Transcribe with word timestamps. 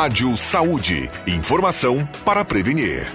Rádio 0.00 0.34
Saúde. 0.34 1.10
Informação 1.26 2.08
para 2.24 2.42
prevenir. 2.42 3.06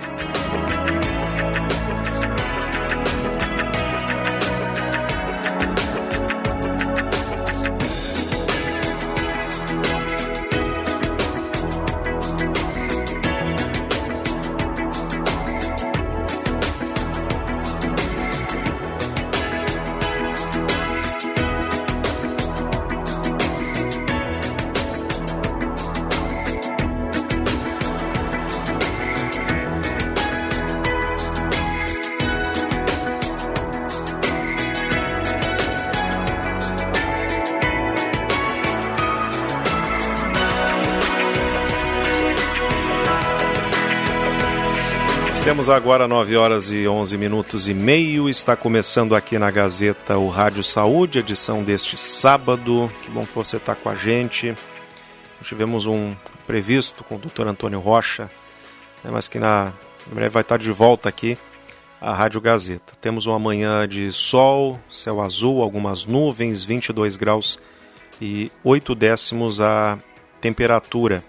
Temos 45.66 45.78
agora 45.78 46.08
9 46.08 46.38
horas 46.38 46.70
e 46.70 46.88
11 46.88 47.18
minutos 47.18 47.68
e 47.68 47.74
meio. 47.74 48.30
Está 48.30 48.56
começando 48.56 49.16
aqui 49.16 49.40
na 49.40 49.50
Gazeta 49.50 50.16
o 50.16 50.30
Rádio 50.30 50.64
Saúde, 50.64 51.18
edição 51.18 51.64
deste 51.64 51.98
sábado. 51.98 52.88
Que 53.02 53.10
bom 53.10 53.26
que 53.26 53.34
você 53.34 53.58
está 53.58 53.74
com 53.74 53.90
a 53.90 53.96
gente. 53.96 54.54
Tivemos 55.42 55.88
um 55.88 56.14
previsto 56.46 57.04
com 57.04 57.16
o 57.16 57.18
Dr. 57.18 57.48
Antônio 57.48 57.80
Rocha, 57.80 58.30
né, 59.04 59.10
mas 59.12 59.28
que 59.28 59.40
na 59.40 59.74
em 60.08 60.14
breve 60.14 60.30
vai 60.30 60.44
estar 60.44 60.60
de 60.60 60.72
volta 60.72 61.10
aqui 61.10 61.36
a 62.00 62.14
Rádio 62.14 62.40
Gazeta. 62.42 62.94
Temos 63.02 63.26
uma 63.26 63.40
manhã 63.40 63.88
de 63.88 64.14
sol, 64.14 64.80
céu 64.92 65.20
azul, 65.20 65.64
algumas 65.64 66.06
nuvens, 66.06 66.64
22 66.64 67.18
graus 67.18 67.58
e 68.22 68.52
8 68.64 68.94
décimos 68.94 69.60
a 69.60 69.98
temperatura. 70.40 71.24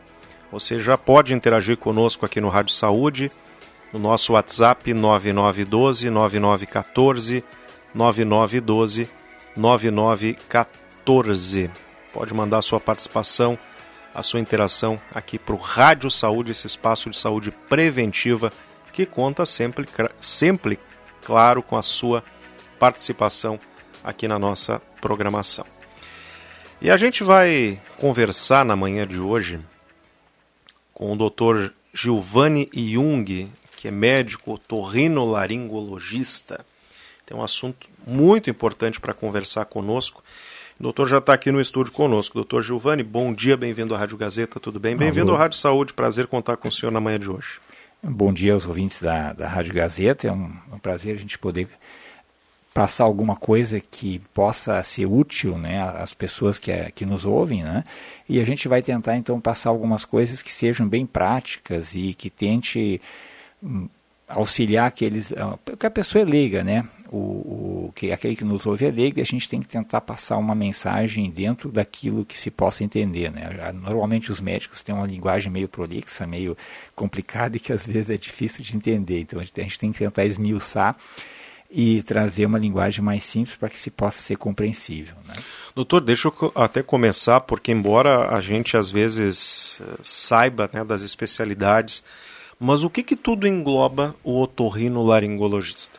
Você 0.52 0.78
já 0.78 0.98
pode 0.98 1.32
interagir 1.32 1.78
conosco 1.78 2.26
aqui 2.26 2.38
no 2.38 2.50
Rádio 2.50 2.74
Saúde 2.74 3.32
no 3.96 3.98
nosso 3.98 4.34
WhatsApp 4.34 4.92
9912 4.92 6.10
9914 6.10 7.42
9912 7.94 9.08
9914. 9.56 11.70
Pode 12.12 12.34
mandar 12.34 12.60
sua 12.60 12.78
participação, 12.78 13.58
a 14.14 14.22
sua 14.22 14.40
interação 14.40 14.98
aqui 15.14 15.38
para 15.38 15.54
o 15.54 15.58
Rádio 15.58 16.10
Saúde, 16.10 16.52
esse 16.52 16.66
espaço 16.66 17.08
de 17.08 17.16
saúde 17.16 17.50
preventiva 17.50 18.52
que 18.92 19.06
conta 19.06 19.46
sempre, 19.46 19.86
sempre, 20.20 20.78
claro, 21.24 21.62
com 21.62 21.76
a 21.76 21.82
sua 21.82 22.22
participação 22.78 23.58
aqui 24.04 24.28
na 24.28 24.38
nossa 24.38 24.78
programação. 25.00 25.64
E 26.82 26.90
a 26.90 26.98
gente 26.98 27.24
vai 27.24 27.80
conversar 27.98 28.62
na 28.64 28.76
manhã 28.76 29.06
de 29.06 29.18
hoje 29.18 29.58
com 30.92 31.12
o 31.12 31.16
Dr. 31.16 31.70
Giovanni 31.94 32.68
Jung, 32.74 33.50
que 33.76 33.88
é 33.88 33.90
médico 33.90 34.54
otorrinolaringologista. 34.54 36.64
Tem 37.24 37.36
um 37.36 37.42
assunto 37.42 37.88
muito 38.06 38.48
importante 38.48 39.00
para 39.00 39.12
conversar 39.12 39.66
conosco. 39.66 40.22
O 40.78 40.82
doutor 40.82 41.08
já 41.08 41.18
está 41.18 41.34
aqui 41.34 41.52
no 41.52 41.60
estúdio 41.60 41.92
conosco. 41.92 42.34
Doutor 42.34 42.62
Giovanni, 42.62 43.02
bom 43.02 43.32
dia, 43.32 43.56
bem-vindo 43.56 43.94
à 43.94 43.98
Rádio 43.98 44.16
Gazeta, 44.16 44.60
tudo 44.60 44.80
bem? 44.80 44.96
Bem-vindo 44.96 45.34
à 45.34 45.38
Rádio 45.38 45.58
Saúde, 45.58 45.92
prazer 45.92 46.26
contar 46.26 46.56
com 46.56 46.68
o 46.68 46.72
senhor 46.72 46.92
na 46.92 47.00
manhã 47.00 47.18
de 47.18 47.30
hoje. 47.30 47.58
Bom 48.02 48.32
dia 48.32 48.52
aos 48.52 48.66
ouvintes 48.66 49.00
da, 49.00 49.32
da 49.32 49.48
Rádio 49.48 49.72
Gazeta, 49.74 50.28
é 50.28 50.32
um, 50.32 50.52
um 50.72 50.78
prazer 50.78 51.14
a 51.14 51.18
gente 51.18 51.38
poder 51.38 51.68
passar 52.76 53.04
alguma 53.04 53.34
coisa 53.34 53.80
que 53.80 54.18
possa 54.34 54.82
ser 54.82 55.06
útil 55.06 55.56
né, 55.56 55.80
às 55.98 56.12
pessoas 56.12 56.58
que, 56.58 56.70
que 56.94 57.06
nos 57.06 57.24
ouvem, 57.24 57.62
né? 57.62 57.82
E 58.28 58.38
a 58.38 58.44
gente 58.44 58.68
vai 58.68 58.82
tentar 58.82 59.16
então 59.16 59.40
passar 59.40 59.70
algumas 59.70 60.04
coisas 60.04 60.42
que 60.42 60.52
sejam 60.52 60.86
bem 60.86 61.06
práticas 61.06 61.94
e 61.94 62.12
que 62.12 62.28
tente 62.28 63.00
auxiliar 64.28 64.86
aqueles 64.86 65.32
ah, 65.32 65.56
porque 65.64 65.86
a 65.86 65.90
pessoa 65.90 66.22
é 66.22 66.24
leiga 66.24 66.64
né 66.64 66.84
o, 67.08 67.16
o 67.86 67.92
que 67.94 68.10
aquele 68.10 68.34
que 68.34 68.44
nos 68.44 68.66
ouve 68.66 68.84
é 68.84 68.90
leigo 68.90 69.20
e 69.20 69.22
a 69.22 69.24
gente 69.24 69.48
tem 69.48 69.60
que 69.60 69.68
tentar 69.68 70.00
passar 70.00 70.36
uma 70.36 70.54
mensagem 70.54 71.30
dentro 71.30 71.70
daquilo 71.70 72.24
que 72.24 72.36
se 72.36 72.50
possa 72.50 72.82
entender 72.82 73.30
né 73.30 73.72
normalmente 73.72 74.32
os 74.32 74.40
médicos 74.40 74.82
têm 74.82 74.94
uma 74.94 75.06
linguagem 75.06 75.50
meio 75.50 75.68
prolixa 75.68 76.26
meio 76.26 76.56
complicada 76.94 77.56
e 77.56 77.60
que 77.60 77.72
às 77.72 77.86
vezes 77.86 78.10
é 78.10 78.16
difícil 78.16 78.64
de 78.64 78.76
entender 78.76 79.20
então 79.20 79.38
a 79.38 79.44
gente, 79.44 79.60
a 79.60 79.62
gente 79.62 79.78
tem 79.78 79.92
que 79.92 79.98
tentar 79.98 80.24
esmiuçar 80.24 80.96
e 81.70 82.02
trazer 82.02 82.46
uma 82.46 82.58
linguagem 82.58 83.04
mais 83.04 83.24
simples 83.24 83.56
para 83.56 83.68
que 83.68 83.78
se 83.78 83.90
possa 83.90 84.22
ser 84.22 84.36
compreensível. 84.36 85.16
Né? 85.26 85.34
Doutor, 85.74 86.00
deixa 86.00 86.28
eu 86.28 86.52
até 86.54 86.82
começar, 86.82 87.40
porque 87.40 87.72
embora 87.72 88.28
a 88.34 88.40
gente 88.40 88.76
às 88.76 88.88
vezes 88.88 89.80
eh, 89.80 89.98
saiba 90.02 90.70
né, 90.72 90.84
das 90.84 91.02
especialidades, 91.02 92.04
mas 92.58 92.84
o 92.84 92.90
que, 92.90 93.02
que 93.02 93.16
tudo 93.16 93.46
engloba 93.46 94.14
o 94.24 94.40
otorrinolaringologista? 94.40 95.98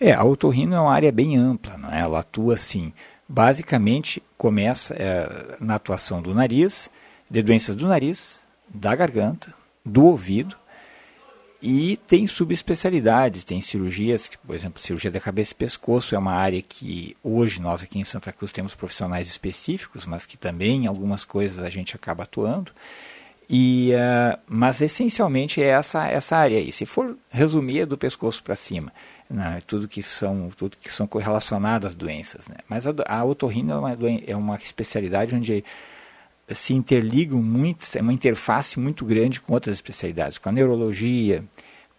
É, 0.00 0.12
a 0.12 0.24
otorrino 0.24 0.74
é 0.74 0.80
uma 0.80 0.92
área 0.92 1.10
bem 1.10 1.36
ampla, 1.36 1.76
não 1.76 1.92
é? 1.92 2.00
ela 2.00 2.20
atua 2.20 2.54
assim, 2.54 2.92
basicamente 3.28 4.22
começa 4.36 4.94
é, 4.94 5.56
na 5.60 5.74
atuação 5.74 6.22
do 6.22 6.34
nariz, 6.34 6.88
de 7.28 7.42
doenças 7.42 7.74
do 7.74 7.86
nariz, 7.86 8.40
da 8.68 8.94
garganta, 8.94 9.52
do 9.84 10.04
ouvido, 10.04 10.56
e 11.60 11.96
tem 12.06 12.24
subespecialidades, 12.26 13.42
tem 13.42 13.60
cirurgias, 13.60 14.30
por 14.46 14.54
exemplo, 14.54 14.80
cirurgia 14.80 15.10
da 15.10 15.18
cabeça 15.18 15.52
e 15.52 15.56
pescoço 15.56 16.14
é 16.14 16.18
uma 16.18 16.32
área 16.32 16.62
que 16.62 17.16
hoje 17.22 17.60
nós 17.60 17.82
aqui 17.82 17.98
em 17.98 18.04
Santa 18.04 18.32
Cruz 18.32 18.52
temos 18.52 18.76
profissionais 18.76 19.28
específicos, 19.28 20.06
mas 20.06 20.24
que 20.24 20.36
também 20.36 20.86
algumas 20.86 21.24
coisas 21.24 21.64
a 21.64 21.68
gente 21.68 21.96
acaba 21.96 22.22
atuando. 22.22 22.70
E, 23.48 23.92
uh, 23.94 24.38
mas 24.46 24.82
essencialmente 24.82 25.62
é 25.62 25.68
essa, 25.68 26.06
essa 26.06 26.36
área 26.36 26.58
aí. 26.58 26.70
Se 26.70 26.84
for 26.84 27.16
resumir, 27.30 27.80
é 27.80 27.86
do 27.86 27.96
pescoço 27.96 28.42
para 28.42 28.54
cima. 28.54 28.92
Né? 29.28 29.62
Tudo 29.66 29.88
que 29.88 30.02
são 30.02 30.50
tudo 30.56 30.76
que 30.76 30.92
são 30.92 31.06
correlacionadas 31.06 31.92
às 31.92 31.94
doenças. 31.94 32.46
Né? 32.46 32.56
Mas 32.68 32.86
a, 32.86 32.90
a 33.06 33.20
é 33.20 33.24
uma, 33.24 33.96
é 34.26 34.36
uma 34.36 34.56
especialidade 34.56 35.34
onde 35.34 35.64
se 36.50 36.74
interligam 36.74 37.42
muito, 37.42 37.84
é 37.96 38.00
uma 38.00 38.12
interface 38.12 38.78
muito 38.78 39.04
grande 39.04 39.40
com 39.40 39.52
outras 39.52 39.76
especialidades, 39.76 40.38
com 40.38 40.48
a 40.48 40.52
neurologia, 40.52 41.44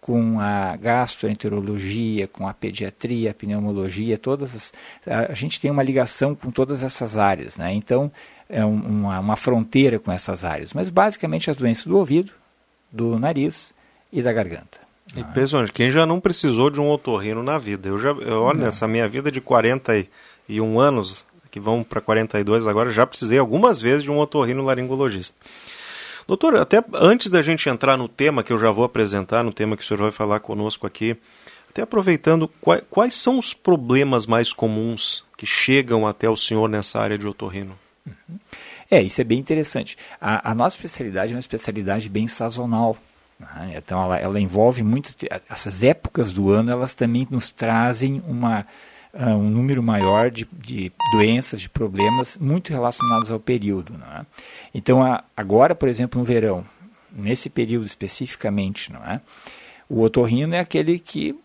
com 0.00 0.40
a 0.40 0.76
gastroenterologia, 0.76 2.26
com 2.26 2.48
a 2.48 2.54
pediatria, 2.54 3.30
a 3.30 3.34
pneumologia, 3.34 4.18
todas 4.18 4.56
as, 4.56 4.72
a, 5.06 5.32
a 5.32 5.34
gente 5.34 5.60
tem 5.60 5.70
uma 5.70 5.82
ligação 5.82 6.34
com 6.34 6.50
todas 6.50 6.82
essas 6.82 7.16
áreas, 7.16 7.56
né? 7.56 7.72
Então, 7.72 8.10
é 8.50 8.64
uma, 8.64 9.20
uma 9.20 9.36
fronteira 9.36 9.98
com 9.98 10.10
essas 10.10 10.44
áreas, 10.44 10.74
mas 10.74 10.90
basicamente 10.90 11.50
as 11.50 11.56
doenças 11.56 11.86
do 11.86 11.96
ouvido, 11.96 12.32
do 12.90 13.18
nariz 13.18 13.72
e 14.12 14.20
da 14.20 14.32
garganta. 14.32 14.80
E 15.16 15.24
pessoal, 15.24 15.64
quem 15.72 15.90
já 15.90 16.04
não 16.04 16.20
precisou 16.20 16.70
de 16.70 16.80
um 16.80 16.88
otorrino 16.88 17.42
na 17.42 17.58
vida? 17.58 17.88
Eu 17.88 17.98
já, 17.98 18.10
eu, 18.10 18.42
olha, 18.42 18.60
nessa 18.60 18.86
minha 18.86 19.08
vida 19.08 19.30
de 19.30 19.40
41 19.40 20.78
anos, 20.78 21.26
que 21.50 21.58
vão 21.58 21.82
para 21.82 22.00
42 22.00 22.66
agora, 22.66 22.90
já 22.90 23.06
precisei 23.06 23.38
algumas 23.38 23.80
vezes 23.80 24.04
de 24.04 24.10
um 24.10 24.18
otorrino 24.18 24.64
laringologista. 24.64 25.36
Doutor, 26.28 26.56
até 26.56 26.84
antes 26.94 27.28
da 27.30 27.42
gente 27.42 27.68
entrar 27.68 27.96
no 27.96 28.08
tema 28.08 28.44
que 28.44 28.52
eu 28.52 28.58
já 28.58 28.70
vou 28.70 28.84
apresentar, 28.84 29.42
no 29.42 29.52
tema 29.52 29.76
que 29.76 29.82
o 29.82 29.86
senhor 29.86 30.00
vai 30.00 30.12
falar 30.12 30.38
conosco 30.38 30.86
aqui, 30.86 31.16
até 31.68 31.82
aproveitando, 31.82 32.48
quais, 32.60 32.82
quais 32.88 33.14
são 33.14 33.38
os 33.38 33.52
problemas 33.52 34.26
mais 34.26 34.52
comuns 34.52 35.24
que 35.36 35.46
chegam 35.46 36.06
até 36.06 36.28
o 36.28 36.36
senhor 36.36 36.68
nessa 36.68 37.00
área 37.00 37.18
de 37.18 37.26
otorrino? 37.26 37.76
É, 38.90 39.00
isso 39.00 39.20
é 39.20 39.24
bem 39.24 39.38
interessante. 39.38 39.96
A, 40.20 40.50
a 40.50 40.54
nossa 40.54 40.76
especialidade 40.76 41.32
é 41.32 41.36
uma 41.36 41.40
especialidade 41.40 42.08
bem 42.08 42.26
sazonal. 42.26 42.96
Né? 43.38 43.74
Então, 43.76 44.02
ela, 44.02 44.18
ela 44.18 44.40
envolve 44.40 44.82
muito. 44.82 45.14
Essas 45.48 45.82
épocas 45.82 46.32
do 46.32 46.50
ano, 46.50 46.70
elas 46.70 46.94
também 46.94 47.26
nos 47.30 47.50
trazem 47.50 48.22
uma, 48.26 48.66
uh, 49.14 49.30
um 49.30 49.48
número 49.48 49.82
maior 49.82 50.30
de, 50.30 50.46
de 50.52 50.92
doenças, 51.12 51.60
de 51.60 51.68
problemas 51.68 52.36
muito 52.36 52.72
relacionados 52.72 53.30
ao 53.30 53.38
período. 53.38 53.92
Né? 53.96 54.26
Então, 54.74 55.02
a, 55.02 55.22
agora, 55.36 55.74
por 55.74 55.88
exemplo, 55.88 56.18
no 56.18 56.24
verão, 56.24 56.64
nesse 57.12 57.48
período 57.48 57.86
especificamente, 57.86 58.92
não 58.92 59.00
é? 59.04 59.20
o 59.88 60.02
otorrino 60.02 60.54
é 60.54 60.60
aquele 60.60 61.00
que 61.00 61.36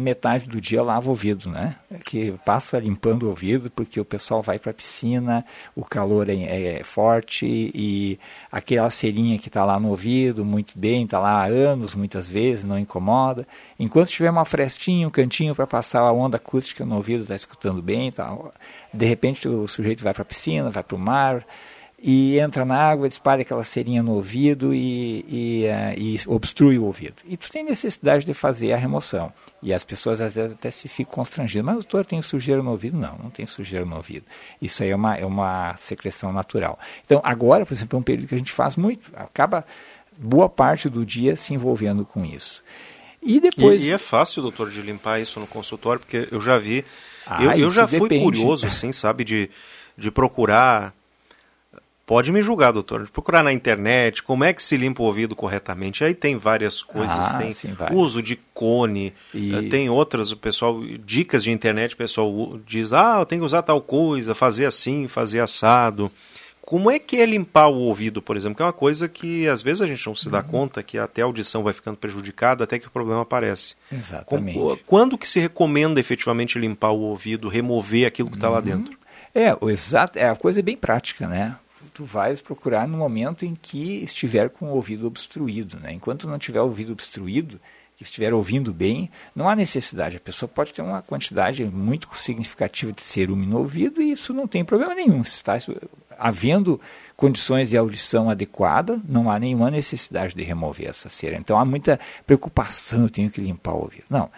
metade 0.00 0.48
do 0.48 0.60
dia 0.60 0.82
lava 0.82 1.06
o 1.06 1.10
ouvido, 1.10 1.48
né? 1.48 1.76
Que 2.04 2.32
passa 2.44 2.78
limpando 2.78 3.24
o 3.24 3.28
ouvido 3.28 3.70
porque 3.70 4.00
o 4.00 4.04
pessoal 4.04 4.42
vai 4.42 4.58
para 4.58 4.70
a 4.70 4.74
piscina, 4.74 5.44
o 5.74 5.84
calor 5.84 6.28
é, 6.28 6.34
é, 6.78 6.84
forte 6.84 7.46
e 7.74 8.18
aquela 8.50 8.88
cerinha 8.90 9.38
que 9.38 9.48
está 9.48 9.64
lá 9.64 9.78
no 9.78 9.88
ouvido, 9.88 10.44
muito 10.44 10.78
bem, 10.78 11.04
está 11.04 11.18
lá 11.18 11.42
há 11.42 11.46
anos, 11.46 11.94
muitas 11.94 12.28
vezes, 12.28 12.64
não 12.64 12.78
incomoda. 12.78 13.46
Enquanto 13.78 14.08
tiver 14.08 14.30
uma 14.30 14.44
frestinha, 14.44 15.06
um 15.06 15.10
cantinho 15.10 15.54
para 15.54 15.66
passar 15.66 16.00
a 16.00 16.12
onda 16.12 16.36
acústica 16.36 16.84
no 16.84 16.96
ouvido, 16.96 17.22
está 17.22 17.34
escutando 17.34 17.82
bem, 17.82 18.10
tá, 18.10 18.36
de 18.92 19.06
repente 19.06 19.48
o 19.48 19.66
sujeito 19.66 20.02
vai 20.02 20.12
para 20.12 20.22
a 20.22 20.26
piscina, 20.26 20.70
vai 20.70 20.82
para 20.82 20.96
o 20.96 20.98
mar 20.98 21.44
e 22.02 22.38
entra 22.38 22.64
na 22.64 22.76
água, 22.76 23.06
espalha 23.06 23.42
aquela 23.42 23.62
cerinha 23.62 24.02
no 24.02 24.12
ouvido 24.12 24.72
e, 24.72 25.24
e, 25.28 25.64
uh, 25.66 26.00
e, 26.00 26.18
obstrui 26.26 26.78
o 26.78 26.84
ouvido. 26.84 27.16
E 27.26 27.36
tu 27.36 27.50
tem 27.50 27.62
necessidade 27.62 28.24
de 28.24 28.32
fazer 28.32 28.72
a 28.72 28.76
remoção. 28.76 29.30
E 29.62 29.74
as 29.74 29.84
pessoas 29.84 30.18
às 30.22 30.34
vezes 30.34 30.54
até 30.54 30.70
se 30.70 30.88
ficam 30.88 31.12
constrangidas. 31.12 31.66
Mas 31.66 31.74
doutor, 31.74 32.06
tem 32.06 32.22
sujeira 32.22 32.62
no 32.62 32.70
ouvido? 32.70 32.96
Não, 32.96 33.18
não 33.22 33.28
tem 33.28 33.44
sujeira 33.44 33.84
no 33.84 33.96
ouvido. 33.96 34.24
Isso 34.62 34.82
aí 34.82 34.88
é 34.88 34.96
uma, 34.96 35.14
é 35.14 35.26
uma 35.26 35.76
secreção 35.76 36.32
natural. 36.32 36.78
Então, 37.04 37.20
agora, 37.22 37.66
por 37.66 37.74
exemplo, 37.74 37.98
é 37.98 38.00
um 38.00 38.02
período 38.02 38.28
que 38.28 38.34
a 38.34 38.38
gente 38.38 38.52
faz 38.52 38.76
muito. 38.76 39.10
Acaba 39.14 39.66
boa 40.16 40.48
parte 40.48 40.88
do 40.88 41.04
dia 41.04 41.36
se 41.36 41.52
envolvendo 41.52 42.06
com 42.06 42.24
isso. 42.24 42.62
E 43.22 43.38
depois. 43.40 43.84
E, 43.84 43.88
e 43.88 43.92
é 43.92 43.98
fácil, 43.98 44.40
doutor, 44.40 44.70
de 44.70 44.80
limpar 44.80 45.20
isso 45.20 45.38
no 45.38 45.46
consultório, 45.46 46.00
porque 46.00 46.26
eu 46.32 46.40
já 46.40 46.56
vi. 46.56 46.82
Ah, 47.26 47.44
eu, 47.44 47.64
eu 47.64 47.70
já 47.70 47.86
fui 47.86 48.00
depende. 48.00 48.24
curioso, 48.24 48.66
assim, 48.66 48.90
sabe, 48.90 49.22
de, 49.22 49.50
de 49.98 50.10
procurar 50.10 50.94
Pode 52.10 52.32
me 52.32 52.42
julgar, 52.42 52.72
doutor. 52.72 53.08
Procurar 53.08 53.40
na 53.40 53.52
internet 53.52 54.24
como 54.24 54.42
é 54.42 54.52
que 54.52 54.60
se 54.60 54.76
limpa 54.76 55.00
o 55.00 55.06
ouvido 55.06 55.36
corretamente. 55.36 56.02
Aí 56.02 56.12
tem 56.12 56.36
várias 56.36 56.82
coisas, 56.82 57.30
ah, 57.30 57.38
tem 57.38 57.52
sim, 57.52 57.72
uso 57.92 58.20
de 58.20 58.34
cone, 58.52 59.14
eh, 59.32 59.38
Isso. 59.38 59.68
tem 59.68 59.88
outras, 59.88 60.32
o 60.32 60.36
pessoal, 60.36 60.82
dicas 61.04 61.44
de 61.44 61.52
internet, 61.52 61.94
o 61.94 61.96
pessoal 61.96 62.58
diz, 62.66 62.92
ah, 62.92 63.18
eu 63.20 63.26
tenho 63.26 63.42
que 63.42 63.46
usar 63.46 63.62
tal 63.62 63.80
coisa, 63.80 64.34
fazer 64.34 64.66
assim, 64.66 65.06
fazer 65.06 65.38
assado. 65.38 66.10
Como 66.60 66.90
é 66.90 66.98
que 66.98 67.16
é 67.16 67.24
limpar 67.24 67.68
o 67.68 67.76
ouvido, 67.76 68.20
por 68.20 68.36
exemplo? 68.36 68.56
Que 68.56 68.62
é 68.64 68.66
uma 68.66 68.72
coisa 68.72 69.08
que 69.08 69.46
às 69.46 69.62
vezes 69.62 69.80
a 69.80 69.86
gente 69.86 70.04
não 70.04 70.14
se 70.16 70.28
dá 70.28 70.38
uhum. 70.38 70.48
conta 70.48 70.82
que 70.82 70.98
até 70.98 71.22
a 71.22 71.26
audição 71.26 71.62
vai 71.62 71.72
ficando 71.72 71.96
prejudicada 71.96 72.64
até 72.64 72.76
que 72.76 72.88
o 72.88 72.90
problema 72.90 73.22
aparece. 73.22 73.76
Exatamente. 73.92 74.58
Como, 74.58 74.76
quando 74.78 75.16
que 75.16 75.28
se 75.28 75.38
recomenda 75.38 76.00
efetivamente 76.00 76.58
limpar 76.58 76.90
o 76.90 77.02
ouvido, 77.02 77.48
remover 77.48 78.04
aquilo 78.04 78.30
que 78.30 78.36
está 78.36 78.48
uhum. 78.48 78.54
lá 78.54 78.60
dentro? 78.60 78.98
É, 79.32 79.56
o 79.60 79.70
exato, 79.70 80.18
é 80.18 80.28
a 80.28 80.34
coisa 80.34 80.58
é 80.58 80.62
bem 80.62 80.76
prática, 80.76 81.28
né? 81.28 81.56
Tu 81.92 82.04
vais 82.04 82.40
procurar 82.40 82.86
no 82.86 82.98
momento 82.98 83.44
em 83.44 83.54
que 83.54 84.02
estiver 84.02 84.50
com 84.50 84.66
o 84.66 84.74
ouvido 84.74 85.06
obstruído. 85.06 85.78
Né? 85.78 85.92
Enquanto 85.92 86.28
não 86.28 86.38
tiver 86.38 86.60
o 86.60 86.64
ouvido 86.64 86.92
obstruído, 86.92 87.60
que 87.96 88.02
estiver 88.02 88.32
ouvindo 88.32 88.72
bem, 88.72 89.10
não 89.36 89.46
há 89.46 89.54
necessidade. 89.54 90.16
A 90.16 90.20
pessoa 90.20 90.48
pode 90.48 90.72
ter 90.72 90.80
uma 90.80 91.02
quantidade 91.02 91.62
muito 91.66 92.08
significativa 92.16 92.92
de 92.92 93.02
cerume 93.02 93.44
no 93.44 93.58
ouvido 93.58 94.00
e 94.00 94.12
isso 94.12 94.32
não 94.32 94.48
tem 94.48 94.64
problema 94.64 94.94
nenhum. 94.94 95.20
Está 95.20 95.58
havendo 96.18 96.80
condições 97.14 97.68
de 97.68 97.76
audição 97.76 98.30
adequada, 98.30 98.98
não 99.06 99.30
há 99.30 99.38
nenhuma 99.38 99.70
necessidade 99.70 100.34
de 100.34 100.42
remover 100.42 100.88
essa 100.88 101.10
cera. 101.10 101.36
Então 101.36 101.58
há 101.58 101.64
muita 101.64 102.00
preocupação, 102.26 103.02
eu 103.02 103.10
tenho 103.10 103.30
que 103.30 103.40
limpar 103.40 103.74
o 103.74 103.82
ouvido. 103.82 104.04
Não 104.08 104.30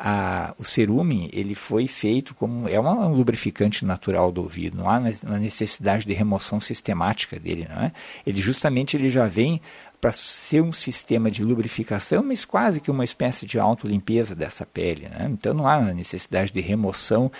a, 0.00 0.54
o 0.56 0.64
cerume 0.64 1.28
ele 1.32 1.56
foi 1.56 1.88
feito 1.88 2.32
como 2.32 2.68
é 2.68 2.78
um 2.78 3.12
lubrificante 3.12 3.84
natural 3.84 4.30
do 4.30 4.40
ouvido, 4.40 4.78
não 4.78 4.88
há 4.88 4.98
uma 5.24 5.38
necessidade 5.40 6.06
de 6.06 6.12
remoção 6.12 6.60
sistemática 6.60 7.36
dele, 7.36 7.66
não 7.68 7.82
é? 7.82 7.92
Ele 8.24 8.40
justamente 8.40 8.96
ele 8.96 9.10
já 9.10 9.26
vem 9.26 9.60
para 10.00 10.12
ser 10.12 10.62
um 10.62 10.70
sistema 10.70 11.28
de 11.28 11.42
lubrificação, 11.42 12.22
mas 12.22 12.44
quase 12.44 12.80
que 12.80 12.92
uma 12.92 13.04
espécie 13.04 13.44
de 13.44 13.58
autolimpeza 13.58 14.36
dessa 14.36 14.64
pele, 14.64 15.08
né? 15.08 15.28
Então 15.32 15.52
não 15.52 15.66
há 15.66 15.80
necessidade 15.92 16.52
de 16.52 16.60
remoção 16.60 17.32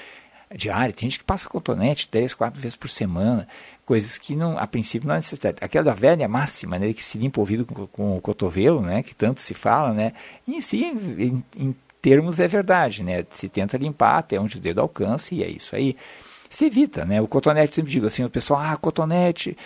diária. 0.52 0.92
Tem 0.92 1.08
gente 1.08 1.20
que 1.20 1.24
passa 1.24 1.48
cotonete 1.48 2.08
três, 2.08 2.34
quatro 2.34 2.60
vezes 2.60 2.76
por 2.76 2.88
semana, 2.88 3.46
coisas 3.86 4.18
que 4.18 4.34
não, 4.34 4.58
a 4.58 4.66
princípio 4.66 5.06
não 5.06 5.14
há 5.14 5.18
necessidade. 5.18 5.58
Aquela 5.60 5.84
da 5.84 5.94
velha 5.94 6.26
máxima, 6.26 6.76
né, 6.76 6.92
que 6.92 7.04
se 7.04 7.18
limpa 7.18 7.38
o 7.38 7.42
ouvido 7.42 7.64
com, 7.64 7.86
com 7.86 8.16
o 8.16 8.20
cotovelo, 8.20 8.82
né, 8.82 9.04
que 9.04 9.14
tanto 9.14 9.40
se 9.40 9.54
fala, 9.54 9.92
né, 9.92 10.12
em 10.46 10.60
si, 10.60 10.84
em 11.56 11.72
termos 12.00 12.40
é 12.40 12.48
verdade, 12.48 13.02
né? 13.02 13.24
Se 13.30 13.48
tenta 13.48 13.76
limpar 13.76 14.18
até 14.18 14.38
onde 14.40 14.56
o 14.56 14.60
dedo 14.60 14.80
alcança 14.80 15.34
e 15.34 15.42
é 15.42 15.48
isso 15.48 15.74
aí. 15.74 15.96
Se 16.50 16.64
evita, 16.66 17.04
né? 17.04 17.20
O 17.20 17.28
cotonete, 17.28 17.74
sempre 17.74 17.90
digo 17.90 18.06
assim, 18.06 18.24
o 18.24 18.30
pessoal, 18.30 18.60
ah, 18.60 18.76
cotonete, 18.76 19.56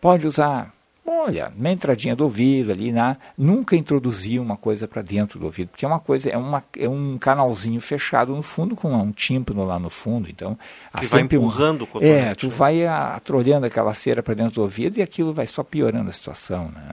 pode 0.00 0.26
usar. 0.26 0.74
Olha, 1.04 1.52
na 1.56 1.72
entradinha 1.72 2.14
do 2.14 2.22
ouvido 2.22 2.70
ali, 2.70 2.92
na, 2.92 3.16
nunca 3.36 3.74
introduzir 3.74 4.40
uma 4.40 4.56
coisa 4.56 4.86
para 4.86 5.02
dentro 5.02 5.38
do 5.38 5.46
ouvido, 5.46 5.68
porque 5.68 5.84
é 5.84 5.88
uma 5.88 5.98
coisa, 5.98 6.30
é, 6.30 6.36
uma, 6.36 6.62
é 6.78 6.88
um 6.88 7.18
canalzinho 7.18 7.80
fechado 7.80 8.34
no 8.34 8.42
fundo 8.42 8.76
com 8.76 8.92
um 8.92 9.10
tímpano 9.10 9.64
lá 9.64 9.80
no 9.80 9.90
fundo, 9.90 10.30
então... 10.30 10.56
Que 10.98 11.06
vai 11.06 11.22
empurrando 11.22 11.80
um, 11.80 11.84
o 11.84 11.86
cotonete. 11.88 12.28
É, 12.28 12.34
tu 12.36 12.46
né? 12.46 12.52
vai 12.56 12.86
atrolhando 12.86 13.66
aquela 13.66 13.92
cera 13.94 14.22
para 14.22 14.34
dentro 14.34 14.54
do 14.54 14.62
ouvido 14.62 14.98
e 14.98 15.02
aquilo 15.02 15.32
vai 15.32 15.46
só 15.46 15.64
piorando 15.64 16.08
a 16.08 16.12
situação, 16.12 16.70
né? 16.70 16.92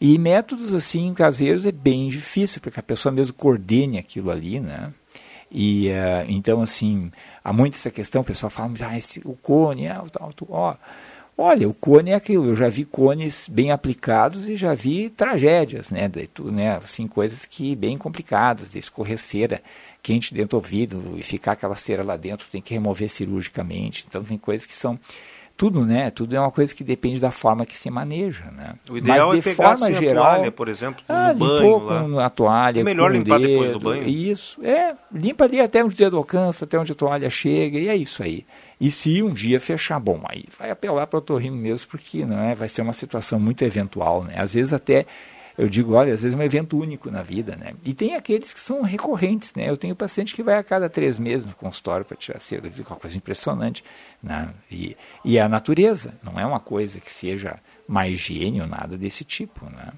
E 0.00 0.18
métodos 0.18 0.74
assim 0.74 1.12
caseiros 1.14 1.66
é 1.66 1.72
bem 1.72 2.08
difícil, 2.08 2.60
porque 2.60 2.80
a 2.80 2.82
pessoa 2.82 3.12
mesmo 3.12 3.34
coordene 3.34 3.98
aquilo 3.98 4.30
ali, 4.30 4.58
né? 4.58 4.92
E 5.50 5.88
uh, 5.88 6.24
então 6.28 6.60
assim, 6.62 7.10
há 7.42 7.52
muito 7.52 7.74
essa 7.74 7.90
questão, 7.90 8.22
o 8.22 8.24
pessoal 8.24 8.50
fala, 8.50 8.72
ah, 8.80 8.98
esse, 8.98 9.20
o 9.24 9.34
cone, 9.34 9.86
é, 9.86 9.98
o 9.98 10.10
tal, 10.10 10.32
ó. 10.48 10.74
Olha, 11.36 11.68
o 11.68 11.74
cone 11.74 12.12
é 12.12 12.14
aquilo, 12.14 12.46
eu 12.46 12.56
já 12.56 12.68
vi 12.68 12.84
cones 12.84 13.48
bem 13.50 13.72
aplicados 13.72 14.48
e 14.48 14.54
já 14.54 14.72
vi 14.72 15.10
tragédias, 15.10 15.90
né? 15.90 16.08
De, 16.08 16.28
né 16.44 16.76
assim, 16.76 17.08
coisas 17.08 17.44
que 17.44 17.74
bem 17.74 17.98
complicadas, 17.98 18.68
de 18.68 18.78
escorrer 18.78 19.18
cera 19.18 19.60
quente 20.00 20.32
dentro 20.32 20.50
do 20.50 20.56
ouvido 20.56 21.14
e 21.16 21.22
ficar 21.22 21.52
aquela 21.52 21.74
cera 21.74 22.04
lá 22.04 22.16
dentro, 22.16 22.46
tem 22.52 22.60
que 22.60 22.74
remover 22.74 23.08
cirurgicamente. 23.08 24.04
Então 24.06 24.22
tem 24.22 24.38
coisas 24.38 24.66
que 24.66 24.74
são 24.74 24.98
tudo, 25.56 25.84
né? 25.84 26.10
Tudo 26.10 26.36
é 26.36 26.40
uma 26.40 26.50
coisa 26.50 26.74
que 26.74 26.84
depende 26.84 27.20
da 27.20 27.30
forma 27.30 27.64
que 27.64 27.76
se 27.76 27.88
maneja, 27.90 28.44
né? 28.50 28.74
O 28.90 28.96
ideal 28.96 29.28
Mas, 29.28 29.38
é 29.38 29.42
pegar 29.42 29.76
forma 29.76 29.86
assim, 29.86 29.94
geral, 29.94 30.24
a 30.24 30.34
toalha, 30.34 30.52
por 30.52 30.68
exemplo, 30.68 31.04
ah, 31.08 31.32
no 31.32 31.38
banho 31.38 31.78
lá. 31.78 32.26
a 32.26 32.30
toalha, 32.30 32.80
é 32.80 32.84
melhor 32.84 33.10
limpar 33.10 33.38
dedo, 33.38 33.48
depois 33.48 33.72
do 33.72 33.80
banho. 33.80 34.08
Isso, 34.08 34.64
é, 34.64 34.94
limpa 35.12 35.44
ali 35.44 35.60
até 35.60 35.82
onde 35.82 35.94
o 35.94 35.98
dedo 35.98 36.16
alcança, 36.16 36.64
até 36.64 36.78
onde 36.78 36.92
a 36.92 36.94
toalha 36.94 37.30
chega, 37.30 37.78
e 37.78 37.88
é 37.88 37.96
isso 37.96 38.22
aí. 38.22 38.44
E 38.80 38.90
se 38.90 39.22
um 39.22 39.32
dia 39.32 39.60
fechar, 39.60 40.00
bom, 40.00 40.22
aí 40.28 40.44
vai 40.58 40.70
apelar 40.70 41.06
para 41.06 41.16
o 41.16 41.18
otorrino 41.18 41.56
mesmo, 41.56 41.88
porque 41.90 42.24
não 42.24 42.38
é, 42.38 42.54
vai 42.54 42.68
ser 42.68 42.82
uma 42.82 42.92
situação 42.92 43.38
muito 43.38 43.64
eventual, 43.64 44.24
né? 44.24 44.34
Às 44.36 44.54
vezes 44.54 44.72
até 44.72 45.06
eu 45.56 45.68
digo, 45.68 45.94
olha, 45.94 46.12
às 46.12 46.22
vezes 46.22 46.36
é 46.36 46.40
um 46.40 46.42
evento 46.42 46.76
único 46.76 47.10
na 47.10 47.22
vida, 47.22 47.54
né? 47.54 47.74
E 47.84 47.94
tem 47.94 48.14
aqueles 48.14 48.52
que 48.52 48.60
são 48.60 48.82
recorrentes, 48.82 49.52
né? 49.54 49.70
Eu 49.70 49.76
tenho 49.76 49.94
paciente 49.94 50.34
que 50.34 50.42
vai 50.42 50.56
a 50.56 50.64
cada 50.64 50.88
três 50.88 51.18
meses 51.18 51.46
no 51.46 51.54
consultório 51.54 52.04
para 52.04 52.16
tirar 52.16 52.40
cera, 52.40 52.68
uma 52.88 52.96
coisa 52.96 53.16
impressionante, 53.16 53.84
né? 54.20 54.52
E, 54.70 54.96
e 55.24 55.38
é 55.38 55.42
a 55.42 55.48
natureza, 55.48 56.14
não 56.22 56.38
é 56.38 56.44
uma 56.44 56.58
coisa 56.58 56.98
que 56.98 57.10
seja 57.10 57.60
higiene 57.88 58.60
ou 58.60 58.66
nada 58.66 58.96
desse 58.96 59.24
tipo, 59.24 59.66
né? 59.66 59.92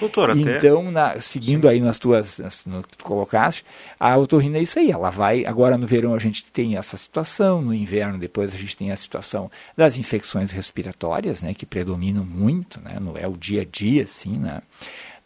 Doutor, 0.00 0.30
até... 0.30 0.56
Então, 0.56 0.90
na, 0.90 1.20
seguindo 1.20 1.62
Sim. 1.62 1.68
aí 1.68 1.80
nas 1.80 1.98
tuas, 1.98 2.38
nas, 2.38 2.64
no 2.64 2.82
que 2.82 2.96
tu 2.96 3.04
colocaste, 3.04 3.64
a 3.98 4.16
otorrina 4.16 4.58
é 4.58 4.62
isso 4.62 4.78
aí, 4.78 4.90
ela 4.90 5.10
vai, 5.10 5.44
agora 5.44 5.76
no 5.76 5.86
verão 5.86 6.14
a 6.14 6.18
gente 6.18 6.44
tem 6.44 6.76
essa 6.76 6.96
situação, 6.96 7.60
no 7.62 7.74
inverno 7.74 8.18
depois 8.18 8.54
a 8.54 8.58
gente 8.58 8.76
tem 8.76 8.90
a 8.90 8.96
situação 8.96 9.50
das 9.76 9.98
infecções 9.98 10.50
respiratórias, 10.50 11.42
né, 11.42 11.54
que 11.54 11.66
predominam 11.66 12.24
muito, 12.24 12.80
né, 12.80 12.98
no, 13.00 13.16
é 13.16 13.26
o 13.26 13.36
dia 13.36 13.62
a 13.62 13.64
dia, 13.64 14.02
assim, 14.02 14.36
né? 14.38 14.62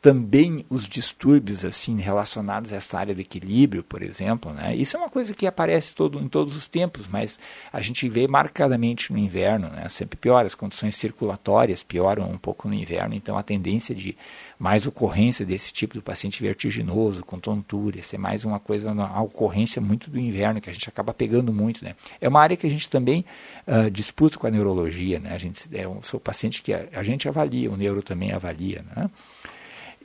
Também 0.02 0.66
os 0.68 0.88
distúrbios 0.88 1.64
assim 1.64 1.96
relacionados 2.00 2.72
a 2.72 2.76
essa 2.76 2.98
área 2.98 3.14
do 3.14 3.20
equilíbrio, 3.20 3.84
por 3.84 4.02
exemplo, 4.02 4.52
né? 4.52 4.74
Isso 4.74 4.96
é 4.96 5.00
uma 5.00 5.08
coisa 5.08 5.32
que 5.32 5.46
aparece 5.46 5.94
todo, 5.94 6.18
em 6.18 6.26
todos 6.26 6.56
os 6.56 6.66
tempos, 6.66 7.06
mas 7.06 7.38
a 7.72 7.80
gente 7.80 8.08
vê 8.08 8.26
marcadamente 8.26 9.12
no 9.12 9.18
inverno, 9.18 9.68
né? 9.68 9.88
Sempre 9.88 10.16
piora, 10.16 10.44
as 10.44 10.56
condições 10.56 10.96
circulatórias 10.96 11.84
pioram 11.84 12.28
um 12.28 12.36
pouco 12.36 12.66
no 12.66 12.74
inverno, 12.74 13.14
então 13.14 13.38
a 13.38 13.44
tendência 13.44 13.94
de 13.94 14.16
mais 14.58 14.86
ocorrência 14.86 15.46
desse 15.46 15.72
tipo 15.72 15.94
do 15.94 16.02
paciente 16.02 16.42
vertiginoso, 16.42 17.24
com 17.24 17.38
tontura, 17.38 18.00
isso 18.00 18.14
é 18.14 18.18
mais 18.18 18.44
uma 18.44 18.58
coisa, 18.58 18.90
uma 18.90 19.22
ocorrência 19.22 19.80
muito 19.80 20.10
do 20.10 20.18
inverno, 20.18 20.60
que 20.60 20.70
a 20.70 20.72
gente 20.72 20.88
acaba 20.88 21.14
pegando 21.14 21.52
muito, 21.52 21.84
né? 21.84 21.94
É 22.20 22.28
uma 22.28 22.40
área 22.40 22.56
que 22.56 22.66
a 22.66 22.70
gente 22.70 22.90
também 22.90 23.24
uh, 23.68 23.88
disputa 23.88 24.36
com 24.36 24.48
a 24.48 24.50
neurologia, 24.50 25.20
né? 25.20 25.32
A 25.32 25.38
gente, 25.38 25.68
é 25.72 25.86
um, 25.86 26.02
sou 26.02 26.18
paciente 26.18 26.60
que 26.60 26.72
a, 26.72 26.88
a 26.92 27.02
gente 27.04 27.28
avalia, 27.28 27.70
o 27.70 27.76
neuro 27.76 28.02
também 28.02 28.32
avalia, 28.32 28.84
né? 28.96 29.08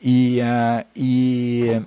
E, 0.02 0.40
uh, 0.42 0.86
e, 0.96 1.82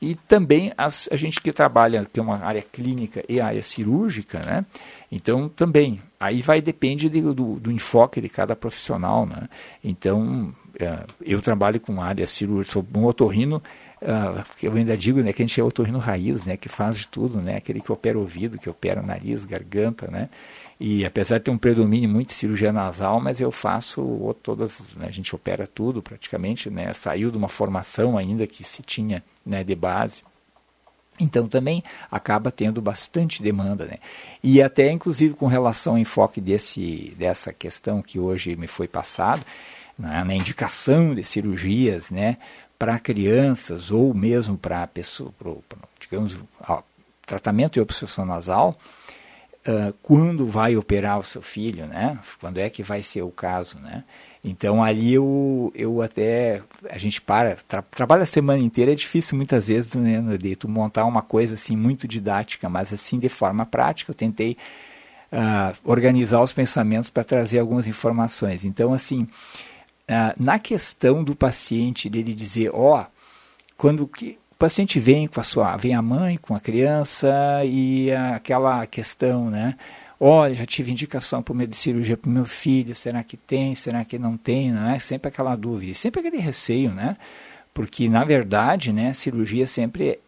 e 0.00 0.14
também 0.14 0.72
as, 0.76 1.08
a 1.12 1.16
gente 1.16 1.40
que 1.40 1.52
trabalha, 1.52 2.04
tem 2.04 2.22
uma 2.22 2.38
área 2.38 2.62
clínica 2.62 3.24
e 3.28 3.40
área 3.40 3.62
cirúrgica, 3.62 4.40
né? 4.44 4.64
Então 5.10 5.48
também, 5.48 6.00
aí 6.18 6.42
vai 6.42 6.60
depende 6.60 7.08
de, 7.08 7.20
do, 7.20 7.32
do, 7.32 7.70
enfoque 7.70 8.20
de 8.20 8.28
cada 8.28 8.56
profissional, 8.56 9.26
né? 9.26 9.48
Então, 9.84 10.52
uh, 10.80 11.12
eu 11.20 11.40
trabalho 11.40 11.78
com 11.78 12.02
área 12.02 12.26
cirúrgica, 12.26 12.72
sou 12.72 12.86
um 12.94 13.04
otorrino, 13.04 13.62
uh, 14.02 14.44
eu 14.62 14.72
ainda 14.74 14.96
digo 14.96 15.20
né, 15.20 15.32
que 15.32 15.42
a 15.42 15.46
gente 15.46 15.60
é 15.60 15.64
otorrino 15.64 15.98
raiz, 15.98 16.44
né? 16.46 16.56
Que 16.56 16.68
faz 16.68 16.96
de 16.96 17.08
tudo, 17.08 17.40
né? 17.40 17.56
Aquele 17.56 17.80
que 17.80 17.92
opera 17.92 18.18
ouvido, 18.18 18.58
que 18.58 18.68
opera 18.68 19.02
nariz, 19.02 19.44
garganta, 19.44 20.08
né? 20.10 20.28
E 20.84 21.04
apesar 21.04 21.38
de 21.38 21.44
ter 21.44 21.52
um 21.52 21.56
predomínio 21.56 22.10
muito 22.10 22.30
de 22.30 22.34
cirurgia 22.34 22.72
nasal, 22.72 23.20
mas 23.20 23.40
eu 23.40 23.52
faço 23.52 24.34
todas, 24.42 24.82
né, 24.96 25.06
a 25.06 25.12
gente 25.12 25.32
opera 25.32 25.64
tudo 25.64 26.02
praticamente, 26.02 26.68
né, 26.68 26.92
saiu 26.92 27.30
de 27.30 27.38
uma 27.38 27.46
formação 27.46 28.18
ainda 28.18 28.48
que 28.48 28.64
se 28.64 28.82
tinha 28.82 29.22
né, 29.46 29.62
de 29.62 29.76
base. 29.76 30.24
Então 31.20 31.46
também 31.46 31.84
acaba 32.10 32.50
tendo 32.50 32.82
bastante 32.82 33.44
demanda, 33.44 33.84
né? 33.84 33.98
E 34.42 34.60
até 34.60 34.90
inclusive 34.90 35.34
com 35.34 35.46
relação 35.46 35.92
ao 35.92 35.98
enfoque 36.00 36.40
desse, 36.40 37.14
dessa 37.16 37.52
questão 37.52 38.02
que 38.02 38.18
hoje 38.18 38.56
me 38.56 38.66
foi 38.66 38.88
passado, 38.88 39.46
né, 39.96 40.24
na 40.24 40.34
indicação 40.34 41.14
de 41.14 41.22
cirurgias, 41.22 42.10
né, 42.10 42.38
para 42.76 42.98
crianças 42.98 43.92
ou 43.92 44.12
mesmo 44.12 44.58
para 44.58 44.84
pessoa, 44.88 45.32
pro, 45.38 45.62
pro, 45.68 45.78
digamos, 46.00 46.40
ó, 46.68 46.82
tratamento 47.24 47.74
de 47.74 47.80
obstrução 47.80 48.26
nasal, 48.26 48.76
uh, 49.66 49.92
quando 50.02 50.46
vai 50.46 50.76
operar 50.76 51.18
o 51.18 51.22
seu 51.22 51.42
filho, 51.42 51.86
né? 51.86 52.18
Quando 52.40 52.58
é 52.58 52.68
que 52.68 52.82
vai 52.82 53.02
ser 53.02 53.22
o 53.22 53.30
caso, 53.30 53.78
né? 53.78 54.04
Então 54.44 54.82
ali 54.82 55.14
eu, 55.14 55.72
eu 55.74 56.02
até 56.02 56.62
a 56.90 56.98
gente 56.98 57.22
para 57.22 57.56
tra, 57.68 57.80
trabalha 57.80 58.24
a 58.24 58.26
semana 58.26 58.60
inteira 58.60 58.90
é 58.92 58.94
difícil 58.94 59.36
muitas 59.36 59.68
vezes 59.68 59.94
né, 59.94 60.36
de 60.36 60.56
tu 60.56 60.68
montar 60.68 61.04
uma 61.04 61.22
coisa 61.22 61.54
assim 61.54 61.76
muito 61.76 62.08
didática, 62.08 62.68
mas 62.68 62.92
assim 62.92 63.20
de 63.20 63.28
forma 63.28 63.64
prática 63.64 64.10
eu 64.10 64.14
tentei 64.16 64.56
uh, 65.32 65.78
organizar 65.84 66.40
os 66.40 66.52
pensamentos 66.52 67.08
para 67.08 67.22
trazer 67.22 67.60
algumas 67.60 67.86
informações. 67.86 68.64
Então 68.64 68.92
assim 68.92 69.22
uh, 69.22 70.34
na 70.36 70.58
questão 70.58 71.22
do 71.22 71.36
paciente 71.36 72.10
dele 72.10 72.34
dizer 72.34 72.70
ó 72.74 73.00
oh, 73.00 73.06
quando 73.76 74.08
que 74.08 74.38
paciente 74.62 74.98
vem 74.98 75.26
com 75.26 75.40
a 75.40 75.42
sua 75.42 75.76
vem 75.76 75.94
a 75.94 76.02
mãe 76.02 76.36
com 76.36 76.54
a 76.54 76.60
criança 76.60 77.30
e 77.64 78.10
aquela 78.12 78.86
questão 78.86 79.50
né 79.50 79.76
olha, 80.24 80.54
já 80.54 80.64
tive 80.64 80.92
indicação 80.92 81.42
para 81.42 81.66
de 81.66 81.74
cirurgia 81.74 82.16
para 82.16 82.28
o 82.28 82.32
meu 82.32 82.44
filho, 82.44 82.94
será 82.94 83.24
que 83.24 83.36
tem, 83.36 83.74
será 83.74 84.04
que 84.04 84.20
não 84.20 84.36
tem, 84.36 84.70
não 84.70 84.88
é? 84.88 85.00
Sempre 85.00 85.28
aquela 85.28 85.56
dúvida, 85.56 85.92
sempre 85.94 86.20
aquele 86.20 86.38
receio, 86.38 86.92
né? 86.92 87.16
Porque, 87.74 88.08
na 88.08 88.22
verdade, 88.22 88.92
né, 88.92 89.12
cirurgia 89.14 89.66
sempre 89.66 90.20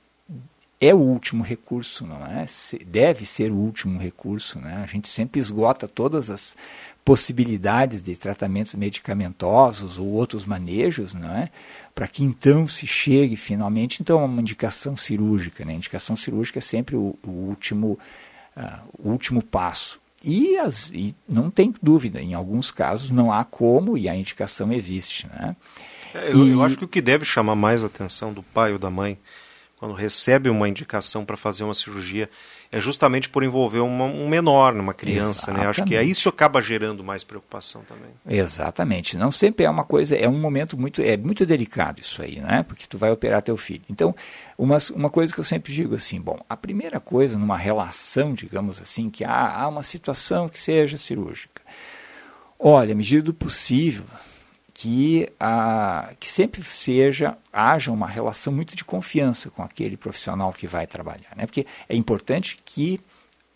é 0.80 0.92
o 0.92 0.98
último 0.98 1.44
recurso, 1.44 2.04
não 2.04 2.26
é? 2.26 2.44
Deve 2.84 3.24
ser 3.24 3.52
o 3.52 3.54
último 3.54 4.00
recurso, 4.00 4.58
né? 4.58 4.82
A 4.82 4.86
gente 4.86 5.08
sempre 5.08 5.38
esgota 5.40 5.86
todas 5.86 6.28
as 6.28 6.56
possibilidades 7.04 8.00
de 8.00 8.16
tratamentos 8.16 8.74
medicamentosos 8.74 9.98
ou 9.98 10.06
outros 10.08 10.46
manejos, 10.46 11.12
não 11.12 11.30
é? 11.30 11.50
Para 11.94 12.08
que 12.08 12.24
então 12.24 12.66
se 12.66 12.86
chegue 12.86 13.36
finalmente 13.36 14.00
então 14.00 14.20
a 14.20 14.24
uma 14.24 14.40
indicação 14.40 14.96
cirúrgica, 14.96 15.64
né? 15.64 15.74
A 15.74 15.76
indicação 15.76 16.16
cirúrgica 16.16 16.58
é 16.58 16.62
sempre 16.62 16.96
o, 16.96 17.16
o 17.22 17.30
último 17.30 17.98
uh, 18.56 18.80
o 18.98 19.10
último 19.10 19.42
passo. 19.42 20.00
E, 20.22 20.56
as, 20.56 20.90
e, 20.94 21.14
não 21.28 21.50
tem 21.50 21.74
dúvida, 21.82 22.18
em 22.20 22.32
alguns 22.32 22.70
casos 22.70 23.10
não 23.10 23.30
há 23.30 23.44
como 23.44 23.98
e 23.98 24.08
a 24.08 24.16
indicação 24.16 24.72
existe. 24.72 25.26
Né? 25.26 25.54
É, 26.14 26.32
eu, 26.32 26.46
e... 26.46 26.50
eu 26.52 26.62
acho 26.62 26.78
que 26.78 26.84
o 26.84 26.88
que 26.88 27.02
deve 27.02 27.26
chamar 27.26 27.54
mais 27.54 27.84
atenção 27.84 28.32
do 28.32 28.42
pai 28.42 28.72
ou 28.72 28.78
da 28.78 28.90
mãe 28.90 29.18
quando 29.76 29.92
recebe 29.92 30.48
uma 30.48 30.66
indicação 30.66 31.26
para 31.26 31.36
fazer 31.36 31.62
uma 31.62 31.74
cirurgia 31.74 32.30
é 32.74 32.80
justamente 32.80 33.28
por 33.28 33.44
envolver 33.44 33.78
uma, 33.78 34.04
um 34.04 34.26
menor, 34.28 34.74
uma 34.74 34.92
criança, 34.92 35.42
Exatamente. 35.42 35.62
né? 35.62 35.70
Acho 35.70 35.84
que 35.84 35.94
é 35.94 36.02
isso 36.02 36.28
acaba 36.28 36.60
gerando 36.60 37.04
mais 37.04 37.22
preocupação 37.22 37.82
também. 37.82 38.10
Exatamente. 38.28 39.16
Não 39.16 39.30
sempre 39.30 39.64
é 39.64 39.70
uma 39.70 39.84
coisa, 39.84 40.16
é 40.16 40.28
um 40.28 40.40
momento 40.40 40.76
muito, 40.76 41.00
é 41.00 41.16
muito 41.16 41.46
delicado 41.46 42.00
isso 42.00 42.20
aí, 42.20 42.40
né? 42.40 42.64
Porque 42.64 42.84
tu 42.88 42.98
vai 42.98 43.12
operar 43.12 43.42
teu 43.42 43.56
filho. 43.56 43.84
Então, 43.88 44.12
uma, 44.58 44.78
uma 44.92 45.08
coisa 45.08 45.32
que 45.32 45.38
eu 45.38 45.44
sempre 45.44 45.72
digo 45.72 45.94
assim, 45.94 46.20
bom, 46.20 46.40
a 46.48 46.56
primeira 46.56 46.98
coisa 46.98 47.38
numa 47.38 47.56
relação, 47.56 48.34
digamos 48.34 48.80
assim, 48.80 49.08
que 49.08 49.22
há, 49.24 49.54
há 49.54 49.68
uma 49.68 49.84
situação 49.84 50.48
que 50.48 50.58
seja 50.58 50.96
cirúrgica. 50.96 51.62
Olha, 52.58 52.90
à 52.90 52.96
medida 52.96 53.22
do 53.22 53.34
possível, 53.34 54.04
que, 54.74 55.28
a, 55.38 56.12
que 56.18 56.28
sempre 56.28 56.62
seja, 56.64 57.38
haja 57.52 57.92
uma 57.92 58.08
relação 58.08 58.52
muito 58.52 58.74
de 58.74 58.84
confiança 58.84 59.48
com 59.48 59.62
aquele 59.62 59.96
profissional 59.96 60.52
que 60.52 60.66
vai 60.66 60.84
trabalhar. 60.84 61.30
Né? 61.36 61.46
Porque 61.46 61.64
é 61.88 61.94
importante 61.94 62.58
que 62.64 63.00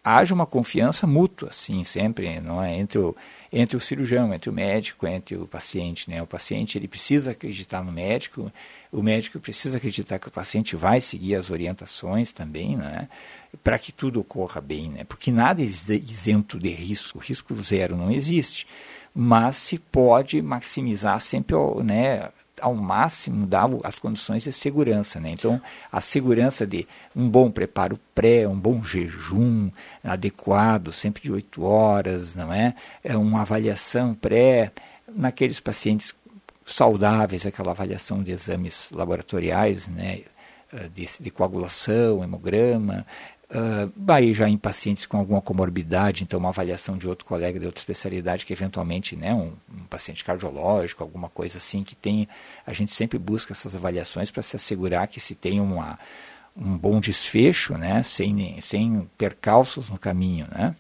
haja 0.03 0.33
uma 0.33 0.47
confiança 0.47 1.09
mútua, 1.09 1.49
assim, 1.49 1.83
sempre, 1.83 2.41
não 2.41 2.63
é? 2.63 2.73
entre, 2.77 3.01
o, 3.01 3.17
entre 3.53 3.77
o 3.77 3.81
cirurgião, 3.81 4.33
entre 4.33 4.49
o 4.49 4.53
médico, 4.53 5.09
entre 5.09 5.37
o 5.37 5.45
paciente. 5.45 6.09
Né? 6.09 6.23
O 6.23 6.27
paciente 6.27 6.79
ele 6.79 6.87
precisa 6.87 7.33
acreditar 7.33 7.83
no 7.83 7.91
médico, 7.91 8.51
o 8.93 9.03
médico 9.03 9.41
precisa 9.41 9.77
acreditar 9.77 10.21
que 10.21 10.29
o 10.29 10.33
paciente 10.33 10.77
vai 10.77 11.01
seguir 11.01 11.35
as 11.35 11.51
orientações 11.51 12.31
também, 12.31 12.77
né? 12.77 13.09
para 13.65 13.77
que 13.77 13.91
tudo 13.91 14.21
ocorra 14.21 14.61
bem, 14.61 14.89
né? 14.89 15.03
porque 15.03 15.33
nada 15.33 15.61
é 15.61 15.65
isento 15.65 16.61
de 16.61 16.71
risco, 16.71 17.19
risco 17.19 17.53
zero 17.57 17.97
não 17.97 18.13
existe 18.13 18.69
mas 19.15 19.57
se 19.57 19.79
pode 19.79 20.41
maximizar 20.43 21.21
sempre 21.21 21.57
né, 21.83 22.29
ao 22.61 22.75
máximo 22.75 23.47
dar 23.47 23.69
as 23.85 23.99
condições 23.99 24.45
de 24.45 24.53
segurança. 24.53 25.21
Né? 25.21 25.31
Então, 25.31 25.61
a 25.91 26.01
segurança 26.01 26.67
de 26.67 26.87
um 27.15 27.29
bom 27.29 27.51
preparo 27.51 27.99
pré, 28.15 28.47
um 28.47 28.59
bom 28.59 28.83
jejum 28.85 29.71
adequado, 30.03 30.93
sempre 30.93 31.23
de 31.23 31.33
8 31.33 31.63
horas, 31.63 32.35
não 32.35 32.53
é? 32.53 32.75
é 33.03 33.17
uma 33.17 33.43
avaliação 33.43 34.15
pré, 34.15 34.73
naqueles 35.09 35.59
pacientes 35.59 36.15
saudáveis, 36.65 37.47
aquela 37.47 37.71
avaliação 37.71 38.23
de 38.23 38.31
exames 38.31 38.91
laboratoriais, 38.93 39.89
né? 39.89 40.21
De, 40.95 41.09
de 41.19 41.31
coagulação, 41.31 42.23
hemograma, 42.23 43.07
Uh, 43.51 44.35
já 44.35 44.47
em 44.47 44.59
pacientes 44.59 45.07
com 45.07 45.17
alguma 45.17 45.41
comorbidade, 45.41 46.23
então 46.23 46.39
uma 46.39 46.51
avaliação 46.51 46.99
de 46.99 47.09
outro 47.09 47.25
colega 47.25 47.59
de 47.59 47.65
outra 47.65 47.81
especialidade 47.81 48.45
que 48.45 48.53
eventualmente, 48.53 49.17
né, 49.17 49.33
um, 49.33 49.55
um 49.75 49.85
paciente 49.89 50.23
cardiológico, 50.23 51.03
alguma 51.03 51.31
coisa 51.31 51.57
assim 51.57 51.83
que 51.83 51.97
tem, 51.97 52.29
a 52.67 52.75
gente 52.75 52.93
sempre 52.93 53.19
busca 53.19 53.55
essas 53.55 53.75
avaliações 53.75 54.31
para 54.31 54.43
se 54.43 54.55
assegurar 54.55 55.09
que 55.09 55.19
se 55.19 55.35
tem 55.35 55.63
uma, 55.63 55.99
um 56.55 56.77
bom 56.77 57.01
desfecho, 57.01 57.79
né, 57.79 58.03
sem, 58.03 58.61
sem 58.61 59.09
percalços 59.17 59.89
no 59.89 59.99
caminho, 59.99 60.47
né. 60.51 60.75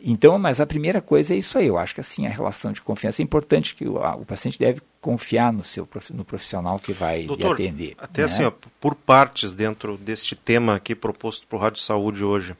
Então, 0.00 0.38
mas 0.38 0.60
a 0.60 0.66
primeira 0.66 1.00
coisa 1.00 1.34
é 1.34 1.38
isso 1.38 1.58
aí. 1.58 1.66
Eu 1.66 1.76
acho 1.76 1.94
que 1.94 2.00
assim 2.00 2.26
a 2.26 2.30
relação 2.30 2.72
de 2.72 2.80
confiança 2.80 3.20
é 3.20 3.24
importante 3.24 3.74
que 3.74 3.86
o, 3.86 3.98
a, 3.98 4.14
o 4.14 4.24
paciente 4.24 4.58
deve 4.58 4.80
confiar 5.00 5.52
no 5.52 5.64
seu 5.64 5.88
no 6.12 6.24
profissional 6.24 6.78
que 6.78 6.92
vai 6.92 7.24
Doutor, 7.24 7.54
atender. 7.54 7.94
Até 7.98 8.22
né? 8.22 8.26
assim, 8.26 8.44
ó, 8.44 8.52
por 8.80 8.94
partes 8.94 9.54
dentro 9.54 9.96
deste 9.96 10.36
tema 10.36 10.76
aqui 10.76 10.94
proposto 10.94 11.46
para 11.46 11.56
o 11.56 11.60
Rádio 11.60 11.82
Saúde 11.82 12.24
hoje. 12.24 12.56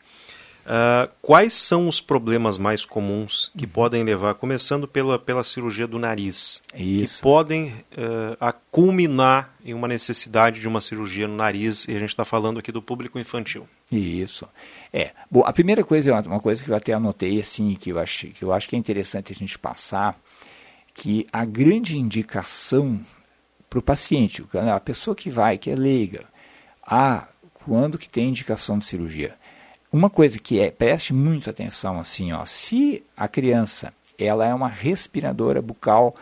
Uh, 0.68 1.10
quais 1.22 1.54
são 1.54 1.88
os 1.88 1.98
problemas 1.98 2.58
mais 2.58 2.84
comuns 2.84 3.50
que 3.56 3.64
uhum. 3.64 3.70
podem 3.70 4.04
levar, 4.04 4.34
começando 4.34 4.86
pela, 4.86 5.18
pela 5.18 5.42
cirurgia 5.42 5.86
do 5.86 5.98
nariz, 5.98 6.62
Isso. 6.74 7.16
que 7.16 7.22
podem 7.22 7.68
uh, 7.68 8.36
a 8.38 8.52
culminar 8.52 9.54
em 9.64 9.72
uma 9.72 9.88
necessidade 9.88 10.60
de 10.60 10.68
uma 10.68 10.82
cirurgia 10.82 11.26
no 11.26 11.34
nariz, 11.34 11.88
e 11.88 11.96
a 11.96 11.98
gente 11.98 12.10
está 12.10 12.22
falando 12.22 12.58
aqui 12.58 12.70
do 12.70 12.82
público 12.82 13.18
infantil. 13.18 13.66
Isso. 13.90 14.46
É. 14.92 15.12
Bom, 15.30 15.42
a 15.46 15.54
primeira 15.54 15.82
coisa, 15.82 16.12
uma 16.12 16.38
coisa 16.38 16.62
que 16.62 16.70
eu 16.70 16.76
até 16.76 16.92
anotei, 16.92 17.40
assim, 17.40 17.74
que 17.74 17.88
eu 17.88 17.98
acho 17.98 18.26
que, 18.26 18.44
eu 18.44 18.52
acho 18.52 18.68
que 18.68 18.76
é 18.76 18.78
interessante 18.78 19.32
a 19.32 19.34
gente 19.34 19.58
passar, 19.58 20.20
que 20.92 21.26
a 21.32 21.46
grande 21.46 21.96
indicação 21.96 23.00
para 23.70 23.78
o 23.78 23.82
paciente, 23.82 24.44
a 24.52 24.80
pessoa 24.80 25.16
que 25.16 25.30
vai, 25.30 25.56
que 25.56 25.70
é 25.70 25.74
leiga, 25.74 26.26
ah, 26.86 27.26
quando 27.64 27.96
que 27.96 28.08
tem 28.08 28.28
indicação 28.28 28.78
de 28.78 28.84
cirurgia? 28.84 29.34
Uma 29.92 30.10
coisa 30.10 30.38
que 30.38 30.60
é, 30.60 30.70
preste 30.70 31.14
muita 31.14 31.50
atenção 31.50 31.98
assim, 31.98 32.32
ó, 32.32 32.44
se 32.44 33.02
a 33.16 33.26
criança 33.26 33.92
ela 34.18 34.46
é 34.46 34.52
uma 34.52 34.68
respiradora 34.68 35.62
bucal 35.62 36.14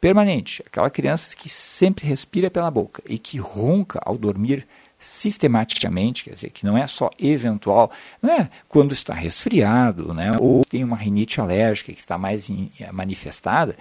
permanente, 0.00 0.62
aquela 0.66 0.88
criança 0.88 1.36
que 1.36 1.48
sempre 1.48 2.06
respira 2.06 2.50
pela 2.50 2.70
boca 2.70 3.02
e 3.06 3.18
que 3.18 3.38
ronca 3.38 4.00
ao 4.02 4.16
dormir 4.16 4.66
sistematicamente, 4.98 6.24
quer 6.24 6.34
dizer, 6.34 6.50
que 6.50 6.64
não 6.64 6.76
é 6.76 6.86
só 6.86 7.10
eventual, 7.18 7.90
não 8.22 8.32
é 8.32 8.50
quando 8.68 8.92
está 8.92 9.12
resfriado, 9.14 10.14
né, 10.14 10.32
ou 10.38 10.64
tem 10.64 10.84
uma 10.84 10.96
rinite 10.96 11.40
alérgica 11.40 11.92
que 11.92 11.98
está 11.98 12.16
mais 12.16 12.48
in, 12.48 12.70
manifestada, 12.92 13.76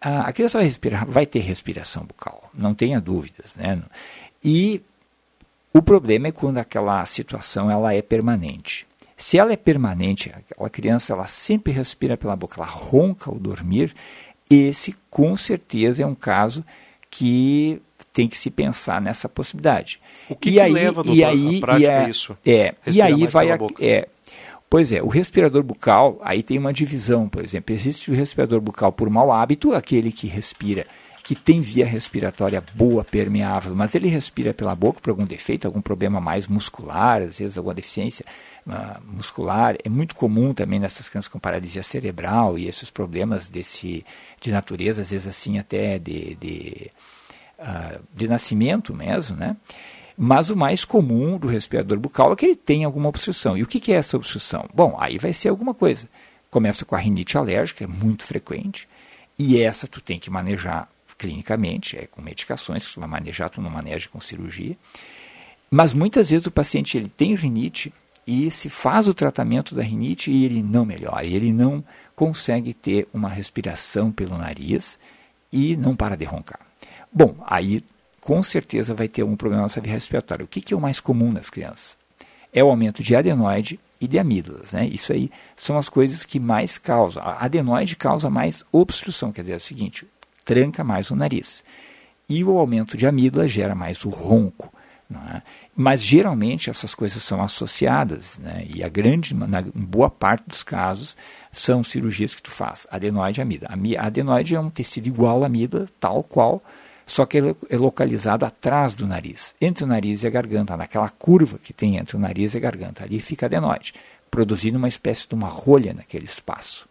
a, 0.00 0.28
a 0.28 0.32
criança 0.32 0.58
vai 0.58 0.66
respirar, 0.66 1.06
vai 1.06 1.26
ter 1.26 1.40
respiração 1.40 2.04
bucal, 2.04 2.50
não 2.52 2.74
tenha 2.74 3.00
dúvidas, 3.00 3.54
né? 3.56 3.80
E 4.42 4.82
o 5.76 5.82
problema 5.82 6.28
é 6.28 6.32
quando 6.32 6.58
aquela 6.58 7.04
situação 7.04 7.70
ela 7.70 7.94
é 7.94 8.00
permanente. 8.00 8.86
Se 9.16 9.38
ela 9.38 9.52
é 9.52 9.56
permanente, 9.56 10.30
aquela 10.34 10.70
criança 10.70 11.12
ela 11.12 11.26
sempre 11.26 11.72
respira 11.72 12.16
pela 12.16 12.36
boca, 12.36 12.60
ela 12.60 12.66
ronca 12.66 13.30
ao 13.30 13.36
dormir, 13.36 13.94
esse 14.48 14.94
com 15.10 15.36
certeza 15.36 16.02
é 16.02 16.06
um 16.06 16.14
caso 16.14 16.64
que 17.10 17.80
tem 18.12 18.28
que 18.28 18.36
se 18.36 18.50
pensar 18.50 19.00
nessa 19.00 19.28
possibilidade. 19.28 20.00
O 20.28 20.36
que, 20.36 20.50
e 20.50 20.52
que 20.54 20.60
aí, 20.60 20.72
leva 20.72 21.02
doutor, 21.02 21.14
e 21.14 21.24
aí, 21.24 21.60
prática 21.60 21.92
e 21.92 21.94
a 21.94 22.08
isso? 22.08 22.38
É, 22.44 22.74
e 22.86 23.02
aí 23.02 23.26
vai 23.26 23.50
a, 23.50 23.58
é, 23.80 24.08
Pois 24.68 24.90
é, 24.90 25.00
o 25.00 25.06
respirador 25.06 25.62
bucal, 25.62 26.18
aí 26.22 26.42
tem 26.42 26.58
uma 26.58 26.72
divisão, 26.72 27.28
por 27.28 27.44
exemplo, 27.44 27.74
existe 27.74 28.10
o 28.10 28.14
respirador 28.14 28.60
bucal 28.60 28.92
por 28.92 29.08
mau 29.08 29.30
hábito, 29.30 29.72
aquele 29.72 30.10
que 30.10 30.26
respira 30.26 30.86
que 31.26 31.34
tem 31.34 31.60
via 31.60 31.84
respiratória 31.84 32.62
boa, 32.72 33.02
permeável, 33.02 33.74
mas 33.74 33.96
ele 33.96 34.06
respira 34.06 34.54
pela 34.54 34.76
boca 34.76 35.00
por 35.00 35.10
algum 35.10 35.24
defeito, 35.24 35.66
algum 35.66 35.80
problema 35.80 36.20
mais 36.20 36.46
muscular, 36.46 37.20
às 37.20 37.40
vezes 37.40 37.58
alguma 37.58 37.74
deficiência 37.74 38.24
uh, 38.64 39.02
muscular. 39.04 39.76
É 39.84 39.88
muito 39.88 40.14
comum 40.14 40.54
também 40.54 40.78
nessas 40.78 41.08
crianças 41.08 41.26
com 41.26 41.40
paralisia 41.40 41.82
cerebral 41.82 42.56
e 42.56 42.68
esses 42.68 42.90
problemas 42.90 43.48
desse, 43.48 44.06
de 44.40 44.52
natureza, 44.52 45.02
às 45.02 45.10
vezes 45.10 45.26
assim 45.26 45.58
até 45.58 45.98
de, 45.98 46.36
de, 46.36 46.92
uh, 47.58 48.00
de 48.14 48.28
nascimento 48.28 48.94
mesmo, 48.94 49.36
né? 49.36 49.56
Mas 50.16 50.48
o 50.48 50.56
mais 50.56 50.84
comum 50.84 51.38
do 51.38 51.48
respirador 51.48 51.98
bucal 51.98 52.32
é 52.32 52.36
que 52.36 52.46
ele 52.46 52.54
tem 52.54 52.84
alguma 52.84 53.08
obstrução. 53.08 53.58
E 53.58 53.64
o 53.64 53.66
que, 53.66 53.80
que 53.80 53.90
é 53.90 53.96
essa 53.96 54.16
obstrução? 54.16 54.68
Bom, 54.72 54.96
aí 54.96 55.18
vai 55.18 55.32
ser 55.32 55.48
alguma 55.48 55.74
coisa. 55.74 56.08
Começa 56.52 56.84
com 56.84 56.94
a 56.94 56.98
rinite 57.00 57.36
alérgica, 57.36 57.82
é 57.82 57.88
muito 57.88 58.22
frequente, 58.22 58.88
e 59.36 59.60
essa 59.60 59.88
tu 59.88 60.00
tem 60.00 60.20
que 60.20 60.30
manejar 60.30 60.88
clinicamente, 61.18 61.96
é 61.96 62.06
com 62.06 62.20
medicações 62.22 62.86
que 62.86 62.92
você 62.92 63.00
vai 63.00 63.08
manejar, 63.08 63.48
tu 63.48 63.60
não 63.60 63.70
maneja 63.70 64.08
com 64.08 64.20
cirurgia. 64.20 64.76
Mas 65.70 65.92
muitas 65.92 66.30
vezes 66.30 66.46
o 66.46 66.50
paciente 66.50 66.96
ele 66.96 67.08
tem 67.08 67.34
rinite 67.34 67.92
e 68.26 68.50
se 68.50 68.68
faz 68.68 69.08
o 69.08 69.14
tratamento 69.14 69.74
da 69.74 69.82
rinite 69.82 70.30
e 70.30 70.44
ele 70.44 70.62
não 70.62 70.84
melhora, 70.84 71.24
ele 71.24 71.52
não 71.52 71.84
consegue 72.14 72.72
ter 72.72 73.06
uma 73.12 73.28
respiração 73.28 74.10
pelo 74.10 74.36
nariz 74.36 74.98
e 75.52 75.76
não 75.76 75.94
para 75.94 76.16
de 76.16 76.24
roncar. 76.24 76.60
Bom, 77.12 77.36
aí 77.46 77.82
com 78.20 78.42
certeza 78.42 78.92
vai 78.92 79.06
ter 79.06 79.22
um 79.22 79.36
problema 79.36 79.62
na 79.62 79.80
via 79.80 79.92
respiratória. 79.92 80.44
O 80.44 80.48
que, 80.48 80.60
que 80.60 80.74
é 80.74 80.76
o 80.76 80.80
mais 80.80 80.98
comum 80.98 81.30
nas 81.30 81.48
crianças? 81.48 81.96
É 82.52 82.62
o 82.64 82.68
aumento 82.68 83.02
de 83.02 83.14
adenoide 83.14 83.78
e 84.00 84.08
de 84.08 84.18
amígdalas. 84.18 84.72
Né? 84.72 84.86
Isso 84.86 85.12
aí 85.12 85.30
são 85.54 85.78
as 85.78 85.88
coisas 85.88 86.24
que 86.24 86.40
mais 86.40 86.76
causam. 86.78 87.22
A 87.22 87.44
adenoide 87.44 87.94
causa 87.94 88.28
mais 88.28 88.64
obstrução, 88.72 89.30
quer 89.30 89.42
dizer, 89.42 89.52
é 89.52 89.56
o 89.56 89.60
seguinte, 89.60 90.06
tranca 90.46 90.82
mais 90.82 91.10
o 91.10 91.16
nariz. 91.16 91.62
E 92.28 92.42
o 92.42 92.56
aumento 92.56 92.96
de 92.96 93.06
amígdala 93.06 93.46
gera 93.46 93.74
mais 93.74 94.02
o 94.04 94.08
ronco. 94.08 94.72
É? 95.12 95.42
Mas 95.74 96.02
geralmente 96.02 96.70
essas 96.70 96.94
coisas 96.94 97.22
são 97.22 97.42
associadas, 97.42 98.38
né? 98.38 98.66
e 98.66 98.82
a 98.82 98.88
grande, 98.88 99.34
na 99.34 99.62
boa 99.74 100.08
parte 100.08 100.48
dos 100.48 100.62
casos, 100.62 101.16
são 101.52 101.82
cirurgias 101.82 102.34
que 102.34 102.42
tu 102.42 102.50
faz, 102.50 102.86
adenoide 102.90 103.40
e 103.40 103.42
amígdala. 103.42 103.74
A 103.98 104.06
adenoide 104.06 104.54
é 104.54 104.60
um 104.60 104.70
tecido 104.70 105.06
igual 105.06 105.42
à 105.42 105.46
amígdala, 105.46 105.88
tal 106.00 106.22
qual 106.22 106.62
só 107.06 107.24
que 107.24 107.38
ele 107.38 107.54
é 107.70 107.76
localizado 107.76 108.44
atrás 108.44 108.92
do 108.94 109.06
nariz, 109.06 109.54
entre 109.60 109.84
o 109.84 109.86
nariz 109.86 110.24
e 110.24 110.26
a 110.26 110.30
garganta, 110.30 110.76
naquela 110.76 111.08
curva 111.08 111.56
que 111.56 111.72
tem 111.72 111.98
entre 111.98 112.16
o 112.16 112.18
nariz 112.18 112.54
e 112.54 112.56
a 112.56 112.60
garganta. 112.60 113.04
Ali 113.04 113.20
fica 113.20 113.46
adenoide, 113.46 113.94
produzindo 114.28 114.76
uma 114.76 114.88
espécie 114.88 115.28
de 115.28 115.34
uma 115.34 115.46
rolha 115.46 115.94
naquele 115.94 116.24
espaço. 116.24 116.88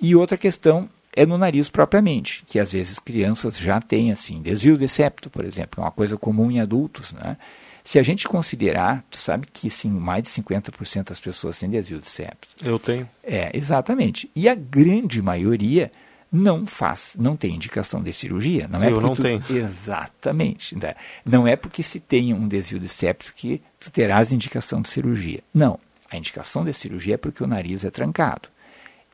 E 0.00 0.14
outra 0.14 0.36
questão 0.36 0.90
é 1.16 1.24
no 1.24 1.38
nariz 1.38 1.70
propriamente, 1.70 2.44
que 2.46 2.60
às 2.60 2.72
vezes 2.72 2.98
crianças 2.98 3.58
já 3.58 3.80
têm 3.80 4.12
assim, 4.12 4.42
desvio 4.42 4.76
de 4.76 4.86
septo, 4.86 5.30
por 5.30 5.44
exemplo, 5.44 5.82
é 5.82 5.84
uma 5.86 5.90
coisa 5.90 6.16
comum 6.16 6.50
em 6.50 6.60
adultos, 6.60 7.12
né? 7.12 7.38
Se 7.82 8.00
a 8.00 8.02
gente 8.02 8.26
considerar, 8.26 9.04
tu 9.08 9.16
sabe 9.16 9.46
que 9.50 9.70
sim, 9.70 9.88
mais 9.88 10.24
de 10.24 10.28
50% 10.28 11.04
das 11.04 11.20
pessoas 11.20 11.58
têm 11.58 11.70
desvio 11.70 12.00
de 12.00 12.10
septo. 12.10 12.48
Eu 12.62 12.80
tenho. 12.80 13.08
É, 13.22 13.56
exatamente. 13.56 14.28
E 14.34 14.48
a 14.48 14.56
grande 14.56 15.22
maioria 15.22 15.92
não 16.30 16.66
faz, 16.66 17.16
não 17.16 17.36
tem 17.36 17.54
indicação 17.54 18.02
de 18.02 18.12
cirurgia. 18.12 18.66
Não 18.68 18.82
é 18.82 18.90
Eu 18.90 19.00
não 19.00 19.14
tu... 19.14 19.22
tenho. 19.22 19.40
Exatamente. 19.48 20.76
Né? 20.76 20.94
Não 21.24 21.46
é 21.46 21.54
porque 21.54 21.80
se 21.80 22.00
tem 22.00 22.34
um 22.34 22.48
desvio 22.48 22.80
de 22.80 22.88
septo 22.88 23.32
que 23.36 23.62
tu 23.78 23.90
terás 23.92 24.32
indicação 24.32 24.82
de 24.82 24.88
cirurgia. 24.88 25.40
Não. 25.54 25.78
A 26.10 26.16
indicação 26.16 26.64
de 26.64 26.72
cirurgia 26.72 27.14
é 27.14 27.18
porque 27.18 27.42
o 27.42 27.46
nariz 27.46 27.84
é 27.84 27.90
trancado. 27.90 28.48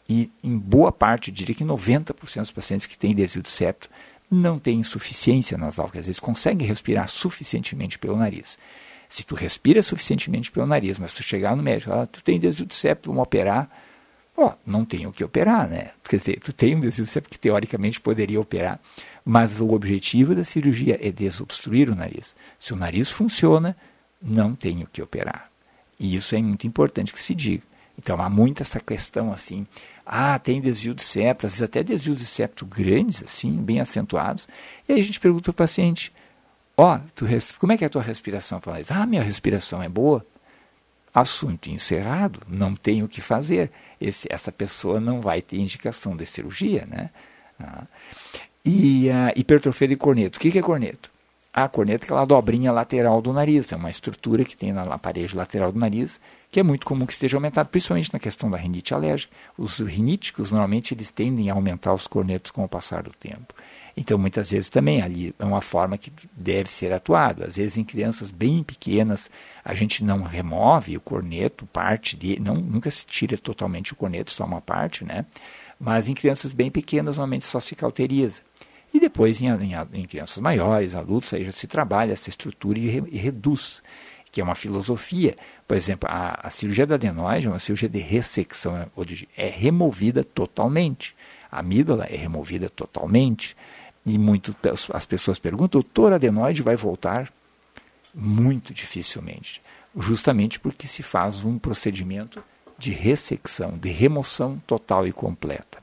E 0.09 0.31
em 0.43 0.57
boa 0.57 0.91
parte, 0.91 1.31
eu 1.31 1.35
diria 1.35 1.55
que 1.55 1.65
90% 1.65 2.41
dos 2.41 2.51
pacientes 2.51 2.87
que 2.87 2.99
têm 2.99 3.15
desvio 3.15 3.43
de 3.43 3.51
septo 3.51 3.89
não 4.31 4.59
têm 4.59 4.81
insuficiência 4.81 5.59
nasal, 5.59 5.89
que 5.89 5.99
às 5.99 6.07
vezes 6.07 6.19
conseguem 6.19 6.67
respirar 6.67 7.09
suficientemente 7.09 7.99
pelo 7.99 8.17
nariz. 8.17 8.59
Se 9.09 9.23
tu 9.23 9.35
respira 9.35 9.83
suficientemente 9.83 10.51
pelo 10.51 10.67
nariz, 10.67 10.99
mas 10.99 11.13
tu 11.13 11.23
chegar 11.23 11.55
no 11.55 11.63
médico, 11.63 11.93
ah, 11.93 12.07
tu 12.07 12.23
tem 12.23 12.41
desvio 12.41 12.67
de 12.67 12.75
septo, 12.75 13.11
vamos 13.11 13.23
operar, 13.23 13.71
Ó, 14.37 14.55
não 14.65 14.85
tem 14.85 15.07
o 15.07 15.13
que 15.13 15.23
operar, 15.23 15.69
né? 15.69 15.91
Quer 16.03 16.17
dizer, 16.17 16.41
tu 16.41 16.53
tem 16.53 16.75
um 16.75 16.81
desvio 16.81 17.07
septo 17.07 17.29
que 17.29 17.39
teoricamente 17.39 18.01
poderia 18.01 18.41
operar, 18.41 18.81
mas 19.25 19.61
o 19.61 19.71
objetivo 19.73 20.35
da 20.35 20.43
cirurgia 20.43 20.99
é 21.01 21.13
desobstruir 21.13 21.91
o 21.91 21.95
nariz. 21.95 22.35
Se 22.59 22.73
o 22.73 22.77
nariz 22.77 23.11
funciona, 23.11 23.77
não 24.21 24.55
tem 24.55 24.83
o 24.83 24.87
que 24.87 25.03
operar. 25.03 25.51
E 25.99 26.15
isso 26.15 26.35
é 26.35 26.41
muito 26.41 26.67
importante 26.67 27.13
que 27.13 27.21
se 27.21 27.35
diga. 27.35 27.63
Então 27.99 28.21
há 28.21 28.29
muita 28.29 28.63
essa 28.63 28.81
questão 28.81 29.33
assim, 29.33 29.67
ah, 30.05 30.39
tem 30.39 30.61
desvio 30.61 30.95
de 30.95 31.03
septo, 31.03 31.47
às 31.47 31.53
vezes 31.53 31.63
até 31.63 31.83
desvios 31.83 32.17
de 32.17 32.27
septo 32.27 32.67
grandes, 32.67 33.23
assim, 33.23 33.53
bem 33.53 33.81
acentuados. 33.81 34.49
E 34.89 34.93
aí 34.93 35.01
a 35.01 35.05
gente 35.05 35.21
pergunta 35.21 35.45
para 35.45 35.51
o 35.51 35.55
paciente, 35.55 36.13
ó, 36.77 36.97
oh, 36.97 37.59
como 37.59 37.73
é 37.73 37.79
que 37.79 37.85
é 37.85 37.87
a 37.87 37.91
tua 37.91 38.03
respiração? 38.03 38.61
Ah, 38.91 39.07
minha 39.07 39.23
respiração 39.23 39.83
é 39.83 39.89
boa. 39.89 40.25
Assunto 41.15 41.69
encerrado, 41.69 42.41
não 42.49 42.75
tem 42.75 43.03
o 43.03 43.09
que 43.09 43.21
fazer 43.21 43.71
esse, 44.01 44.27
essa 44.31 44.51
pessoa 44.51 44.99
não 44.99 45.21
vai 45.21 45.43
ter 45.43 45.59
indicação 45.59 46.17
de 46.17 46.25
cirurgia, 46.25 46.87
né? 46.87 47.11
Ah. 47.61 47.85
E 48.65 49.11
a 49.11 49.31
hipertrofia 49.37 49.89
de 49.89 49.97
corneto. 49.97 50.39
O 50.39 50.41
que, 50.41 50.51
que 50.51 50.59
é 50.59 50.63
corneto? 50.63 51.12
A 51.53 51.69
corneta 51.69 52.05
é 52.05 52.07
aquela 52.07 52.25
dobrinha 52.25 52.73
lateral 52.73 53.21
do 53.21 53.31
nariz, 53.31 53.71
é 53.73 53.77
uma 53.77 53.91
estrutura 53.91 54.43
que 54.43 54.57
tem 54.57 54.73
na 54.73 54.97
parede 54.97 55.37
lateral 55.37 55.71
do 55.71 55.79
nariz, 55.79 56.19
que 56.51 56.59
é 56.59 56.63
muito 56.63 56.87
comum 56.87 57.05
que 57.05 57.13
esteja 57.13 57.37
aumentado, 57.37 57.69
principalmente 57.69 58.11
na 58.11 58.19
questão 58.19 58.51
da 58.51 58.57
rinite 58.57 58.95
alérgica. 58.95 59.35
Os 59.59 59.79
riníticos, 59.79 60.51
normalmente, 60.51 60.95
eles 60.95 61.11
tendem 61.11 61.51
a 61.51 61.55
aumentar 61.55 61.93
os 61.93 62.07
cornetos 62.07 62.51
com 62.51 62.65
o 62.65 62.69
passar 62.69 63.03
do 63.03 63.11
tempo. 63.11 63.55
Então, 63.95 64.17
muitas 64.17 64.51
vezes 64.51 64.71
também 64.71 65.03
ali 65.03 65.35
é 65.39 65.45
uma 65.45 65.61
forma 65.61 65.99
que 65.99 66.11
deve 66.35 66.73
ser 66.73 66.91
atuado. 66.91 67.45
Às 67.45 67.57
vezes, 67.57 67.77
em 67.77 67.85
crianças 67.85 68.31
bem 68.31 68.63
pequenas, 68.63 69.31
a 69.63 69.75
gente 69.75 70.03
não 70.03 70.23
remove 70.23 70.97
o 70.97 71.01
corneto, 71.01 71.67
parte 71.67 72.17
de, 72.17 72.41
não, 72.41 72.55
nunca 72.55 72.91
se 72.91 73.05
tira 73.05 73.37
totalmente 73.37 73.93
o 73.93 73.97
corneto, 73.97 74.31
só 74.31 74.47
uma 74.47 74.63
parte, 74.63 75.05
né? 75.05 75.27
Mas 75.79 76.09
em 76.09 76.15
crianças 76.15 76.55
bem 76.55 76.71
pequenas, 76.71 77.19
normalmente 77.19 77.45
só 77.45 77.61
se 77.61 77.77
cauteriza. 77.77 78.41
E 78.93 79.01
depois, 79.01 79.41
em, 79.41 79.47
em, 79.49 79.73
em 79.93 80.05
crianças 80.05 80.39
maiores, 80.39 80.95
adultos, 80.95 81.33
aí 81.33 81.45
já 81.45 81.53
se 81.53 81.67
trabalha 81.67 82.13
essa 82.13 82.29
estrutura 82.29 82.79
e, 82.79 82.89
re, 82.89 83.03
e 83.11 83.17
reduz, 83.17 83.83
que 84.31 84.41
é 84.41 84.45
uma 84.45 84.55
filosofia. 84.55 85.37
Por 85.67 85.77
exemplo, 85.77 86.09
a, 86.11 86.47
a 86.47 86.51
cirurgia 86.51 86.87
da 86.87 86.97
adenoide 86.97 87.47
é 87.47 87.51
uma 87.51 87.59
cirurgia 87.59 87.89
de 87.89 87.99
ressecção, 87.99 88.77
é, 88.77 88.87
é 89.37 89.49
removida 89.49 90.23
totalmente. 90.23 91.15
A 91.51 91.61
amígdala 91.61 92.05
é 92.05 92.17
removida 92.17 92.69
totalmente. 92.69 93.57
E 94.05 94.19
muito, 94.19 94.55
as 94.93 95.07
pessoas 95.07 95.39
perguntam, 95.39 95.81
doutor, 95.81 96.13
adenoide 96.13 96.61
vai 96.61 96.77
voltar? 96.77 97.33
Muito 98.15 98.75
dificilmente. 98.75 99.63
Justamente 99.97 100.59
porque 100.59 100.87
se 100.87 101.03
faz 101.03 101.45
um 101.45 101.59
procedimento 101.59 102.43
de 102.79 102.91
ressecção, 102.91 103.73
de 103.79 103.91
remoção 103.91 104.61
total 104.67 105.07
e 105.07 105.13
completa. 105.13 105.83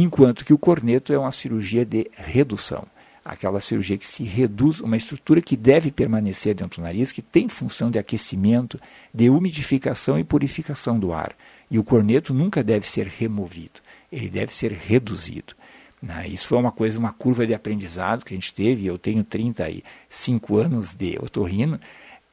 Enquanto 0.00 0.44
que 0.44 0.52
o 0.52 0.58
corneto 0.58 1.12
é 1.12 1.18
uma 1.18 1.32
cirurgia 1.32 1.84
de 1.84 2.08
redução. 2.14 2.86
Aquela 3.24 3.58
cirurgia 3.58 3.98
que 3.98 4.06
se 4.06 4.22
reduz 4.22 4.80
uma 4.80 4.96
estrutura 4.96 5.42
que 5.42 5.56
deve 5.56 5.90
permanecer 5.90 6.54
dentro 6.54 6.80
do 6.80 6.84
nariz, 6.84 7.10
que 7.10 7.20
tem 7.20 7.48
função 7.48 7.90
de 7.90 7.98
aquecimento, 7.98 8.80
de 9.12 9.28
umidificação 9.28 10.16
e 10.16 10.22
purificação 10.22 11.00
do 11.00 11.12
ar. 11.12 11.34
E 11.68 11.80
o 11.80 11.84
corneto 11.84 12.32
nunca 12.32 12.62
deve 12.62 12.86
ser 12.86 13.08
removido, 13.08 13.80
ele 14.10 14.30
deve 14.30 14.54
ser 14.54 14.70
reduzido. 14.70 15.54
Né? 16.00 16.28
Isso 16.28 16.46
foi 16.46 16.58
uma 16.58 16.70
coisa, 16.70 16.96
uma 16.96 17.12
curva 17.12 17.44
de 17.44 17.52
aprendizado 17.52 18.24
que 18.24 18.32
a 18.32 18.36
gente 18.36 18.54
teve. 18.54 18.86
Eu 18.86 18.98
tenho 18.98 19.24
35 19.24 20.56
anos 20.58 20.94
de 20.94 21.18
otorrino 21.20 21.78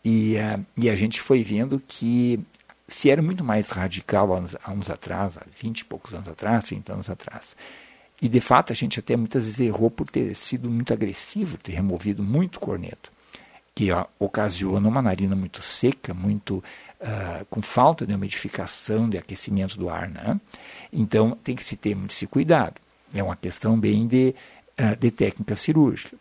e, 0.04 0.36
uh, 0.36 0.64
e 0.78 0.88
a 0.88 0.96
gente 0.96 1.20
foi 1.20 1.42
vendo 1.42 1.82
que 1.86 2.40
se 2.88 3.10
era 3.10 3.22
muito 3.22 3.44
mais 3.44 3.70
radical 3.70 4.34
há 4.34 4.72
anos 4.72 4.90
atrás, 4.90 5.38
há 5.38 5.44
20 5.60 5.80
e 5.80 5.86
poucos 5.86 6.14
anos 6.14 6.28
atrás, 6.28 6.66
30 6.66 6.94
anos 6.94 7.10
atrás. 7.10 7.56
E 8.22 8.30
de 8.30 8.40
fato 8.40 8.72
a 8.72 8.76
gente 8.76 9.00
até 9.00 9.16
muitas 9.16 9.46
vezes 9.46 9.60
errou 9.60 9.90
por 9.90 10.10
ter 10.10 10.34
sido 10.36 10.70
muito 10.70 10.94
agressivo, 10.94 11.58
ter 11.58 11.74
removido 11.74 12.24
muito 12.24 12.60
corneto, 12.60 13.12
que 13.74 13.92
ó, 13.92 14.06
ocasiona 14.20 14.88
uma 14.88 15.02
narina 15.02 15.36
muito 15.36 15.62
seca, 15.62 16.14
muito 16.14 16.64
uh, 17.02 17.46
com 17.50 17.62
falta 17.62 18.06
de 18.06 18.14
umidificação, 18.14 19.10
de 19.10 19.18
aquecimento 19.18 19.78
do 19.78 19.90
ar. 19.90 20.10
Né? 20.10 20.40
Então 20.94 21.38
tem 21.44 21.56
que 21.56 21.64
se 21.64 21.76
ter 21.76 21.96
muito 21.96 22.12
esse 22.12 22.28
cuidado. 22.28 22.76
É 23.14 23.22
uma 23.22 23.36
questão 23.36 23.78
bem 23.78 24.08
de, 24.08 24.34
uh, 24.80 24.96
de 24.96 25.12
técnica 25.12 25.56
cirúrgica. 25.56 26.16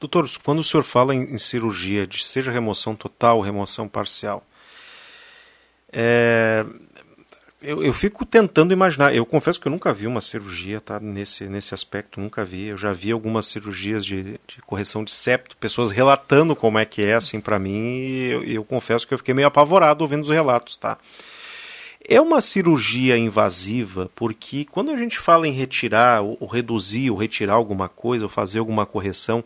Doutor, 0.00 0.26
quando 0.42 0.60
o 0.60 0.64
senhor 0.64 0.84
fala 0.84 1.14
em, 1.14 1.34
em 1.34 1.38
cirurgia, 1.38 2.06
de 2.06 2.24
seja 2.24 2.50
remoção 2.50 2.94
total, 2.94 3.40
remoção 3.42 3.86
parcial, 3.86 4.42
é, 5.92 6.64
eu, 7.62 7.82
eu, 7.82 7.92
fico 7.92 8.24
tentando 8.24 8.72
imaginar. 8.72 9.14
Eu 9.14 9.24
confesso 9.24 9.58
que 9.58 9.66
eu 9.66 9.72
nunca 9.72 9.92
vi 9.92 10.06
uma 10.06 10.20
cirurgia 10.20 10.80
tá, 10.80 11.00
nesse, 11.00 11.44
nesse 11.44 11.74
aspecto, 11.74 12.20
nunca 12.20 12.44
vi. 12.44 12.66
Eu 12.66 12.76
já 12.76 12.92
vi 12.92 13.10
algumas 13.10 13.46
cirurgias 13.46 14.04
de, 14.04 14.22
de 14.46 14.60
correção 14.66 15.02
de 15.02 15.10
septo, 15.10 15.56
pessoas 15.56 15.90
relatando 15.90 16.54
como 16.54 16.78
é 16.78 16.84
que 16.84 17.02
é, 17.02 17.14
assim, 17.14 17.40
para 17.40 17.58
mim, 17.58 17.98
e 17.98 18.30
eu, 18.30 18.44
eu, 18.44 18.64
confesso 18.64 19.06
que 19.06 19.14
eu 19.14 19.18
fiquei 19.18 19.34
meio 19.34 19.48
apavorado 19.48 20.02
ouvindo 20.02 20.22
os 20.22 20.30
relatos, 20.30 20.76
tá? 20.76 20.98
É 22.08 22.20
uma 22.20 22.40
cirurgia 22.40 23.16
invasiva 23.16 24.10
porque 24.14 24.64
quando 24.64 24.92
a 24.92 24.96
gente 24.96 25.18
fala 25.18 25.48
em 25.48 25.52
retirar, 25.52 26.20
ou, 26.22 26.36
ou 26.38 26.46
reduzir, 26.46 27.10
ou 27.10 27.16
retirar 27.16 27.54
alguma 27.54 27.88
coisa, 27.88 28.26
ou 28.26 28.30
fazer 28.30 28.58
alguma 28.58 28.84
correção, 28.86 29.42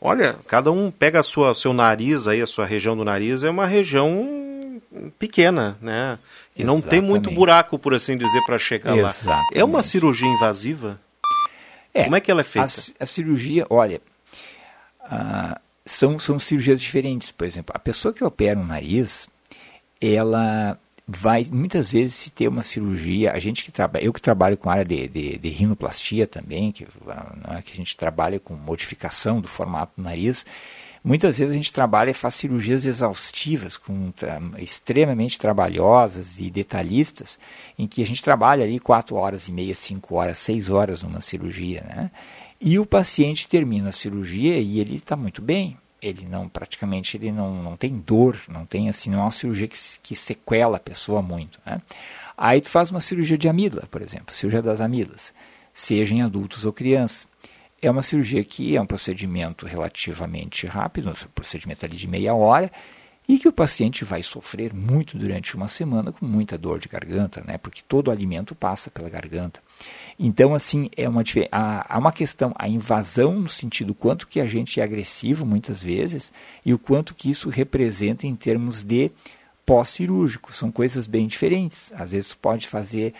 olha, 0.00 0.36
cada 0.46 0.70
um 0.70 0.90
pega 0.90 1.20
a 1.20 1.22
sua 1.24 1.54
seu 1.54 1.72
nariz 1.72 2.28
aí, 2.28 2.42
a 2.42 2.46
sua 2.46 2.66
região 2.66 2.96
do 2.96 3.04
nariz 3.04 3.42
é 3.42 3.50
uma 3.50 3.66
região 3.66 4.49
pequena, 5.18 5.78
né? 5.80 6.18
E 6.56 6.64
não 6.64 6.80
tem 6.80 7.00
muito 7.00 7.30
buraco, 7.30 7.78
por 7.78 7.94
assim 7.94 8.16
dizer, 8.16 8.40
para 8.44 8.58
chegar 8.58 8.96
Exatamente. 8.96 9.54
lá. 9.54 9.60
É 9.60 9.64
uma 9.64 9.82
cirurgia 9.82 10.28
invasiva? 10.28 11.00
É, 11.92 12.04
Como 12.04 12.16
é 12.16 12.20
que 12.20 12.30
ela 12.30 12.40
é 12.40 12.44
feita? 12.44 12.68
A, 12.98 13.04
a 13.04 13.06
cirurgia, 13.06 13.66
olha, 13.68 14.00
são, 15.84 16.18
são 16.18 16.38
cirurgias 16.38 16.80
diferentes. 16.80 17.30
Por 17.30 17.46
exemplo, 17.46 17.72
a 17.74 17.78
pessoa 17.78 18.14
que 18.14 18.22
opera 18.22 18.58
um 18.58 18.64
nariz, 18.64 19.28
ela 20.00 20.78
vai 21.06 21.44
muitas 21.50 21.90
vezes 21.90 22.14
se 22.14 22.30
ter 22.30 22.46
uma 22.46 22.62
cirurgia, 22.62 23.32
a 23.32 23.38
gente 23.40 23.64
que 23.64 23.72
trabalha, 23.72 24.04
eu 24.04 24.12
que 24.12 24.22
trabalho 24.22 24.56
com 24.56 24.70
a 24.70 24.74
área 24.74 24.84
de, 24.84 25.08
de, 25.08 25.38
de 25.38 25.48
rinoplastia 25.48 26.24
também, 26.24 26.70
que, 26.70 26.84
né, 26.84 27.62
que 27.64 27.72
a 27.72 27.76
gente 27.76 27.96
trabalha 27.96 28.38
com 28.38 28.54
modificação 28.54 29.40
do 29.40 29.48
formato 29.48 29.94
do 29.96 30.02
nariz, 30.04 30.46
Muitas 31.02 31.38
vezes 31.38 31.54
a 31.54 31.56
gente 31.56 31.72
trabalha 31.72 32.10
e 32.10 32.14
faz 32.14 32.34
cirurgias 32.34 32.84
exaustivas, 32.84 33.78
com 33.78 34.12
extremamente 34.58 35.38
trabalhosas 35.38 36.38
e 36.38 36.50
detalhistas, 36.50 37.38
em 37.78 37.86
que 37.86 38.02
a 38.02 38.06
gente 38.06 38.22
trabalha 38.22 38.64
ali 38.64 38.78
quatro 38.78 39.16
horas 39.16 39.48
e 39.48 39.52
meia, 39.52 39.74
cinco 39.74 40.16
horas, 40.16 40.38
seis 40.38 40.68
horas 40.68 41.02
numa 41.02 41.22
cirurgia, 41.22 41.82
né? 41.88 42.10
E 42.60 42.78
o 42.78 42.84
paciente 42.84 43.48
termina 43.48 43.88
a 43.88 43.92
cirurgia 43.92 44.58
e 44.58 44.78
ele 44.78 44.96
está 44.96 45.16
muito 45.16 45.40
bem. 45.40 45.78
Ele 46.02 46.26
não, 46.26 46.48
praticamente, 46.48 47.16
ele 47.16 47.32
não, 47.32 47.62
não 47.62 47.76
tem 47.76 47.98
dor, 47.98 48.38
não 48.48 48.66
tem 48.66 48.90
assim, 48.90 49.10
não 49.10 49.20
é 49.20 49.22
uma 49.22 49.30
cirurgia 49.30 49.68
que, 49.68 49.78
que 50.02 50.14
sequela 50.14 50.76
a 50.76 50.80
pessoa 50.80 51.22
muito, 51.22 51.58
né? 51.64 51.80
Aí 52.36 52.60
tu 52.60 52.68
faz 52.68 52.90
uma 52.90 53.00
cirurgia 53.00 53.36
de 53.38 53.48
amígdala, 53.48 53.86
por 53.90 54.02
exemplo, 54.02 54.34
cirurgia 54.34 54.62
das 54.62 54.80
amígdalas, 54.80 55.32
seja 55.72 56.14
em 56.14 56.22
adultos 56.22 56.66
ou 56.66 56.72
crianças 56.72 57.29
é 57.82 57.90
uma 57.90 58.02
cirurgia 58.02 58.42
que 58.44 58.76
é 58.76 58.80
um 58.80 58.86
procedimento 58.86 59.66
relativamente 59.66 60.66
rápido, 60.66 61.08
um 61.10 61.28
procedimento 61.34 61.84
ali 61.84 61.96
de 61.96 62.08
meia 62.08 62.34
hora, 62.34 62.70
e 63.28 63.38
que 63.38 63.46
o 63.46 63.52
paciente 63.52 64.04
vai 64.04 64.22
sofrer 64.22 64.74
muito 64.74 65.16
durante 65.16 65.54
uma 65.54 65.68
semana 65.68 66.10
com 66.10 66.26
muita 66.26 66.58
dor 66.58 66.80
de 66.80 66.88
garganta, 66.88 67.42
né? 67.46 67.58
Porque 67.58 67.80
todo 67.86 68.08
o 68.08 68.10
alimento 68.10 68.56
passa 68.56 68.90
pela 68.90 69.08
garganta. 69.08 69.62
Então, 70.18 70.52
assim, 70.52 70.90
é 70.96 71.08
uma, 71.08 71.22
há 71.52 71.96
uma 71.96 72.12
questão, 72.12 72.52
a 72.58 72.68
invasão 72.68 73.38
no 73.38 73.48
sentido 73.48 73.94
quanto 73.94 74.26
que 74.26 74.40
a 74.40 74.46
gente 74.46 74.80
é 74.80 74.82
agressivo 74.82 75.46
muitas 75.46 75.80
vezes 75.82 76.32
e 76.66 76.74
o 76.74 76.78
quanto 76.78 77.14
que 77.14 77.30
isso 77.30 77.48
representa 77.48 78.26
em 78.26 78.34
termos 78.34 78.82
de 78.82 79.12
pós-cirúrgico. 79.64 80.52
São 80.52 80.72
coisas 80.72 81.06
bem 81.06 81.28
diferentes. 81.28 81.92
Às 81.94 82.10
vezes 82.10 82.34
pode 82.34 82.66
fazer 82.66 83.14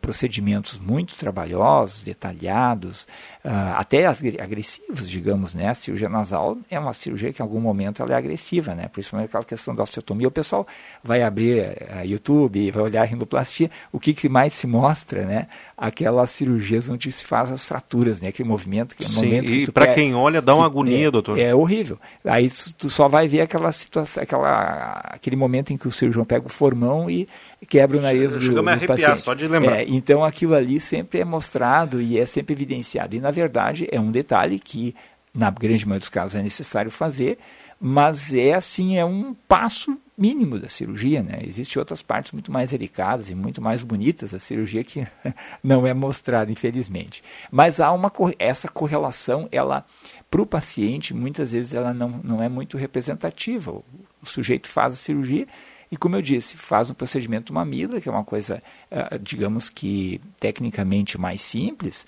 procedimentos 0.00 0.78
muito 0.78 1.16
trabalhosos, 1.16 2.02
detalhados, 2.02 3.04
uh, 3.44 3.76
até 3.76 4.04
agressivos, 4.06 5.08
digamos, 5.08 5.54
né? 5.54 5.70
A 5.70 5.74
cirurgia 5.74 6.08
nasal 6.08 6.58
é 6.70 6.78
uma 6.78 6.92
cirurgia 6.92 7.32
que 7.32 7.40
em 7.40 7.44
algum 7.44 7.60
momento 7.60 8.02
ela 8.02 8.12
é 8.12 8.16
agressiva, 8.16 8.74
né? 8.74 8.88
Principalmente 8.88 9.28
aquela 9.28 9.44
questão 9.44 9.74
da 9.74 9.82
osteotomia. 9.82 10.28
O 10.28 10.30
pessoal 10.30 10.66
vai 11.02 11.22
abrir 11.22 11.62
uh, 11.62 12.04
YouTube, 12.04 12.70
vai 12.70 12.82
olhar 12.82 13.02
a 13.02 13.04
rinoplastia, 13.06 13.70
o 13.90 13.98
que, 13.98 14.12
que 14.12 14.28
mais 14.28 14.52
se 14.52 14.66
mostra, 14.66 15.24
né? 15.24 15.46
Aquelas 15.78 16.30
cirurgias 16.30 16.88
onde 16.90 17.10
se 17.10 17.24
faz 17.24 17.50
as 17.50 17.64
fraturas, 17.64 18.20
né? 18.20 18.28
Aquele 18.28 18.48
movimento 18.48 18.94
que 18.94 19.02
é 19.02 19.06
Sim, 19.06 19.24
momento 19.24 19.50
e 19.50 19.72
para 19.72 19.94
quem 19.94 20.14
olha 20.14 20.42
dá 20.42 20.54
uma 20.54 20.66
agonia, 20.66 21.08
é, 21.08 21.10
doutor. 21.10 21.38
É 21.38 21.54
horrível. 21.54 21.98
Aí 22.22 22.50
tu 22.76 22.90
só 22.90 23.08
vai 23.08 23.26
ver 23.26 23.40
aquela 23.40 23.72
situação, 23.72 24.22
aquela, 24.22 25.00
aquele 25.06 25.36
momento 25.36 25.72
em 25.72 25.78
que 25.78 25.88
o 25.88 25.90
cirurgião 25.90 26.24
pega 26.24 26.46
o 26.46 26.50
formão 26.50 27.10
e 27.10 27.26
quebra 27.64 27.98
o 27.98 28.00
nariz 28.00 28.34
Chega, 28.34 28.54
do, 28.54 28.62
me 28.62 28.76
do 28.76 28.86
paciente. 28.86 29.20
só 29.20 29.34
de 29.34 29.46
lembrar. 29.46 29.80
É, 29.80 29.84
então 29.86 30.24
aquilo 30.24 30.54
ali 30.54 30.78
sempre 30.80 31.20
é 31.20 31.24
mostrado 31.24 32.00
e 32.00 32.18
é 32.18 32.26
sempre 32.26 32.54
evidenciado. 32.54 33.16
E 33.16 33.20
na 33.20 33.30
verdade 33.30 33.88
é 33.90 34.00
um 34.00 34.10
detalhe 34.10 34.58
que 34.58 34.94
na 35.34 35.50
grande 35.50 35.84
maioria 35.84 36.00
dos 36.00 36.08
casos 36.08 36.36
é 36.36 36.42
necessário 36.42 36.90
fazer, 36.90 37.38
mas 37.80 38.32
é 38.32 38.54
assim, 38.54 38.96
é 38.96 39.04
um 39.04 39.34
passo 39.48 39.98
mínimo 40.16 40.60
da 40.60 40.68
cirurgia, 40.68 41.22
né? 41.22 41.40
Existem 41.44 41.80
outras 41.80 42.00
partes 42.02 42.30
muito 42.30 42.52
mais 42.52 42.70
delicadas 42.70 43.28
e 43.30 43.34
muito 43.34 43.60
mais 43.60 43.82
bonitas 43.82 44.30
da 44.30 44.38
cirurgia 44.38 44.84
que 44.84 45.06
não 45.62 45.86
é 45.86 45.92
mostrada, 45.92 46.52
infelizmente. 46.52 47.22
Mas 47.50 47.80
há 47.80 47.90
uma 47.92 48.12
essa 48.38 48.68
correlação, 48.68 49.48
ela 49.50 49.84
para 50.30 50.40
o 50.40 50.46
paciente 50.46 51.12
muitas 51.12 51.52
vezes 51.52 51.74
ela 51.74 51.92
não, 51.92 52.08
não 52.22 52.42
é 52.42 52.48
muito 52.48 52.78
representativa. 52.78 53.72
O, 53.72 53.84
o 54.22 54.26
sujeito 54.26 54.68
faz 54.68 54.92
a 54.92 54.96
cirurgia 54.96 55.46
e 55.94 55.96
como 55.96 56.16
eu 56.16 56.22
disse, 56.22 56.56
faz 56.56 56.90
um 56.90 56.94
procedimento 56.94 57.54
mamila, 57.54 58.00
que 58.00 58.08
é 58.08 58.12
uma 58.12 58.24
coisa, 58.24 58.60
uh, 58.90 59.16
digamos 59.16 59.70
que 59.70 60.20
tecnicamente 60.40 61.16
mais 61.16 61.40
simples 61.40 62.04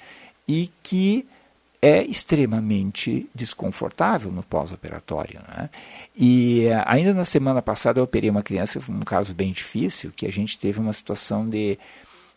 e 0.49 0.73
que 0.83 1.25
é 1.81 2.03
extremamente 2.03 3.31
desconfortável 3.33 4.33
no 4.33 4.43
pós-operatório. 4.43 5.41
Né? 5.47 5.71
E 6.17 6.67
uh, 6.67 6.83
ainda 6.85 7.15
na 7.15 7.25
semana 7.25 7.63
passada 7.63 8.01
eu 8.01 8.05
operei 8.05 8.29
uma 8.29 8.43
criança, 8.43 8.81
um 8.91 8.99
caso 9.03 9.33
bem 9.33 9.53
difícil, 9.53 10.11
que 10.17 10.27
a 10.27 10.33
gente 10.33 10.59
teve 10.59 10.81
uma 10.81 10.93
situação 10.93 11.49
de 11.49 11.79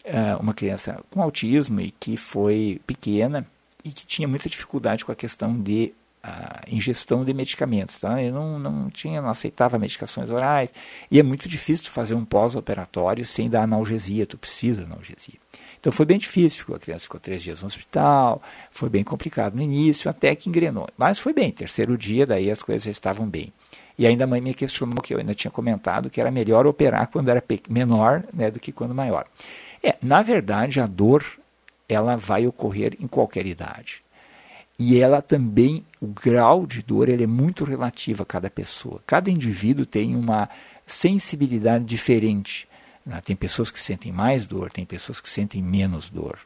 uh, 0.05 0.39
uma 0.39 0.53
criança 0.53 1.03
com 1.09 1.19
autismo 1.19 1.81
e 1.81 1.89
que 1.89 2.15
foi 2.15 2.79
pequena 2.85 3.43
e 3.83 3.91
que 3.91 4.05
tinha 4.05 4.27
muita 4.27 4.47
dificuldade 4.47 5.03
com 5.03 5.11
a 5.11 5.15
questão 5.15 5.59
de 5.59 5.93
a 6.23 6.61
ingestão 6.67 7.23
de 7.23 7.33
medicamentos. 7.33 7.97
Tá? 7.97 8.21
Eu 8.21 8.33
não, 8.33 8.59
não 8.59 8.89
tinha, 8.89 9.21
não 9.21 9.29
aceitava 9.29 9.79
medicações 9.79 10.29
orais 10.29 10.73
e 11.09 11.19
é 11.19 11.23
muito 11.23 11.47
difícil 11.47 11.89
fazer 11.91 12.15
um 12.15 12.25
pós-operatório 12.25 13.25
sem 13.25 13.49
dar 13.49 13.63
analgesia, 13.63 14.25
tu 14.25 14.37
precisa 14.37 14.83
analgesia. 14.83 15.39
Então 15.79 15.93
foi 15.93 16.05
bem 16.05 16.17
difícil, 16.17 16.75
a 16.75 16.79
criança 16.79 17.03
ficou 17.03 17.19
três 17.19 17.41
dias 17.41 17.61
no 17.61 17.67
hospital, 17.67 18.41
foi 18.69 18.89
bem 18.89 19.03
complicado 19.03 19.55
no 19.55 19.61
início, 19.61 20.09
até 20.09 20.35
que 20.35 20.49
engrenou. 20.49 20.87
Mas 20.97 21.19
foi 21.19 21.31
bem, 21.31 21.51
terceiro 21.51 21.97
dia, 21.97 22.25
daí 22.25 22.51
as 22.51 22.61
coisas 22.61 22.83
já 22.83 22.91
estavam 22.91 23.25
bem. 23.25 23.53
E 23.97 24.05
ainda 24.05 24.25
a 24.25 24.27
mãe 24.27 24.41
me 24.41 24.53
questionou 24.53 25.01
que 25.01 25.13
eu 25.13 25.19
ainda 25.19 25.33
tinha 25.33 25.51
comentado 25.51 26.09
que 26.09 26.19
era 26.19 26.31
melhor 26.31 26.67
operar 26.67 27.07
quando 27.07 27.29
era 27.29 27.43
menor 27.69 28.23
né, 28.33 28.51
do 28.51 28.59
que 28.59 28.71
quando 28.71 28.93
maior. 28.93 29.25
É, 29.81 29.95
na 30.01 30.21
verdade, 30.21 30.81
a 30.81 30.85
dor 30.85 31.23
ela 31.87 32.15
vai 32.15 32.45
ocorrer 32.45 32.95
em 32.99 33.07
qualquer 33.07 33.45
idade. 33.45 34.03
E 34.77 34.97
ela 34.99 35.21
também, 35.21 35.83
o 36.01 36.07
grau 36.07 36.65
de 36.65 36.81
dor, 36.81 37.09
ele 37.09 37.23
é 37.23 37.27
muito 37.27 37.63
relativo 37.63 38.23
a 38.23 38.25
cada 38.25 38.49
pessoa. 38.49 39.01
Cada 39.05 39.29
indivíduo 39.29 39.85
tem 39.85 40.15
uma 40.15 40.49
sensibilidade 40.85 41.83
diferente. 41.83 42.67
Né? 43.05 43.19
Tem 43.21 43.35
pessoas 43.35 43.69
que 43.69 43.79
sentem 43.79 44.11
mais 44.11 44.45
dor, 44.45 44.71
tem 44.71 44.85
pessoas 44.85 45.19
que 45.19 45.27
sentem 45.27 45.61
menos 45.61 46.09
dor. 46.09 46.39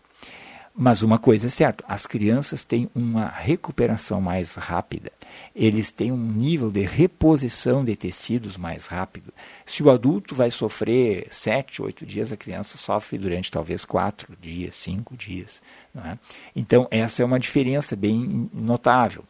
Mas 0.75 1.03
uma 1.03 1.19
coisa 1.19 1.47
é 1.47 1.49
certa, 1.51 1.83
as 1.87 2.07
crianças 2.07 2.63
têm 2.63 2.89
uma 2.95 3.27
recuperação 3.27 4.19
mais 4.19 4.55
rápida, 4.55 5.11
eles 5.55 5.91
têm 5.91 6.11
um 6.11 6.17
nível 6.17 6.71
de 6.71 6.81
reposição 6.81 7.85
de 7.85 7.95
tecidos 7.95 8.57
mais 8.57 8.87
rápido. 8.87 9.31
Se 9.67 9.83
o 9.83 9.91
adulto 9.91 10.33
vai 10.33 10.49
sofrer 10.49 11.27
sete, 11.29 11.79
oito 11.79 12.07
dias, 12.07 12.31
a 12.31 12.37
criança 12.37 12.75
sofre 12.75 13.19
durante 13.19 13.51
talvez 13.51 13.85
quatro 13.85 14.35
dias, 14.41 14.75
cinco 14.75 15.15
dias. 15.15 15.61
É? 15.95 16.17
Então, 16.55 16.87
essa 16.89 17.21
é 17.21 17.25
uma 17.25 17.39
diferença 17.39 17.95
bem 17.95 18.49
notável. 18.51 19.23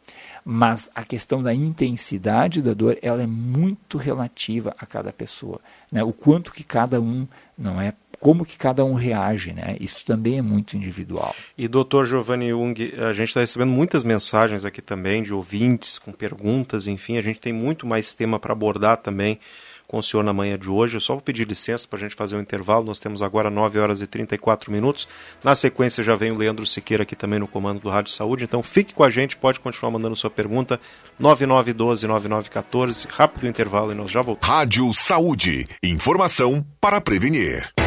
Mas 0.45 0.89
a 0.95 1.03
questão 1.03 1.43
da 1.43 1.53
intensidade 1.53 2.61
da 2.61 2.73
dor 2.73 2.97
ela 3.01 3.21
é 3.21 3.27
muito 3.27 3.97
relativa 3.97 4.73
a 4.79 4.85
cada 4.85 5.11
pessoa. 5.11 5.59
Né? 5.91 6.01
O 6.05 6.13
quanto 6.13 6.53
que 6.53 6.63
cada 6.63 7.01
um 7.01 7.27
não 7.57 7.81
é 7.81 7.93
como 8.23 8.45
que 8.45 8.57
cada 8.57 8.85
um 8.85 8.93
reage, 8.93 9.51
né? 9.51 9.75
Isso 9.81 10.05
também 10.05 10.37
é 10.37 10.41
muito 10.41 10.77
individual. 10.77 11.35
E 11.57 11.67
doutor 11.67 12.05
Giovanni 12.05 12.51
Jung, 12.51 12.93
a 12.97 13.11
gente 13.11 13.27
está 13.27 13.41
recebendo 13.41 13.69
muitas 13.69 14.01
mensagens 14.05 14.63
aqui 14.63 14.81
também 14.81 15.21
de 15.21 15.33
ouvintes 15.33 15.97
com 15.97 16.13
perguntas, 16.13 16.87
enfim, 16.87 17.17
a 17.17 17.21
gente 17.21 17.37
tem 17.37 17.51
muito 17.51 17.85
mais 17.85 18.13
tema 18.13 18.39
para 18.39 18.53
abordar 18.53 18.95
também 18.95 19.41
com 19.89 19.97
o 19.97 20.03
senhor 20.03 20.23
na 20.23 20.31
manhã 20.31 20.57
de 20.57 20.69
hoje. 20.69 20.95
Eu 20.95 21.01
só 21.01 21.15
vou 21.15 21.21
pedir 21.21 21.45
licença 21.45 21.85
para 21.85 21.97
a 21.97 21.99
gente 21.99 22.15
fazer 22.15 22.37
um 22.37 22.39
intervalo. 22.39 22.85
Nós 22.85 23.01
temos 23.01 23.21
agora 23.21 23.49
9 23.49 23.77
horas 23.77 23.99
e 23.99 24.07
34 24.07 24.71
minutos. 24.71 25.05
Na 25.43 25.53
sequência 25.53 26.01
já 26.01 26.15
vem 26.15 26.31
o 26.31 26.37
Leandro 26.37 26.65
Siqueira 26.65 27.03
aqui 27.03 27.17
também 27.17 27.39
no 27.39 27.47
comando 27.47 27.81
do 27.81 27.89
Rádio 27.89 28.13
Saúde. 28.13 28.45
Então 28.45 28.63
fique 28.63 28.93
com 28.93 29.03
a 29.03 29.09
gente, 29.09 29.35
pode 29.35 29.59
continuar 29.59 29.91
mandando 29.91 30.15
sua 30.15 30.29
pergunta. 30.29 30.79
9912-9914. 31.21 33.05
Rápido 33.09 33.47
intervalo 33.47 33.91
e 33.91 33.95
nós 33.95 34.09
já 34.09 34.21
voltamos. 34.21 34.55
Rádio 34.55 34.93
Saúde. 34.93 35.67
Informação 35.83 36.65
para 36.79 37.01
prevenir. 37.01 37.82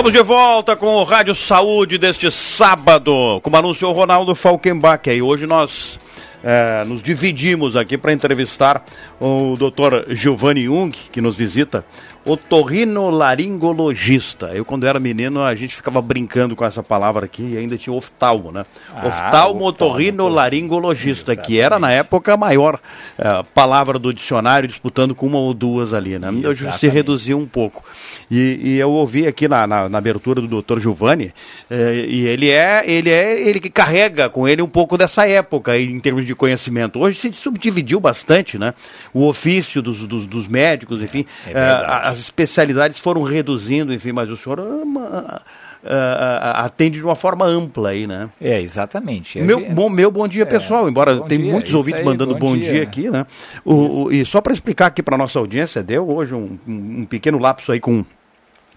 Estamos 0.00 0.18
de 0.18 0.22
volta 0.22 0.74
com 0.74 0.86
o 0.86 1.04
Rádio 1.04 1.34
Saúde 1.34 1.98
deste 1.98 2.30
sábado, 2.30 3.38
como 3.42 3.54
anunciou 3.58 3.92
Ronaldo 3.92 4.34
Falkenbach. 4.34 5.10
E 5.10 5.20
hoje 5.20 5.46
nós 5.46 5.98
é, 6.42 6.84
nos 6.86 7.02
dividimos 7.02 7.76
aqui 7.76 7.98
para 7.98 8.10
entrevistar 8.10 8.82
o 9.20 9.56
Dr. 9.58 10.14
Giovanni 10.14 10.64
Jung, 10.64 10.90
que 11.12 11.20
nos 11.20 11.36
visita, 11.36 11.84
otorrinolaringologista. 12.32 14.46
Eu, 14.54 14.64
quando 14.64 14.86
era 14.86 15.00
menino, 15.00 15.42
a 15.42 15.52
gente 15.54 15.74
ficava 15.74 16.00
brincando 16.00 16.54
com 16.54 16.64
essa 16.64 16.82
palavra 16.82 17.26
aqui 17.26 17.42
e 17.42 17.58
ainda 17.58 17.76
tinha 17.76 17.94
oftalmo, 17.94 18.52
né? 18.52 18.64
Ah, 18.94 19.08
oftalmo 19.08 19.66
otorrinolaringologista, 19.66 21.34
que 21.34 21.58
era, 21.58 21.76
na 21.78 21.90
época, 21.90 22.34
a 22.34 22.36
maior 22.36 22.78
é, 23.18 23.42
palavra 23.54 23.98
do 23.98 24.14
dicionário, 24.14 24.68
disputando 24.68 25.14
com 25.14 25.26
uma 25.26 25.38
ou 25.38 25.52
duas 25.52 25.92
ali, 25.92 26.18
né? 26.18 26.30
Hoje 26.46 26.70
se 26.72 26.88
reduziu 26.88 27.38
um 27.38 27.46
pouco. 27.46 27.84
E, 28.30 28.60
e 28.62 28.78
eu 28.78 28.90
ouvi 28.90 29.26
aqui 29.26 29.48
na, 29.48 29.66
na, 29.66 29.88
na 29.88 29.98
abertura 29.98 30.40
do 30.40 30.62
Dr. 30.62 30.78
Giovanni, 30.78 31.32
é, 31.68 32.06
e 32.08 32.26
ele 32.26 32.50
é, 32.50 32.88
ele 32.88 33.10
é, 33.10 33.40
ele 33.40 33.58
que 33.58 33.68
carrega 33.68 34.30
com 34.30 34.46
ele 34.46 34.62
um 34.62 34.68
pouco 34.68 34.96
dessa 34.96 35.26
época 35.26 35.76
em 35.76 35.98
termos 35.98 36.24
de 36.24 36.32
conhecimento. 36.34 37.00
Hoje 37.00 37.18
se 37.18 37.32
subdividiu 37.32 37.98
bastante, 37.98 38.56
né? 38.56 38.72
O 39.12 39.26
ofício 39.26 39.82
dos, 39.82 40.06
dos, 40.06 40.26
dos 40.26 40.46
médicos, 40.46 41.02
enfim, 41.02 41.26
é, 41.46 41.52
é 41.52 41.84
as 41.86 42.19
especialidades 42.20 42.98
foram 42.98 43.22
reduzindo, 43.22 43.92
enfim, 43.92 44.12
mas 44.12 44.30
o 44.30 44.36
senhor 44.36 44.60
ama 44.60 45.42
uh, 45.82 46.64
atende 46.64 46.98
de 46.98 47.04
uma 47.04 47.14
forma 47.14 47.44
ampla 47.46 47.90
aí, 47.90 48.06
né? 48.06 48.28
É, 48.40 48.60
exatamente. 48.60 49.40
Meu, 49.40 49.68
bom, 49.70 49.88
meu 49.88 50.10
bom 50.10 50.28
dia, 50.28 50.42
é, 50.42 50.46
pessoal. 50.46 50.88
Embora 50.88 51.20
tem 51.22 51.40
dia, 51.40 51.52
muitos 51.52 51.74
ouvintes 51.74 52.00
aí, 52.00 52.06
mandando 52.06 52.34
bom, 52.34 52.50
bom 52.50 52.56
dia. 52.56 52.72
dia. 52.72 52.82
aqui, 52.82 53.10
né? 53.10 53.26
O, 53.64 54.04
o, 54.04 54.12
e 54.12 54.24
só 54.24 54.40
para 54.40 54.52
explicar 54.52 54.86
aqui 54.86 55.02
para 55.02 55.16
nossa 55.16 55.38
audiência, 55.38 55.82
deu 55.82 56.08
hoje 56.08 56.34
um, 56.34 56.58
um, 56.66 57.00
um 57.00 57.04
pequeno 57.04 57.38
lapso 57.38 57.72
aí 57.72 57.80
com 57.80 58.04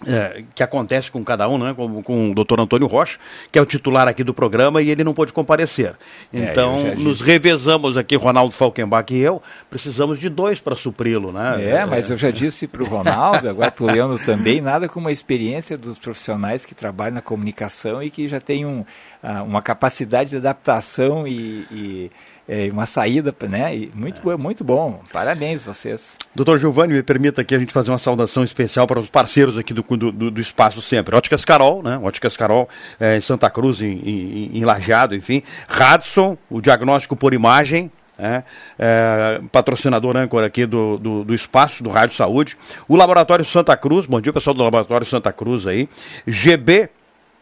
é, 0.07 0.43
que 0.53 0.63
acontece 0.63 1.11
com 1.11 1.23
cada 1.23 1.47
um, 1.47 1.57
né? 1.57 1.73
com, 1.73 2.01
com 2.01 2.31
o 2.31 2.35
doutor 2.35 2.59
Antônio 2.59 2.87
Rocha, 2.87 3.17
que 3.51 3.59
é 3.59 3.61
o 3.61 3.65
titular 3.65 4.07
aqui 4.07 4.23
do 4.23 4.33
programa 4.33 4.81
e 4.81 4.89
ele 4.89 5.03
não 5.03 5.13
pôde 5.13 5.33
comparecer. 5.33 5.95
É, 6.33 6.39
então, 6.39 6.77
é, 6.79 6.95
nos 6.95 7.21
revezamos 7.21 7.97
aqui, 7.97 8.15
Ronaldo 8.15 8.53
Falkenbach 8.53 9.13
e 9.13 9.19
eu, 9.19 9.41
precisamos 9.69 10.19
de 10.19 10.29
dois 10.29 10.59
para 10.59 10.75
supri-lo. 10.75 11.31
Né? 11.31 11.65
É, 11.65 11.85
mas 11.85 12.09
eu 12.09 12.17
já 12.17 12.31
disse 12.31 12.67
para 12.67 12.83
o 12.83 12.85
Ronaldo, 12.85 13.49
agora 13.49 13.71
para 13.71 13.83
o 13.83 13.87
Leandro 13.87 14.19
também, 14.25 14.61
nada 14.61 14.87
como 14.87 15.07
a 15.07 15.11
experiência 15.11 15.77
dos 15.77 15.99
profissionais 15.99 16.65
que 16.65 16.75
trabalham 16.75 17.15
na 17.15 17.21
comunicação 17.21 18.01
e 18.01 18.09
que 18.09 18.27
já 18.27 18.39
têm 18.39 18.65
um, 18.65 18.85
ah, 19.21 19.43
uma 19.43 19.61
capacidade 19.61 20.31
de 20.31 20.37
adaptação 20.37 21.27
e, 21.27 21.65
e 21.71 22.11
é, 22.47 22.69
uma 22.71 22.85
saída, 22.85 23.33
né? 23.49 23.75
E 23.75 23.91
muito, 23.93 24.29
é. 24.29 24.37
muito 24.37 24.63
bom. 24.63 25.01
Parabéns 25.11 25.65
vocês. 25.65 26.15
Doutor 26.35 26.57
Giovanni, 26.57 26.93
me 26.93 27.03
permita 27.03 27.41
aqui 27.41 27.55
a 27.55 27.59
gente 27.59 27.71
fazer 27.71 27.91
uma 27.91 27.99
saudação 27.99 28.43
especial 28.43 28.85
para 28.87 28.99
os 28.99 29.09
parceiros 29.09 29.57
aqui 29.57 29.73
do, 29.73 29.83
do, 29.83 30.31
do 30.31 30.41
Espaço 30.41 30.81
Sempre. 30.81 31.15
Óticas 31.15 31.45
Carol, 31.45 31.81
né? 31.81 31.97
Óticas 32.01 32.35
Carol 32.35 32.67
é, 32.99 33.17
em 33.17 33.21
Santa 33.21 33.49
Cruz, 33.49 33.81
em, 33.81 33.93
em, 33.93 34.57
em 34.57 34.65
Lajado, 34.65 35.15
enfim. 35.15 35.41
Radson, 35.67 36.37
o 36.49 36.59
diagnóstico 36.59 37.15
por 37.15 37.33
imagem, 37.33 37.91
é, 38.17 38.43
é, 38.77 39.41
patrocinador 39.51 40.15
âncora 40.15 40.45
aqui 40.45 40.65
do, 40.65 40.97
do, 40.97 41.23
do, 41.23 41.33
espaço 41.33 41.83
do 41.83 41.89
Rádio 41.89 42.15
Saúde, 42.15 42.57
o 42.87 42.95
Laboratório 42.95 43.43
Santa 43.43 43.75
Cruz, 43.75 44.05
bom 44.05 44.21
dia 44.21 44.31
pessoal 44.31 44.53
do 44.53 44.63
Laboratório 44.63 45.05
Santa 45.05 45.33
Cruz 45.33 45.65
aí, 45.65 45.89
GB 46.27 46.89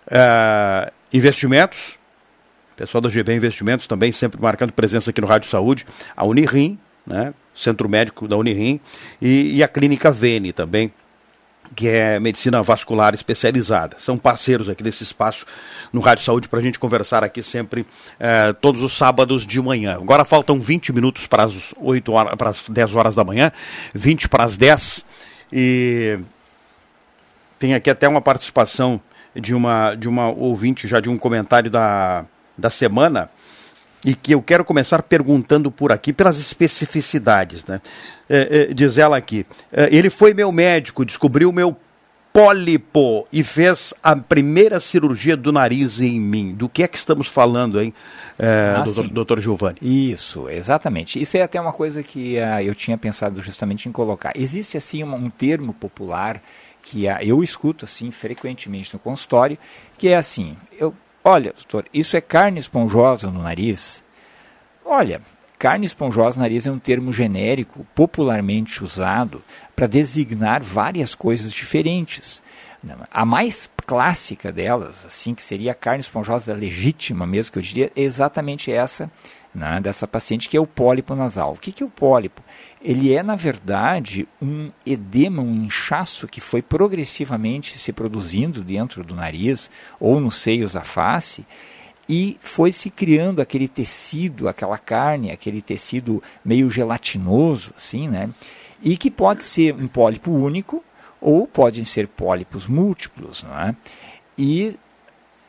é, 0.10 0.92
Investimentos, 1.14 2.00
Pessoal 2.82 3.00
da 3.00 3.10
GV 3.10 3.36
Investimentos 3.36 3.86
também 3.86 4.12
sempre 4.12 4.42
marcando 4.42 4.74
presença 4.74 5.12
aqui 5.12 5.22
no 5.22 5.28
Rádio 5.28 5.48
Saúde. 5.48 5.86
A 6.18 6.26
Unirim, 6.26 6.80
né? 7.06 7.32
Centro 7.54 7.88
Médico 7.88 8.28
da 8.28 8.36
Unirim. 8.36 8.80
E, 9.22 9.58
e 9.58 9.64
a 9.64 9.68
Clínica 9.68 10.10
Vene 10.10 10.52
também, 10.52 10.92
que 11.76 11.88
é 11.88 12.20
medicina 12.20 12.64
vascular 12.64 13.14
especializada. 13.14 13.98
São 14.00 14.18
parceiros 14.18 14.68
aqui 14.68 14.82
desse 14.82 15.04
espaço 15.04 15.46
no 15.94 16.02
Rádio 16.02 16.24
Saúde 16.24 16.48
para 16.48 16.58
a 16.58 16.62
gente 16.64 16.80
conversar 16.80 17.24
aqui 17.24 17.44
sempre 17.44 17.86
eh, 18.20 18.52
todos 18.54 18.82
os 18.82 18.98
sábados 18.98 19.46
de 19.46 19.62
manhã. 19.62 19.98
Agora 19.98 20.26
faltam 20.26 20.60
20 20.60 20.92
minutos 20.92 21.28
para 21.28 21.44
as 21.44 21.76
8 21.78 22.12
horas, 22.12 22.34
para 22.36 22.50
as 22.50 22.64
10 22.68 22.96
horas 22.96 23.14
da 23.14 23.24
manhã, 23.24 23.52
20 23.94 24.28
para 24.28 24.44
as 24.44 24.58
10. 24.58 25.06
E 25.54 26.18
tem 27.60 27.76
aqui 27.76 27.92
até 27.92 28.08
uma 28.08 28.22
participação 28.22 29.00
de 29.36 29.54
uma, 29.54 29.94
de 29.94 30.10
uma 30.10 30.30
ouvinte 30.30 30.88
já 30.88 31.00
de 31.00 31.12
um 31.12 31.18
comentário 31.20 31.70
da 31.70 32.26
da 32.62 32.70
semana 32.70 33.30
e 34.06 34.16
que 34.16 34.34
eu 34.34 34.42
quero 34.42 34.66
começar 34.66 35.04
perguntando 35.04 35.72
por 35.72 35.92
aqui 35.92 36.12
pelas 36.12 36.40
especificidades. 36.40 37.66
Né? 37.66 37.82
É, 38.30 38.68
é, 38.70 38.74
diz 38.74 38.98
ela 38.98 39.18
aqui: 39.18 39.46
é, 39.72 39.90
ele 39.92 40.10
foi 40.10 40.34
meu 40.34 40.52
médico, 40.52 41.06
descobriu 41.06 41.52
meu 41.52 41.76
pólipo 42.34 43.28
e 43.32 43.44
fez 43.44 43.94
a 44.02 44.16
primeira 44.16 44.80
cirurgia 44.80 45.36
do 45.36 45.52
nariz 45.52 46.00
em 46.00 46.20
mim. 46.20 46.54
Do 46.54 46.70
que 46.70 46.82
é 46.82 46.88
que 46.88 46.98
estamos 46.98 47.28
falando, 47.28 47.82
hein, 47.82 47.94
é, 48.40 48.76
ah, 48.78 48.82
doutor, 48.84 49.08
doutor 49.10 49.42
Giovanni? 49.42 49.78
Isso, 49.82 50.50
exatamente. 50.50 51.22
Isso 51.22 51.36
é 51.38 51.42
até 51.42 51.60
uma 51.60 51.74
coisa 51.74 52.02
que 52.02 52.38
uh, 52.38 52.62
eu 52.62 52.74
tinha 52.74 52.98
pensado 52.98 53.42
justamente 53.42 53.90
em 53.90 53.92
colocar. 53.92 54.32
Existe, 54.36 54.78
assim, 54.78 55.04
um, 55.04 55.14
um 55.14 55.30
termo 55.30 55.74
popular 55.74 56.40
que 56.82 57.06
uh, 57.06 57.18
eu 57.22 57.44
escuto, 57.44 57.84
assim, 57.84 58.10
frequentemente 58.12 58.94
no 58.94 59.00
consultório, 59.00 59.58
que 59.98 60.08
é 60.08 60.16
assim, 60.16 60.56
eu 60.80 60.96
Olha, 61.24 61.54
doutor, 61.54 61.86
isso 61.94 62.18
é 62.18 62.22
carne 62.22 62.60
esponjosa 62.60 63.30
no 63.30 63.44
nariz? 63.44 64.04
Olha, 64.84 65.22
carne 65.60 65.86
esponjosa 65.86 66.38
no 66.38 66.42
nariz 66.42 66.66
é 66.66 66.72
um 66.72 66.80
termo 66.80 67.14
genérico 67.14 67.86
popularmente 67.94 68.84
usado 68.84 69.44
para 69.76 69.86
designar 69.86 70.64
várias 70.64 71.14
coisas 71.14 71.52
diferentes. 71.52 72.42
A 73.12 73.24
mais 73.24 73.70
clássica 73.86 74.52
delas, 74.52 75.06
assim, 75.06 75.36
que 75.36 75.44
seria 75.44 75.74
a 75.74 75.76
carne 75.76 76.00
esponjosa 76.00 76.54
legítima 76.56 77.28
mesmo, 77.28 77.52
que 77.52 77.60
eu 77.60 77.64
diria, 77.64 77.92
é 77.96 78.02
exatamente 78.02 78.72
essa 78.72 79.12
né, 79.54 79.80
dessa 79.82 80.08
paciente, 80.08 80.48
que 80.48 80.58
é 80.58 80.62
o 80.62 80.68
pólipo 80.68 81.14
nasal. 81.14 81.54
O 81.54 81.58
que, 81.58 81.72
que 81.72 81.84
é 81.84 81.86
o 81.86 81.90
pólipo? 81.90 82.42
Ele 82.82 83.14
é, 83.14 83.22
na 83.22 83.36
verdade, 83.36 84.28
um 84.42 84.72
edema, 84.86 85.42
um 85.42 85.66
inchaço 85.66 86.28
que 86.28 86.42
foi 86.42 86.62
progressivamente 86.62 87.78
se 87.78 87.92
produzindo 87.92 88.64
dentro 88.64 89.04
do 89.04 89.14
nariz 89.14 89.70
ou 90.00 90.20
nos 90.20 90.36
seios 90.36 90.74
da 90.74 90.82
face 90.82 91.46
e 92.10 92.38
foi 92.40 92.72
se 92.72 92.90
criando 92.90 93.42
aquele 93.42 93.68
tecido, 93.68 94.48
aquela 94.50 94.78
carne, 94.78 95.32
aquele 95.32 95.62
tecido 95.62 96.22
meio 96.44 96.70
gelatinoso, 96.70 97.72
assim, 97.76 98.08
né? 98.08 98.30
E 98.82 98.98
que 98.98 99.12
pode 99.12 99.44
ser 99.44 99.76
um 99.76 99.88
pólipo 99.88 100.32
único 100.32 100.84
ou 101.22 101.46
podem 101.46 101.86
ser 101.86 102.08
pólipos 102.08 102.68
múltiplos, 102.68 103.44
não 103.44 103.58
é? 103.60 103.76
E 104.38 104.76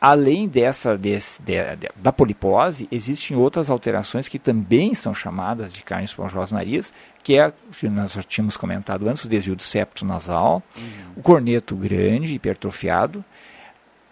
Além 0.05 0.49
dessa 0.49 0.97
desse, 0.97 1.41
de, 1.41 1.53
de, 1.77 1.89
da 1.95 2.11
polipose, 2.11 2.89
existem 2.91 3.37
outras 3.37 3.69
alterações 3.69 4.27
que 4.27 4.37
também 4.37 4.93
são 4.93 5.13
chamadas 5.13 5.71
de 5.71 5.81
carne 5.81 6.03
esponjosa 6.03 6.53
no 6.53 6.59
nariz, 6.59 6.91
que 7.23 7.39
é, 7.39 7.53
nós 7.83 8.11
já 8.11 8.21
tínhamos 8.21 8.57
comentado 8.57 9.07
antes, 9.07 9.23
o 9.23 9.29
desvio 9.29 9.55
do 9.55 9.63
septo 9.63 10.03
nasal, 10.03 10.61
uhum. 10.75 10.83
o 11.15 11.21
corneto 11.21 11.73
grande, 11.73 12.35
hipertrofiado, 12.35 13.23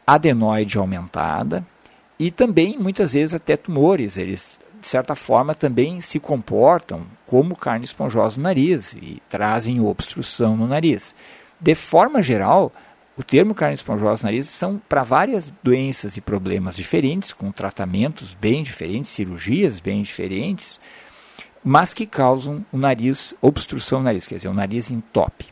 adenoide 0.07 0.77
aumentada 0.77 1.61
e 2.17 2.31
também, 2.31 2.77
muitas 2.79 3.11
vezes, 3.11 3.33
até 3.33 3.57
tumores. 3.57 4.15
Eles, 4.15 4.57
de 4.79 4.87
certa 4.87 5.13
forma, 5.13 5.53
também 5.53 5.99
se 5.99 6.21
comportam 6.21 7.01
como 7.27 7.53
carne 7.53 7.83
esponjosa 7.83 8.37
no 8.37 8.43
nariz 8.43 8.93
e 8.93 9.21
trazem 9.27 9.81
obstrução 9.81 10.55
no 10.55 10.67
nariz. 10.67 11.13
De 11.59 11.75
forma 11.75 12.23
geral, 12.23 12.71
o 13.17 13.23
termo 13.23 13.53
carne 13.53 13.73
esponjosa 13.73 14.25
nariz 14.25 14.47
são 14.47 14.81
para 14.87 15.03
várias 15.03 15.51
doenças 15.61 16.15
e 16.15 16.21
problemas 16.21 16.77
diferentes, 16.77 17.33
com 17.33 17.51
tratamentos 17.51 18.33
bem 18.33 18.63
diferentes, 18.63 19.11
cirurgias 19.11 19.81
bem 19.81 20.01
diferentes, 20.01 20.79
mas 21.63 21.93
que 21.93 22.05
causam 22.05 22.65
o 22.71 22.77
nariz, 22.77 23.35
obstrução 23.41 23.99
no 23.99 24.05
nariz, 24.05 24.25
quer 24.25 24.35
dizer, 24.35 24.47
o 24.47 24.53
nariz 24.53 24.89
entope. 24.89 25.47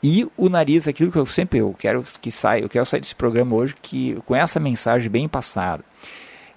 E 0.00 0.28
o 0.36 0.48
nariz, 0.48 0.86
aquilo 0.86 1.10
que 1.10 1.18
eu 1.18 1.26
sempre 1.26 1.58
eu 1.58 1.74
quero 1.76 2.04
que 2.20 2.30
saia, 2.30 2.62
eu 2.62 2.68
quero 2.68 2.86
sair 2.86 3.00
desse 3.00 3.16
programa 3.16 3.56
hoje 3.56 3.74
que 3.82 4.14
com 4.24 4.36
essa 4.36 4.60
mensagem 4.60 5.10
bem 5.10 5.28
passada, 5.28 5.84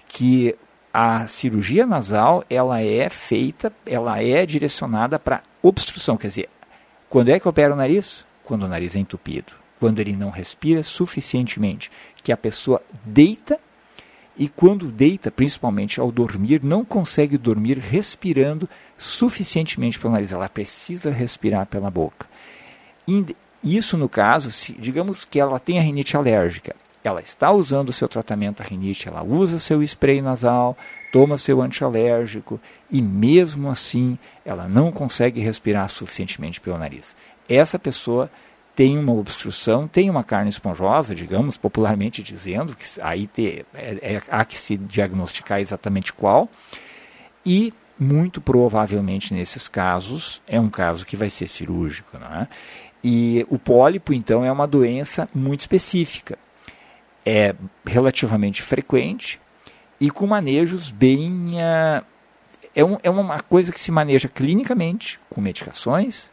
que 0.06 0.54
a 0.94 1.26
cirurgia 1.26 1.84
nasal 1.84 2.44
ela 2.48 2.80
é 2.80 3.10
feita, 3.10 3.72
ela 3.84 4.22
é 4.22 4.46
direcionada 4.46 5.18
para 5.18 5.42
obstrução, 5.60 6.16
quer 6.16 6.28
dizer, 6.28 6.48
quando 7.08 7.30
é 7.30 7.40
que 7.40 7.48
opera 7.48 7.74
o 7.74 7.76
nariz? 7.76 8.24
Quando 8.44 8.62
o 8.62 8.68
nariz 8.68 8.94
é 8.94 9.00
entupido 9.00 9.59
quando 9.80 9.98
ele 9.98 10.14
não 10.14 10.30
respira 10.30 10.82
suficientemente, 10.82 11.90
que 12.22 12.30
a 12.30 12.36
pessoa 12.36 12.82
deita 13.04 13.58
e 14.38 14.48
quando 14.48 14.86
deita, 14.86 15.30
principalmente 15.30 15.98
ao 16.00 16.12
dormir, 16.12 16.62
não 16.62 16.84
consegue 16.84 17.36
dormir 17.36 17.78
respirando 17.78 18.68
suficientemente 18.96 19.98
pelo 19.98 20.12
nariz. 20.12 20.32
Ela 20.32 20.48
precisa 20.48 21.10
respirar 21.10 21.66
pela 21.66 21.90
boca. 21.90 22.26
Isso 23.62 23.98
no 23.98 24.08
caso, 24.08 24.50
se, 24.50 24.72
digamos 24.74 25.24
que 25.24 25.40
ela 25.40 25.58
tem 25.58 25.78
a 25.78 25.82
rinite 25.82 26.16
alérgica, 26.16 26.76
ela 27.02 27.20
está 27.20 27.50
usando 27.50 27.88
o 27.88 27.92
seu 27.92 28.08
tratamento 28.08 28.62
à 28.62 28.64
rinite, 28.64 29.08
ela 29.08 29.22
usa 29.22 29.58
seu 29.58 29.82
spray 29.82 30.20
nasal, 30.20 30.76
toma 31.10 31.38
seu 31.38 31.60
antialérgico 31.60 32.60
e 32.90 33.00
mesmo 33.02 33.70
assim 33.70 34.18
ela 34.44 34.68
não 34.68 34.92
consegue 34.92 35.40
respirar 35.40 35.88
suficientemente 35.88 36.60
pelo 36.60 36.78
nariz. 36.78 37.16
Essa 37.48 37.78
pessoa 37.78 38.30
tem 38.74 38.98
uma 38.98 39.12
obstrução, 39.12 39.86
tem 39.86 40.08
uma 40.08 40.24
carne 40.24 40.48
esponjosa, 40.48 41.14
digamos, 41.14 41.56
popularmente 41.56 42.22
dizendo, 42.22 42.74
que 42.76 42.84
aí 43.00 43.26
te, 43.26 43.64
é, 43.74 44.14
é, 44.14 44.22
há 44.28 44.44
que 44.44 44.58
se 44.58 44.76
diagnosticar 44.76 45.60
exatamente 45.60 46.12
qual, 46.12 46.48
e 47.44 47.72
muito 47.98 48.40
provavelmente 48.40 49.34
nesses 49.34 49.68
casos 49.68 50.40
é 50.48 50.58
um 50.58 50.70
caso 50.70 51.04
que 51.04 51.16
vai 51.16 51.28
ser 51.28 51.46
cirúrgico. 51.46 52.18
Né? 52.18 52.48
E 53.04 53.46
o 53.50 53.58
pólipo, 53.58 54.14
então, 54.14 54.44
é 54.44 54.50
uma 54.50 54.66
doença 54.66 55.28
muito 55.34 55.60
específica. 55.60 56.38
É 57.24 57.54
relativamente 57.84 58.62
frequente 58.62 59.38
e 60.00 60.10
com 60.10 60.26
manejos 60.26 60.90
bem. 60.90 61.56
Uh, 61.56 62.04
é, 62.74 62.84
um, 62.84 62.96
é 63.02 63.10
uma 63.10 63.40
coisa 63.40 63.70
que 63.72 63.80
se 63.80 63.92
maneja 63.92 64.28
clinicamente, 64.28 65.20
com 65.28 65.40
medicações, 65.40 66.30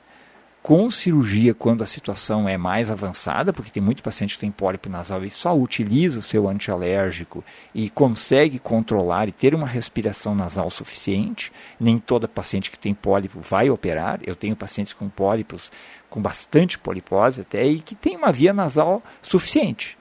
com 0.67 0.91
cirurgia 0.91 1.53
quando 1.53 1.81
a 1.81 1.85
situação 1.87 2.49
é 2.49 2.57
mais 2.57 2.91
avançada, 2.91 3.53
porque 3.53 3.71
tem 3.71 3.81
muito 3.81 4.03
paciente 4.03 4.33
que 4.33 4.41
tem 4.41 4.51
pólipo 4.51 4.89
nasal 4.89 5.23
e 5.23 5.29
só 5.29 5.55
utiliza 5.55 6.19
o 6.19 6.21
seu 6.21 6.45
antialérgico 6.49 7.41
e 7.73 7.89
consegue 7.89 8.59
controlar 8.59 9.29
e 9.29 9.31
ter 9.31 9.55
uma 9.55 9.65
respiração 9.65 10.35
nasal 10.35 10.69
suficiente. 10.69 11.53
Nem 11.79 11.97
toda 11.97 12.27
paciente 12.27 12.69
que 12.69 12.77
tem 12.77 12.93
pólipo 12.93 13.39
vai 13.39 13.69
operar. 13.69 14.19
Eu 14.27 14.35
tenho 14.35 14.57
pacientes 14.57 14.91
com 14.91 15.07
pólipos 15.07 15.71
com 16.09 16.21
bastante 16.21 16.77
polipose 16.77 17.39
até 17.39 17.65
e 17.65 17.79
que 17.79 17.95
tem 17.95 18.17
uma 18.17 18.33
via 18.33 18.51
nasal 18.51 19.01
suficiente. 19.21 19.97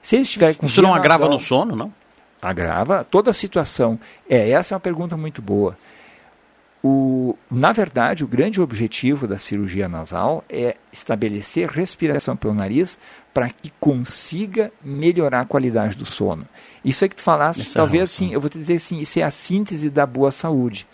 Se 0.00 0.14
ele 0.14 0.22
estiver 0.22 0.54
com 0.54 0.66
Isso 0.66 0.80
não 0.82 0.94
agrava 0.94 1.24
nasal- 1.24 1.30
no 1.36 1.40
sono, 1.40 1.74
não? 1.74 1.92
agrava 2.40 3.02
toda 3.02 3.32
a 3.32 3.34
situação. 3.34 3.98
É, 4.30 4.50
essa 4.50 4.72
é 4.72 4.76
uma 4.76 4.80
pergunta 4.80 5.16
muito 5.16 5.42
boa. 5.42 5.76
O, 6.88 7.36
na 7.50 7.72
verdade, 7.72 8.22
o 8.22 8.28
grande 8.28 8.60
objetivo 8.60 9.26
da 9.26 9.38
cirurgia 9.38 9.88
nasal 9.88 10.44
é 10.48 10.76
estabelecer 10.92 11.68
respiração 11.68 12.36
pelo 12.36 12.54
nariz 12.54 12.96
para 13.34 13.50
que 13.50 13.72
consiga 13.80 14.72
melhorar 14.84 15.40
a 15.40 15.44
qualidade 15.44 15.96
do 15.96 16.06
sono. 16.06 16.46
Isso 16.84 17.04
é 17.04 17.08
que 17.08 17.16
tu 17.16 17.22
falaste, 17.22 17.62
Essa 17.62 17.70
é 17.70 17.74
talvez 17.74 17.92
relação. 17.92 18.26
assim, 18.26 18.32
eu 18.32 18.40
vou 18.40 18.48
te 18.48 18.56
dizer 18.56 18.74
assim, 18.74 19.00
isso 19.00 19.18
é 19.18 19.24
a 19.24 19.32
síntese 19.32 19.90
da 19.90 20.06
boa 20.06 20.30
saúde. 20.30 20.86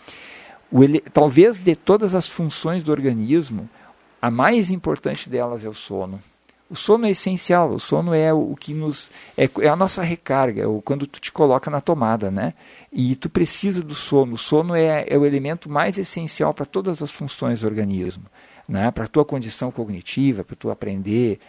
O 0.70 0.82
ele, 0.82 1.00
talvez 1.00 1.58
de 1.58 1.76
todas 1.76 2.14
as 2.14 2.26
funções 2.26 2.82
do 2.82 2.90
organismo, 2.90 3.68
a 4.20 4.30
mais 4.30 4.70
importante 4.70 5.28
delas 5.28 5.62
é 5.62 5.68
o 5.68 5.74
sono. 5.74 6.18
O 6.70 6.74
sono 6.74 7.04
é 7.04 7.10
essencial, 7.10 7.68
o 7.68 7.78
sono 7.78 8.14
é 8.14 8.32
o 8.32 8.56
que 8.58 8.72
nos. 8.72 9.10
É, 9.36 9.44
é 9.60 9.68
a 9.68 9.76
nossa 9.76 10.02
recarga, 10.02 10.62
é 10.62 10.66
o, 10.66 10.80
quando 10.80 11.06
tu 11.06 11.20
te 11.20 11.30
coloca 11.30 11.70
na 11.70 11.82
tomada, 11.82 12.30
né? 12.30 12.54
E 12.92 13.16
tu 13.16 13.30
precisa 13.30 13.82
do 13.82 13.94
sono. 13.94 14.34
O 14.34 14.38
sono 14.38 14.74
é, 14.74 15.06
é 15.08 15.16
o 15.16 15.24
elemento 15.24 15.70
mais 15.70 15.96
essencial 15.96 16.52
para 16.52 16.66
todas 16.66 17.02
as 17.02 17.10
funções 17.10 17.60
do 17.60 17.66
organismo, 17.66 18.24
né? 18.68 18.90
Para 18.90 19.04
a 19.04 19.08
tua 19.08 19.24
condição 19.24 19.70
cognitiva, 19.70 20.44
para 20.44 20.56
tu 20.56 20.70
aprender, 20.70 21.40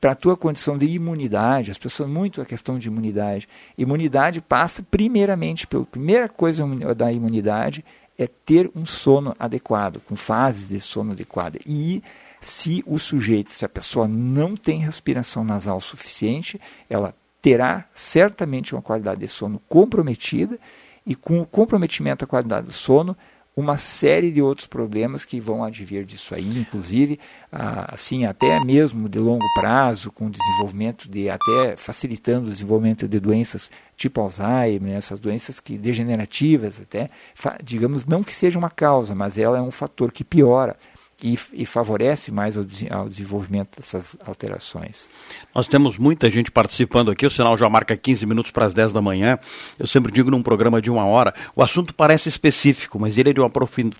para 0.00 0.12
a 0.12 0.14
tua 0.14 0.36
condição 0.36 0.76
de 0.76 0.84
imunidade, 0.84 1.70
as 1.70 1.78
pessoas 1.78 2.10
muito 2.10 2.42
a 2.42 2.44
questão 2.44 2.78
de 2.78 2.88
imunidade. 2.88 3.48
Imunidade 3.78 4.42
passa 4.42 4.82
primeiramente 4.82 5.66
pela 5.66 5.86
primeira 5.86 6.28
coisa 6.28 6.66
da 6.94 7.10
imunidade 7.10 7.82
é 8.18 8.26
ter 8.26 8.70
um 8.76 8.84
sono 8.84 9.34
adequado, 9.38 10.00
com 10.06 10.14
fases 10.14 10.68
de 10.68 10.80
sono 10.80 11.12
adequada. 11.12 11.58
E 11.66 12.02
se 12.40 12.84
o 12.86 12.98
sujeito, 12.98 13.50
se 13.50 13.64
a 13.64 13.68
pessoa 13.68 14.06
não 14.06 14.54
tem 14.54 14.80
respiração 14.80 15.42
nasal 15.42 15.80
suficiente, 15.80 16.60
ela 16.88 17.14
terá 17.44 17.84
certamente 17.92 18.74
uma 18.74 18.80
qualidade 18.80 19.20
de 19.20 19.28
sono 19.28 19.60
comprometida 19.68 20.58
e 21.04 21.14
com 21.14 21.42
o 21.42 21.44
comprometimento 21.44 22.24
da 22.24 22.26
qualidade 22.26 22.68
do 22.68 22.72
sono, 22.72 23.14
uma 23.54 23.76
série 23.76 24.32
de 24.32 24.40
outros 24.40 24.66
problemas 24.66 25.26
que 25.26 25.38
vão 25.38 25.62
advir 25.62 26.06
disso 26.06 26.34
aí, 26.34 26.58
inclusive, 26.58 27.20
assim, 27.52 28.24
até 28.24 28.58
mesmo 28.64 29.10
de 29.10 29.18
longo 29.18 29.44
prazo, 29.60 30.10
com 30.10 30.30
desenvolvimento 30.30 31.06
de, 31.06 31.28
até 31.28 31.76
facilitando 31.76 32.46
o 32.46 32.50
desenvolvimento 32.50 33.06
de 33.06 33.20
doenças 33.20 33.70
tipo 33.94 34.22
Alzheimer, 34.22 34.92
né, 34.92 34.96
essas 34.96 35.20
doenças 35.20 35.60
que 35.60 35.76
degenerativas 35.76 36.80
até, 36.80 37.10
digamos, 37.62 38.06
não 38.06 38.22
que 38.24 38.32
seja 38.32 38.58
uma 38.58 38.70
causa, 38.70 39.14
mas 39.14 39.36
ela 39.36 39.58
é 39.58 39.60
um 39.60 39.70
fator 39.70 40.10
que 40.10 40.24
piora 40.24 40.76
e, 41.24 41.38
e 41.54 41.64
favorece 41.64 42.30
mais 42.30 42.56
ao, 42.58 42.64
ao 42.90 43.08
desenvolvimento 43.08 43.76
dessas 43.76 44.14
alterações. 44.26 45.08
Nós 45.54 45.66
temos 45.66 45.96
muita 45.96 46.30
gente 46.30 46.50
participando 46.50 47.10
aqui, 47.10 47.24
o 47.26 47.30
sinal 47.30 47.56
já 47.56 47.66
marca 47.68 47.96
15 47.96 48.26
minutos 48.26 48.50
para 48.50 48.66
as 48.66 48.74
10 48.74 48.92
da 48.92 49.00
manhã. 49.00 49.38
Eu 49.78 49.86
sempre 49.86 50.12
digo 50.12 50.30
num 50.30 50.42
programa 50.42 50.82
de 50.82 50.90
uma 50.90 51.06
hora, 51.06 51.32
o 51.56 51.62
assunto 51.62 51.94
parece 51.94 52.28
específico, 52.28 52.98
mas 52.98 53.16
ele 53.16 53.30
é 53.30 53.32
de 53.32 53.40
uma 53.40 53.50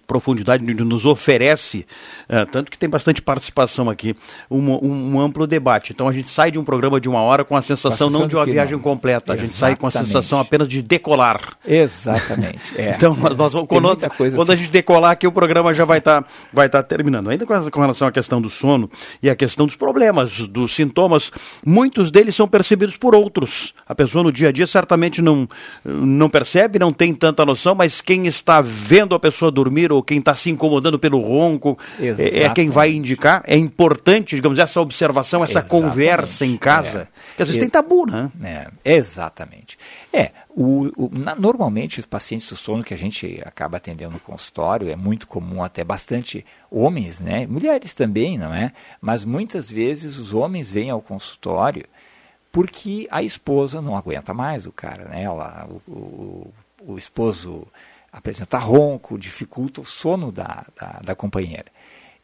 profundidade 0.06 0.62
nos 0.74 1.06
oferece, 1.06 1.86
eh, 2.28 2.44
tanto 2.44 2.70
que 2.70 2.76
tem 2.76 2.88
bastante 2.88 3.22
participação 3.22 3.88
aqui, 3.88 4.14
um, 4.50 4.58
um- 4.58 5.14
um 5.14 5.20
amplo 5.20 5.46
debate. 5.46 5.92
Então 5.92 6.08
a 6.08 6.12
gente 6.12 6.28
sai 6.28 6.50
de 6.50 6.58
um 6.58 6.64
programa 6.64 7.00
de 7.00 7.08
uma 7.08 7.22
hora 7.22 7.44
com 7.44 7.56
a 7.56 7.62
sensação 7.62 7.92
sensação 7.92 8.10
não 8.10 8.26
de 8.26 8.34
uma 8.36 8.44
viagem 8.44 8.74
não. 8.74 8.82
completa, 8.82 9.32
a 9.32 9.36
gente 9.36 9.48
sai 9.50 9.76
com 9.76 9.86
a 9.86 9.88
Exatamente. 9.88 10.12
sensação 10.12 10.40
apenas 10.40 10.68
de 10.68 10.82
decolar. 10.82 11.56
Exatamente. 11.64 12.60
É. 12.76 12.94
Então, 13.04 13.14
nós, 13.16 13.36
nós 13.36 13.52
quando, 13.66 13.66
quando 13.66 14.50
a 14.50 14.52
assim. 14.54 14.56
gente 14.62 14.70
decolar 14.72 15.12
aqui, 15.12 15.26
o 15.26 15.32
programa 15.32 15.72
já 15.74 15.84
vai 15.84 15.98
estar 15.98 16.24
vai 16.52 16.68
tá 16.68 16.82
terminando. 16.82 17.13
Ainda 17.30 17.46
com, 17.46 17.80
relação 17.80 18.08
à 18.08 18.12
questão 18.12 18.40
do 18.40 18.48
sono 18.50 18.90
e 19.22 19.28
à 19.30 19.36
questão 19.36 19.66
dos 19.66 19.76
problemas, 19.76 20.46
dos 20.48 20.74
sintomas, 20.74 21.30
muitos 21.64 22.10
deles 22.10 22.34
são 22.34 22.48
percebidos 22.48 22.96
por 22.96 23.14
outros. 23.14 23.74
A 23.86 23.94
pessoa 23.94 24.24
no 24.24 24.32
dia 24.32 24.48
a 24.48 24.52
dia 24.52 24.66
certamente 24.66 25.20
não, 25.20 25.48
não 25.84 26.28
percebe, 26.28 26.78
não 26.78 26.92
tem 26.92 27.14
tanta 27.14 27.44
noção, 27.44 27.74
mas 27.74 28.00
quem 28.00 28.26
está 28.26 28.60
vendo 28.60 29.14
a 29.14 29.20
pessoa 29.20 29.50
dormir 29.50 29.92
ou 29.92 30.02
quem 30.02 30.18
está 30.18 30.34
se 30.34 30.50
incomodando 30.50 30.98
pelo 30.98 31.20
ronco 31.20 31.78
é, 31.98 32.42
é 32.44 32.48
quem 32.50 32.68
vai 32.68 32.92
indicar. 32.92 33.42
É 33.46 33.56
importante, 33.56 34.34
digamos, 34.36 34.58
essa 34.58 34.80
observação, 34.80 35.42
essa 35.44 35.60
Exatamente. 35.60 35.70
conversa 35.90 36.44
em 36.46 36.56
casa. 36.56 37.00
É. 37.00 37.06
Porque 37.28 37.42
às 37.42 37.48
vezes 37.48 37.56
E- 37.56 37.60
tem 37.60 37.68
tabu, 37.68 38.06
né? 38.06 38.30
É, 38.84 38.96
exatamente. 38.96 39.76
É, 40.16 40.30
o, 40.50 40.92
o- 40.96 41.10
na- 41.12 41.34
normalmente 41.34 41.98
os 41.98 42.06
pacientes 42.06 42.48
do 42.48 42.56
sono 42.56 42.84
que 42.84 42.94
a 42.94 42.96
gente 42.96 43.42
acaba 43.44 43.78
atendendo 43.78 44.12
no 44.12 44.20
consultório 44.20 44.88
é 44.88 44.94
muito 44.94 45.26
comum, 45.26 45.60
até 45.60 45.82
bastante 45.82 46.46
homens, 46.70 47.18
né? 47.18 47.48
Mulheres 47.48 47.92
também, 47.94 48.38
não 48.38 48.54
é? 48.54 48.72
Mas 49.00 49.24
muitas 49.24 49.68
vezes 49.68 50.16
os 50.18 50.32
homens 50.32 50.70
vêm 50.70 50.88
ao 50.90 51.02
consultório 51.02 51.84
porque 52.52 53.08
a 53.10 53.24
esposa 53.24 53.82
não 53.82 53.96
aguenta 53.96 54.32
mais 54.32 54.66
o 54.66 54.70
cara, 54.72 55.06
né? 55.08 55.24
Ela, 55.24 55.68
o, 55.88 55.90
o, 55.90 56.54
o 56.92 56.96
esposo 56.98 57.66
apresenta 58.12 58.56
ronco, 58.58 59.18
dificulta 59.18 59.80
o 59.80 59.84
sono 59.84 60.30
da, 60.30 60.64
da, 60.78 61.00
da 61.04 61.14
companheira. 61.16 61.66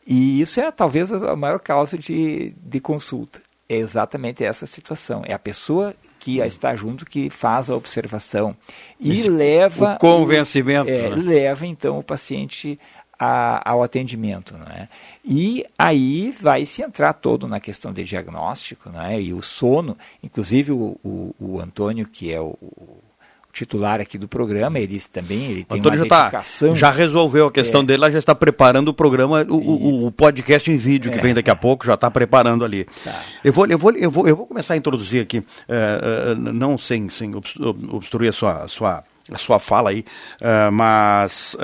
E 0.06 0.40
isso 0.40 0.60
é 0.60 0.70
talvez 0.70 1.12
a 1.12 1.34
maior 1.34 1.58
causa 1.58 1.98
de, 1.98 2.54
de 2.62 2.78
consulta. 2.78 3.42
É 3.68 3.74
exatamente 3.78 4.44
essa 4.44 4.66
situação. 4.66 5.22
É 5.26 5.32
a 5.32 5.38
pessoa 5.40 5.92
que 6.20 6.38
está 6.40 6.76
junto 6.76 7.04
que 7.06 7.28
faz 7.30 7.68
a 7.70 7.74
observação 7.74 8.54
e 9.00 9.10
Esse- 9.12 9.28
leva 9.30 9.94
o 9.94 9.98
convencimento, 9.98 10.88
é, 10.90 11.08
né? 11.10 11.16
leva 11.16 11.66
então 11.66 11.98
o 11.98 12.02
paciente 12.04 12.78
a- 13.18 13.68
ao 13.70 13.82
atendimento, 13.82 14.56
né? 14.56 14.88
E 15.24 15.64
aí 15.78 16.30
vai 16.30 16.64
se 16.64 16.82
entrar 16.82 17.12
todo 17.14 17.48
na 17.48 17.58
questão 17.60 17.92
de 17.92 18.04
diagnóstico, 18.04 18.88
né? 18.90 19.20
E 19.20 19.32
o 19.34 19.42
sono, 19.42 19.96
inclusive 20.22 20.72
o, 20.72 20.96
o, 21.04 21.34
o 21.38 21.60
Antônio 21.60 22.06
que 22.06 22.32
é 22.32 22.40
o, 22.40 22.56
o 22.62 22.98
titular 23.52 24.00
aqui 24.00 24.16
do 24.16 24.28
programa, 24.28 24.78
ele 24.78 25.00
também 25.12 25.44
ele 25.50 25.64
tem 25.64 25.78
Antônio 25.80 25.98
uma 26.00 26.04
já, 26.04 26.08
tá, 26.08 26.22
dedicação. 26.24 26.76
já 26.76 26.90
resolveu 26.90 27.46
a 27.46 27.52
questão 27.52 27.80
É. 27.82 27.84
dele, 27.84 28.00
lá 28.00 28.10
já 28.10 28.18
está 28.18 28.34
preparando 28.34 28.88
o 28.88 28.94
programa, 28.94 29.44
o, 29.48 29.54
o- 29.56 30.06
o 30.06 30.12
podcast 30.12 30.70
em 30.70 30.76
vídeo 30.76 31.10
que 31.10 31.18
É. 31.18 31.20
vem 31.20 31.34
daqui 31.34 31.50
a 31.50 31.56
pouco, 31.56 31.84
já 31.86 31.94
está 31.94 32.10
preparando 32.10 32.64
ali. 32.64 32.86
Tá. 33.04 33.20
Eu, 33.44 33.52
vou, 33.52 33.66
eu, 33.66 33.78
vou, 33.78 33.92
eu, 33.92 34.10
vou, 34.10 34.28
eu 34.28 34.36
vou 34.36 34.46
começar 34.46 34.74
a 34.74 34.76
introduzir 34.76 35.22
aqui, 35.22 35.42
eh, 35.68 36.00
eh, 36.30 36.34
não 36.36 36.76
sem, 36.78 37.08
sem 37.10 37.34
obs- 37.34 37.56
obstruir 37.60 38.28
a 38.28 38.32
sua, 38.32 38.62
a 38.64 38.68
sua, 38.68 39.04
a 39.32 39.38
sua 39.38 39.58
fala 39.58 39.90
aí, 39.90 40.04
eh, 40.40 40.70
mas 40.70 41.56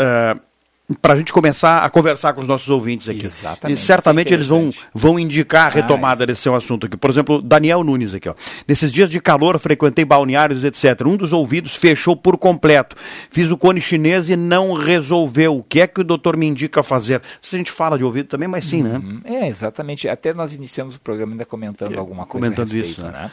para 1.03 1.15
a 1.15 1.17
gente 1.17 1.33
começar 1.33 1.83
a 1.83 1.91
conversar 1.91 2.33
com 2.33 2.41
os 2.41 2.47
nossos 2.47 2.71
ouvintes 2.71 3.09
aqui. 3.09 3.27
Exatamente, 3.27 3.77
E 3.77 3.81
certamente 3.83 4.31
é 4.31 4.35
eles 4.35 4.47
vão, 4.47 4.61
interessante. 4.67 4.89
vão 4.95 5.19
indicar 5.19 5.67
a 5.67 5.69
retomada 5.71 6.21
isso. 6.21 6.27
desse 6.29 6.43
seu 6.43 6.55
assunto 6.55 6.87
aqui. 6.87 6.97
Por 6.97 7.11
exemplo, 7.11 7.43
Daniel 7.43 7.83
Nunes 7.83 8.15
aqui, 8.15 8.29
ó. 8.29 8.35
Nesses 8.69 8.93
dias 8.93 9.09
de 9.09 9.21
calor, 9.21 9.59
frequentei 9.59 10.05
balneários, 10.05 10.63
etc. 10.63 11.05
Um 11.07 11.17
dos 11.17 11.33
ouvidos 11.33 11.75
fechou 11.75 12.17
por 12.17 12.39
completo. 12.39 12.95
Fiz 13.31 13.51
o 13.51 13.57
cone 13.57 13.81
chinês 13.81 14.29
e 14.31 14.37
não 14.37 14.75
resolveu. 14.75 15.57
O 15.59 15.63
que 15.65 15.81
é 15.81 15.87
que 15.89 16.01
o 16.01 16.05
doutor 16.05 16.37
me 16.37 16.47
indica 16.47 16.83
fazer? 16.83 17.21
Se 17.43 17.57
a 17.57 17.59
gente 17.59 17.73
fala 17.73 17.99
de 17.99 18.05
ouvido 18.05 18.29
também, 18.29 18.47
mas 18.49 18.65
sim, 18.65 18.83
né? 18.83 18.99
Uhum. 18.99 19.21
É, 19.25 19.49
exatamente. 19.49 20.09
Até 20.09 20.33
nós 20.33 20.55
iniciamos 20.55 20.95
o 20.95 21.01
programa 21.01 21.33
ainda 21.33 21.45
comentando 21.45 21.95
É, 21.95 21.99
alguma 21.99 22.27
coisa 22.27 22.47
comentando 22.47 22.71
a 22.71 22.73
respeito, 22.73 22.99
isso, 22.99 23.07
né? 23.07 23.13
né? 23.13 23.31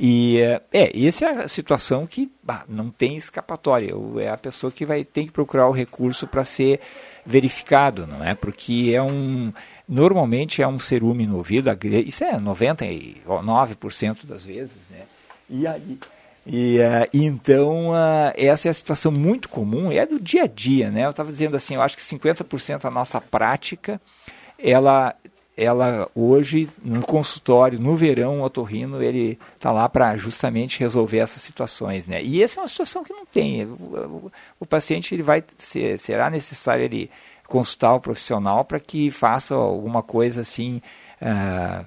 E 0.00 0.40
é, 0.40 0.62
é, 0.72 1.06
essa 1.06 1.24
é 1.24 1.28
a 1.44 1.48
situação 1.48 2.06
que 2.06 2.30
bah, 2.40 2.64
não 2.68 2.88
tem 2.88 3.16
escapatória. 3.16 3.92
É 4.20 4.28
a 4.28 4.36
pessoa 4.36 4.70
que 4.70 4.86
vai 4.86 5.04
ter 5.04 5.24
que 5.24 5.32
procurar 5.32 5.68
o 5.68 5.72
recurso 5.72 6.24
para 6.28 6.44
ser 6.44 6.78
verificado, 7.26 8.06
não 8.06 8.24
é? 8.24 8.32
Porque 8.32 8.92
é 8.94 9.02
um 9.02 9.52
normalmente 9.88 10.62
é 10.62 10.68
um 10.68 10.78
cerume 10.78 11.26
no 11.26 11.38
ouvido, 11.38 11.68
isso 12.06 12.22
é 12.22 12.38
99% 12.38 14.24
das 14.24 14.44
vezes, 14.44 14.76
né? 14.88 15.02
E 15.50 15.66
aí 15.66 15.98
e 16.46 16.78
eh, 16.78 17.08
então 17.12 17.92
ah, 17.92 18.32
essa 18.36 18.68
é 18.68 18.70
a 18.70 18.74
situação 18.74 19.10
muito 19.10 19.48
comum, 19.48 19.90
é 19.90 20.06
do 20.06 20.20
dia 20.20 20.44
a 20.44 20.46
dia, 20.46 20.90
né? 20.90 21.04
Eu 21.04 21.10
estava 21.10 21.32
dizendo 21.32 21.56
assim, 21.56 21.74
eu 21.74 21.82
acho 21.82 21.96
que 21.96 22.02
50% 22.02 22.82
da 22.82 22.90
nossa 22.90 23.20
prática, 23.20 24.00
ela, 24.58 25.14
ela 25.58 26.08
hoje 26.14 26.68
no 26.82 27.04
consultório, 27.04 27.80
no 27.80 27.96
verão, 27.96 28.40
o 28.40 28.44
otorrino, 28.44 29.02
ele 29.02 29.38
está 29.56 29.72
lá 29.72 29.88
para 29.88 30.16
justamente 30.16 30.78
resolver 30.78 31.18
essas 31.18 31.42
situações, 31.42 32.06
né? 32.06 32.22
E 32.22 32.42
essa 32.42 32.60
é 32.60 32.62
uma 32.62 32.68
situação 32.68 33.02
que 33.02 33.12
não 33.12 33.26
tem. 33.26 33.64
O, 33.64 33.70
o- 33.72 34.32
o 34.60 34.66
paciente 34.66 35.14
ele 35.14 35.22
vai 35.22 35.42
ser, 35.56 35.98
será 35.98 36.30
necessário 36.30 36.84
ele 36.84 37.10
consultar 37.46 37.94
o 37.94 38.00
profissional 38.00 38.64
para 38.64 38.78
que 38.78 39.10
faça 39.10 39.54
alguma 39.54 40.02
coisa 40.02 40.42
assim 40.42 40.80
ah, 41.20 41.84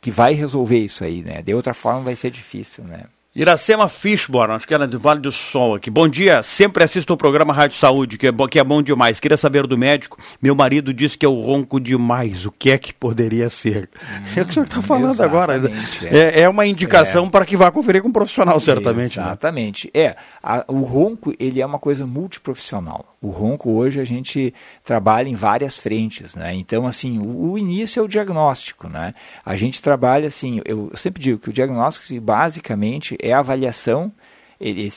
que 0.00 0.10
vai 0.10 0.32
resolver 0.34 0.78
isso 0.78 1.02
aí, 1.02 1.22
né? 1.22 1.42
De 1.42 1.52
outra 1.54 1.74
forma 1.74 2.02
vai 2.02 2.14
ser 2.16 2.30
difícil, 2.30 2.84
né? 2.84 3.04
Iracema 3.42 3.88
Fishborn, 3.88 4.52
acho 4.54 4.66
que 4.66 4.74
era 4.74 4.84
do 4.84 4.98
Vale 4.98 5.20
do 5.20 5.30
Sol 5.30 5.76
aqui. 5.76 5.88
Bom 5.88 6.08
dia, 6.08 6.42
sempre 6.42 6.82
assisto 6.82 7.12
o 7.12 7.16
programa 7.16 7.52
Rádio 7.54 7.76
Saúde, 7.76 8.18
que 8.18 8.26
é, 8.26 8.32
bom, 8.32 8.48
que 8.48 8.58
é 8.58 8.64
bom 8.64 8.82
demais. 8.82 9.20
Queria 9.20 9.36
saber 9.36 9.64
do 9.64 9.78
médico. 9.78 10.18
Meu 10.42 10.56
marido 10.56 10.92
disse 10.92 11.16
que 11.16 11.24
eu 11.24 11.32
ronco 11.34 11.78
demais. 11.78 12.44
O 12.46 12.50
que 12.50 12.72
é 12.72 12.76
que 12.76 12.92
poderia 12.92 13.48
ser? 13.48 13.88
é 14.34 14.40
o 14.42 14.44
que 14.44 14.50
o 14.50 14.54
senhor 14.54 14.66
está 14.66 14.82
falando 14.82 15.20
agora. 15.22 15.54
exatamente, 15.56 16.08
É, 16.08 16.40
é 16.40 16.48
uma 16.48 16.66
indicação 16.66 17.30
para 17.30 17.46
que 17.46 17.56
vá 17.56 17.70
conferir 17.70 18.02
com 18.02 18.08
um 18.08 18.12
profissional, 18.12 18.58
certamente. 18.58 19.16
né? 19.16 19.26
Exatamente. 19.26 19.88
É, 19.94 20.16
a- 20.42 20.64
o 20.66 20.80
ronco 20.80 21.32
ele 21.38 21.60
é 21.60 21.64
uma 21.66 21.78
coisa 21.78 22.04
multiprofissional. 22.04 23.16
O 23.20 23.30
ronco 23.30 23.70
hoje 23.70 24.00
a 24.00 24.04
gente 24.04 24.54
trabalha 24.84 25.28
em 25.28 25.34
várias 25.34 25.76
frentes, 25.76 26.34
né? 26.34 26.54
Então, 26.54 26.86
assim, 26.86 27.18
o, 27.18 27.52
o 27.52 27.58
início 27.58 28.00
é 28.00 28.02
o 28.02 28.08
diagnóstico, 28.08 28.88
né? 28.88 29.14
A 29.44 29.56
gente 29.56 29.82
trabalha, 29.82 30.28
assim, 30.28 30.60
eu, 30.64 30.90
sempre 30.94 31.22
digo 31.22 31.38
que 31.38 31.50
o 31.50 31.52
diagnóstico 31.52 32.20
basicamente 32.20 33.16
é 33.20 33.32
a 33.32 33.40
avaliação 33.40 34.12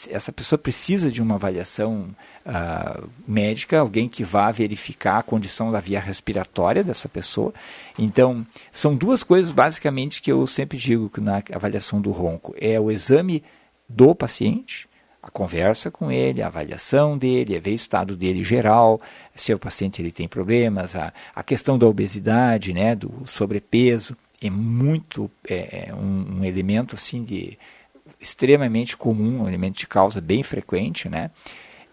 essa 0.10 0.32
pessoa 0.32 0.58
precisa 0.58 1.12
de 1.12 1.22
uma 1.22 1.36
avaliação 1.36 2.16
uh, 2.46 3.08
médica, 3.28 3.80
alguém 3.80 4.10
que 4.10 4.24
vá 4.24 4.50
verificar 4.50 5.20
a 5.20 5.24
condição 5.24 5.72
da 5.72 5.80
via 5.80 6.00
respiratória 6.00 6.84
dessa 6.84 7.08
pessoa. 7.08 7.54
Então, 7.98 8.46
são 8.72 8.96
duas 8.96 9.24
coisas 9.24 9.52
basicamente 9.52 10.22
que 10.22 10.32
eu 10.32 10.48
sempre 10.48 10.80
digo 10.80 11.12
na 11.22 11.44
avaliação 11.54 12.02
do 12.02 12.10
ronco: 12.12 12.56
é 12.60 12.80
o 12.80 12.90
exame 12.90 13.44
do 13.88 14.16
paciente, 14.16 14.90
a 15.22 15.30
conversa 15.30 15.92
com 15.92 16.12
ele, 16.12 16.42
a 16.42 16.48
avaliação 16.48 17.18
dele, 17.18 17.56
é 17.56 17.60
ver 17.60 17.72
o 17.72 17.76
estado 17.76 18.16
dele 18.16 18.44
geral, 18.44 19.00
se 19.36 19.54
o 19.54 19.60
paciente 19.60 20.02
ele 20.02 20.12
tem 20.12 20.28
problemas, 20.28 20.96
a, 20.96 21.14
a 21.36 21.44
questão 21.44 21.78
da 21.78 21.86
obesidade, 21.86 22.74
né, 22.74 22.96
do 22.96 23.24
sobrepeso, 23.28 24.16
é 24.42 24.50
muito 24.50 25.30
é, 25.48 25.90
é 25.90 25.94
um, 25.94 26.40
um 26.40 26.44
elemento 26.44 26.96
assim 26.96 27.24
de 27.24 27.58
extremamente 28.20 28.98
comum, 28.98 29.44
um 29.44 29.48
elemento 29.48 29.78
de 29.78 29.88
causa 29.88 30.20
bem 30.20 30.42
frequente, 30.42 31.08
né? 31.08 31.30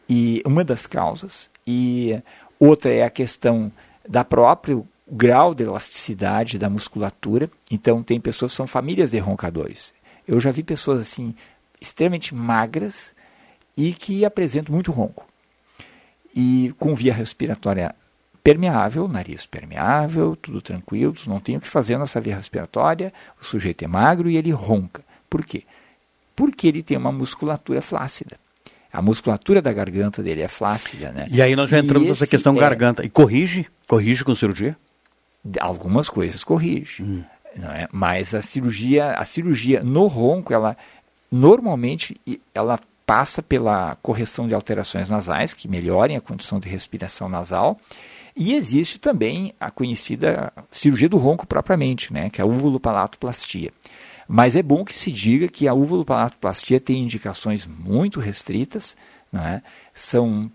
E 0.09 0.43
uma 0.45 0.65
das 0.65 0.87
causas. 0.87 1.51
E 1.67 2.21
outra 2.59 2.93
é 2.93 3.03
a 3.03 3.11
questão 3.11 3.71
da 4.09 4.25
própria 4.25 4.83
grau 5.11 5.55
de 5.55 5.65
elasticidade 5.65 6.59
da 6.59 6.69
musculatura. 6.69 7.51
Então, 7.71 8.03
tem 8.03 8.21
pessoas 8.21 8.53
que 8.53 8.57
são 8.57 8.67
famílias 8.67 9.11
de 9.11 9.19
roncadores. 9.19 9.95
Eu 10.27 10.41
já 10.41 10.51
vi 10.51 10.63
pessoas 10.63 11.01
assim, 11.01 11.35
extremamente 11.81 12.35
magras 12.35 13.15
e 13.79 13.95
que 13.95 14.25
apresentam 14.25 14.75
muito 14.75 14.93
ronco. 14.93 15.27
E 16.35 16.75
com 16.79 16.95
via 16.95 17.15
respiratória 17.15 17.95
permeável, 18.45 19.09
nariz 19.09 19.47
permeável, 19.47 20.37
tudo 20.37 20.61
tranquilo, 20.61 21.15
não 21.27 21.41
tem 21.41 21.57
o 21.57 21.61
que 21.61 21.69
fazer 21.69 21.99
nessa 21.99 22.21
via 22.21 22.37
respiratória, 22.37 23.13
o 23.41 23.45
sujeito 23.45 23.85
é 23.85 23.89
magro 23.89 24.29
e 24.29 24.37
ele 24.37 24.51
ronca. 24.51 25.03
Por 25.31 25.45
quê? 25.45 25.65
porque 26.39 26.69
ele 26.69 26.85
tem 26.85 26.97
uma 26.97 27.11
musculatura 27.11 27.83
flácida. 27.83 28.37
A 28.93 29.03
musculatura 29.03 29.61
da 29.61 29.73
garganta 29.73 30.23
dele 30.23 30.41
é 30.41 30.47
flácida, 30.47 31.11
né? 31.11 31.27
E 31.29 31.43
aí 31.43 31.57
nós 31.57 31.69
já 31.69 31.81
entramos 31.81 32.09
nessa 32.09 32.29
questão 32.29 32.57
é... 32.57 32.61
garganta. 32.61 33.05
E 33.05 33.11
corrige? 33.11 33.67
Corrige 33.89 34.23
com 34.23 34.33
cirurgia? 34.37 34.77
Algumas 35.59 36.09
coisas 36.09 36.45
corrige. 36.45 37.03
Hum. 37.03 37.25
Não 37.57 37.73
é? 37.73 37.89
Mas 37.91 38.37
a 38.37 38.41
cirurgia, 38.41 39.15
a 39.15 39.25
cirurgia 39.25 39.83
no 39.83 40.07
ronco, 40.07 40.55
ela 40.55 40.77
normalmente 41.29 42.17
ela 42.55 42.79
passa 43.09 43.43
pela 43.43 43.97
correção 44.03 44.47
de 44.47 44.55
alterações 44.55 45.09
nasais, 45.09 45.55
que 45.55 45.67
melhorem 45.67 46.15
a 46.15 46.21
condição 46.21 46.61
de 46.61 46.69
respiração 46.69 47.27
nasal. 47.27 47.81
E 48.37 48.53
existe 48.53 49.01
também 49.01 49.55
a 49.59 49.71
conhecida 49.71 50.53
cirurgia 50.71 51.09
do 51.09 51.17
ronco 51.17 51.47
propriamente, 51.47 52.13
né, 52.13 52.29
que 52.29 52.39
é 52.39 52.45
a 52.45 52.47
uvulopalatoplastia. 52.47 53.73
Mas 54.29 54.57
é 54.57 54.63
bom 54.63 54.85
que 54.85 54.93
se 54.95 55.11
diga 55.11 55.49
que 55.49 55.67
a 55.67 55.73
uvulopalatoplastia 55.73 56.79
tem 56.79 57.03
indicações 57.03 57.67
muito 57.67 58.21
restritas, 58.21 58.95
é? 59.33 59.63
são 59.95 60.53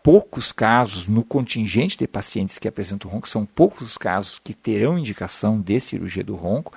poucos 0.00 0.52
casos 0.52 1.08
no 1.08 1.24
contingente 1.24 1.98
de 1.98 2.06
pacientes 2.06 2.56
que 2.56 2.68
apresentam 2.68 3.10
ronco, 3.10 3.28
são 3.28 3.44
poucos 3.44 3.84
os 3.84 3.98
casos 3.98 4.38
que 4.38 4.54
terão 4.54 4.96
indicação 4.96 5.60
de 5.60 5.80
cirurgia 5.80 6.22
do 6.22 6.36
ronco, 6.36 6.72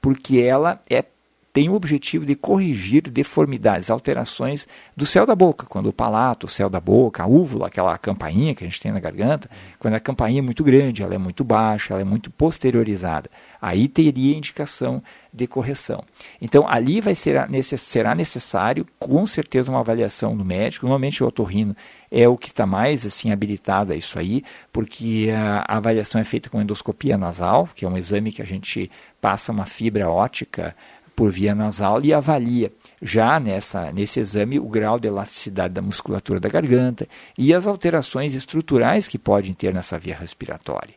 porque 0.00 0.40
ela 0.40 0.82
é 0.90 1.04
tem 1.52 1.68
o 1.68 1.74
objetivo 1.74 2.24
de 2.24 2.34
corrigir 2.34 3.02
deformidades, 3.02 3.90
alterações 3.90 4.66
do 4.96 5.04
céu 5.04 5.26
da 5.26 5.34
boca, 5.34 5.66
quando 5.66 5.86
o 5.88 5.92
palato, 5.92 6.46
o 6.46 6.48
céu 6.48 6.70
da 6.70 6.80
boca, 6.80 7.22
a 7.22 7.26
úvula, 7.26 7.66
aquela 7.66 7.96
campainha 7.98 8.54
que 8.54 8.64
a 8.64 8.66
gente 8.66 8.80
tem 8.80 8.90
na 8.90 9.00
garganta, 9.00 9.50
quando 9.78 9.94
a 9.94 10.00
campainha 10.00 10.38
é 10.38 10.42
muito 10.42 10.64
grande, 10.64 11.02
ela 11.02 11.14
é 11.14 11.18
muito 11.18 11.44
baixa, 11.44 11.92
ela 11.92 12.00
é 12.00 12.04
muito 12.04 12.30
posteriorizada, 12.30 13.30
aí 13.60 13.86
teria 13.86 14.36
indicação 14.36 15.02
de 15.32 15.46
correção. 15.46 16.02
Então, 16.40 16.66
ali 16.68 17.00
vai 17.00 17.14
ser, 17.14 17.46
será 17.78 18.14
necessário, 18.14 18.86
com 18.98 19.26
certeza, 19.26 19.70
uma 19.70 19.80
avaliação 19.80 20.36
do 20.36 20.44
médico, 20.44 20.86
normalmente 20.86 21.22
o 21.22 21.26
otorrino 21.26 21.76
é 22.10 22.28
o 22.28 22.36
que 22.36 22.48
está 22.48 22.66
mais 22.66 23.06
assim 23.06 23.32
habilitado 23.32 23.92
a 23.92 23.96
isso 23.96 24.18
aí, 24.18 24.44
porque 24.70 25.30
a, 25.34 25.76
avaliação 25.78 26.20
é 26.20 26.24
feita 26.24 26.50
com 26.50 26.60
endoscopia 26.60 27.16
nasal, 27.16 27.66
que 27.74 27.86
é 27.86 27.88
um 27.88 27.96
exame 27.96 28.30
que 28.30 28.42
a 28.42 28.44
gente 28.44 28.90
passa 29.18 29.50
uma 29.50 29.64
fibra 29.64 30.10
ótica 30.10 30.76
por 31.14 31.30
via 31.30 31.54
nasal 31.54 32.00
e 32.04 32.12
avalia 32.12 32.72
já 33.00 33.38
nessa, 33.38 33.92
nesse 33.92 34.20
exame 34.20 34.58
o 34.58 34.66
grau 34.66 34.98
de 34.98 35.08
elasticidade 35.08 35.74
da 35.74 35.82
musculatura 35.82 36.40
da 36.40 36.48
garganta 36.48 37.08
e 37.36 37.52
as 37.54 37.66
alterações 37.66 38.34
estruturais 38.34 39.08
que 39.08 39.18
podem 39.18 39.52
ter 39.52 39.74
nessa 39.74 39.98
via 39.98 40.16
respiratória. 40.16 40.94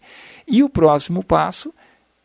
E 0.48 0.64
o 0.64 0.70
próximo 0.70 1.24
passo 1.24 1.74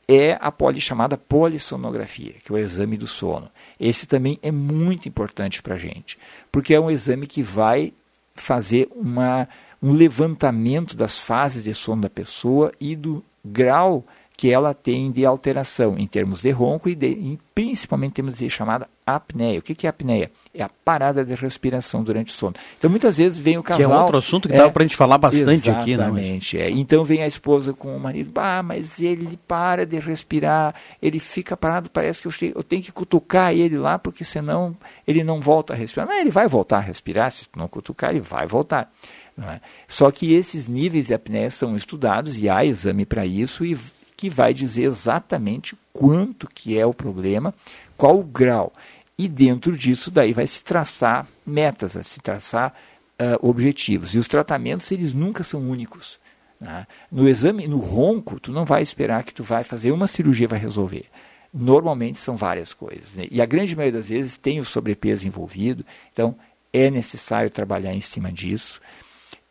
é 0.09 0.37
a 0.41 0.51
poli, 0.51 0.81
chamada 0.81 1.17
polissonografia, 1.17 2.35
que 2.45 2.51
é 2.51 2.55
o 2.55 2.59
exame 2.59 2.97
do 2.97 3.07
sono. 3.07 3.49
Esse 3.79 4.07
também 4.07 4.39
é 4.43 4.51
muito 4.51 5.09
importante 5.09 5.63
para 5.63 5.77
a 5.77 5.79
gente, 5.79 6.19
porque 6.51 6.75
é 6.75 6.81
um 6.81 6.91
exame 6.91 7.27
que 7.27 7.43
vai 7.43 7.93
fazer 8.35 8.89
uma, 8.93 9.49
um 9.81 9.93
levantamento 9.93 10.97
das 10.97 11.19
fases 11.19 11.63
de 11.63 11.75
sono 11.75 12.03
da 12.03 12.11
pessoa 12.11 12.73
e 12.81 12.97
do 12.97 13.23
grau 13.45 14.05
que 14.41 14.51
ela 14.51 14.73
tem 14.73 15.13
de 15.13 15.27
alteração 15.27 15.99
em 15.99 16.07
termos 16.07 16.41
de 16.41 16.51
ronco 16.51 16.89
e, 16.89 16.95
de, 16.95 17.09
e 17.09 17.39
principalmente 17.55 18.13
em 18.13 18.15
termos 18.15 18.39
de 18.39 18.49
chamada 18.49 18.89
apneia. 19.07 19.59
O 19.59 19.63
que, 19.63 19.75
que 19.75 19.87
é 19.87 19.91
apneia? 19.91 20.31
É 20.55 20.63
a 20.63 20.71
parada 20.83 21.23
de 21.23 21.35
respiração 21.35 22.03
durante 22.03 22.29
o 22.29 22.33
sono. 22.33 22.55
Então, 22.79 22.89
muitas 22.89 23.19
vezes 23.19 23.39
vem 23.39 23.59
o 23.59 23.63
casal... 23.63 23.87
Que 23.91 23.95
é 23.95 23.99
outro 23.99 24.17
assunto 24.17 24.49
que 24.49 24.55
é, 24.55 24.57
dá 24.57 24.71
para 24.71 24.83
a 24.83 24.87
gente 24.87 24.97
falar 24.97 25.19
bastante 25.19 25.71
aqui, 25.71 25.95
né? 25.95 26.05
Exatamente. 26.05 26.59
É. 26.59 26.71
Então, 26.71 27.05
vem 27.05 27.23
a 27.23 27.27
esposa 27.27 27.75
com 27.75 27.95
o 27.95 28.01
marido, 28.01 28.33
ah, 28.37 28.63
mas 28.63 28.99
ele 28.99 29.39
para 29.47 29.85
de 29.85 29.99
respirar, 29.99 30.75
ele 31.03 31.19
fica 31.19 31.55
parado, 31.55 31.91
parece 31.91 32.23
que 32.23 32.29
eu, 32.47 32.53
eu 32.57 32.63
tenho 32.63 32.83
que 32.83 32.93
cutucar 32.93 33.53
ele 33.53 33.77
lá, 33.77 33.99
porque 33.99 34.25
senão 34.25 34.75
ele 35.07 35.23
não 35.23 35.39
volta 35.39 35.75
a 35.75 35.77
respirar. 35.77 36.09
Não, 36.09 36.19
ele 36.19 36.31
vai 36.31 36.49
voltar 36.49 36.79
a 36.79 36.81
respirar, 36.81 37.31
se 37.31 37.47
não 37.55 37.69
cutucar, 37.69 38.09
ele 38.09 38.21
vai 38.21 38.47
voltar. 38.47 38.91
É? 39.39 39.61
Só 39.87 40.11
que 40.11 40.33
esses 40.33 40.67
níveis 40.67 41.09
de 41.09 41.15
apneia 41.15 41.51
são 41.51 41.77
estudados 41.77 42.39
e 42.39 42.49
há 42.49 42.65
exame 42.65 43.05
para 43.05 43.27
isso 43.27 43.67
e 43.67 43.77
que 44.21 44.29
vai 44.29 44.53
dizer 44.53 44.83
exatamente 44.83 45.75
quanto 45.95 46.47
que 46.47 46.79
é 46.79 46.85
o 46.85 46.93
problema, 46.93 47.55
qual 47.97 48.21
o 48.21 48.23
grau. 48.23 48.71
E 49.17 49.27
dentro 49.27 49.75
disso 49.75 50.11
daí 50.11 50.35
vai 50.35 50.47
se 50.47 50.63
traçar 50.63 51.27
metas, 51.47 51.95
vai 51.95 52.05
se 52.05 52.21
traçar 52.21 52.75
uh, 53.19 53.49
objetivos. 53.49 54.15
E 54.15 54.19
os 54.19 54.29
tratamentos 54.29 54.93
eles 54.93 55.15
nunca 55.15 55.43
são 55.43 55.63
únicos. 55.63 56.21
Né? 56.61 56.87
No 57.11 57.27
exame, 57.27 57.67
no 57.67 57.79
ronco, 57.79 58.39
tu 58.39 58.53
não 58.53 58.67
vai 58.67 58.83
esperar 58.83 59.25
que 59.25 59.33
tu 59.33 59.43
vai 59.43 59.65
fazer 59.65 59.91
uma 59.91 60.07
cirurgia 60.07 60.47
vai 60.47 60.59
resolver. 60.59 61.07
Normalmente 61.51 62.19
são 62.19 62.37
várias 62.37 62.75
coisas. 62.75 63.15
Né? 63.15 63.27
E 63.31 63.41
a 63.41 63.47
grande 63.47 63.75
maioria 63.75 64.01
das 64.01 64.11
vezes 64.11 64.37
tem 64.37 64.61
o 64.61 64.65
sobrepeso 64.65 65.27
envolvido, 65.27 65.83
então 66.13 66.37
é 66.75 66.91
necessário 66.91 67.49
trabalhar 67.49 67.95
em 67.95 68.03
cima 68.03 68.31
disso. 68.31 68.83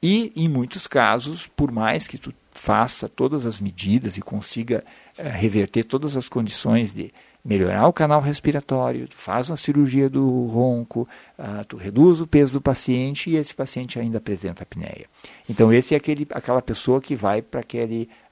E, 0.02 0.32
em 0.36 0.48
muitos 0.48 0.88
casos, 0.88 1.48
por 1.48 1.72
mais 1.72 2.08
que 2.08 2.18
tu 2.18 2.34
faça 2.54 3.08
todas 3.08 3.46
as 3.46 3.60
medidas 3.60 4.18
e 4.18 4.22
consiga 4.22 4.84
é, 5.18 5.30
reverter 5.30 5.84
todas 5.84 6.16
as 6.16 6.30
condições 6.30 6.94
de 6.94 7.14
melhorar 7.44 7.88
o 7.88 7.94
canal 7.94 8.22
respiratório, 8.22 9.08
tu 9.08 9.16
faz 9.16 9.50
uma 9.50 9.58
cirurgia 9.58 10.10
do 10.10 10.46
ronco, 10.48 11.08
uh, 11.38 11.64
tu 11.66 11.78
reduz 11.78 12.20
o 12.20 12.28
peso 12.28 12.54
do 12.54 12.62
paciente 12.62 13.30
e 13.30 13.38
esse 13.38 13.56
paciente 13.56 13.98
ainda 13.98 14.18
apresenta 14.18 14.64
apneia. 14.64 15.06
Então 15.48 15.72
esse 15.72 15.94
é 15.94 15.98
aquele, 15.98 16.28
aquela 16.32 16.62
pessoa 16.62 17.00
que 17.00 17.16
vai 17.16 17.42
para 17.42 17.64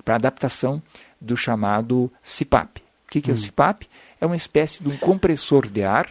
para 0.04 0.16
adaptação 0.16 0.82
do 1.20 1.36
chamado 1.38 2.12
CPAP. 2.22 2.80
O 2.80 3.10
que, 3.10 3.22
que 3.22 3.32
hum. 3.32 3.34
é 3.34 3.38
o 3.38 3.40
hum. 3.40 3.44
CPAP? 3.44 3.88
É 4.20 4.26
uma 4.26 4.36
espécie 4.36 4.84
de 4.84 4.90
um 4.90 4.98
compressor 4.98 5.70
de 5.70 5.84
ar 5.84 6.10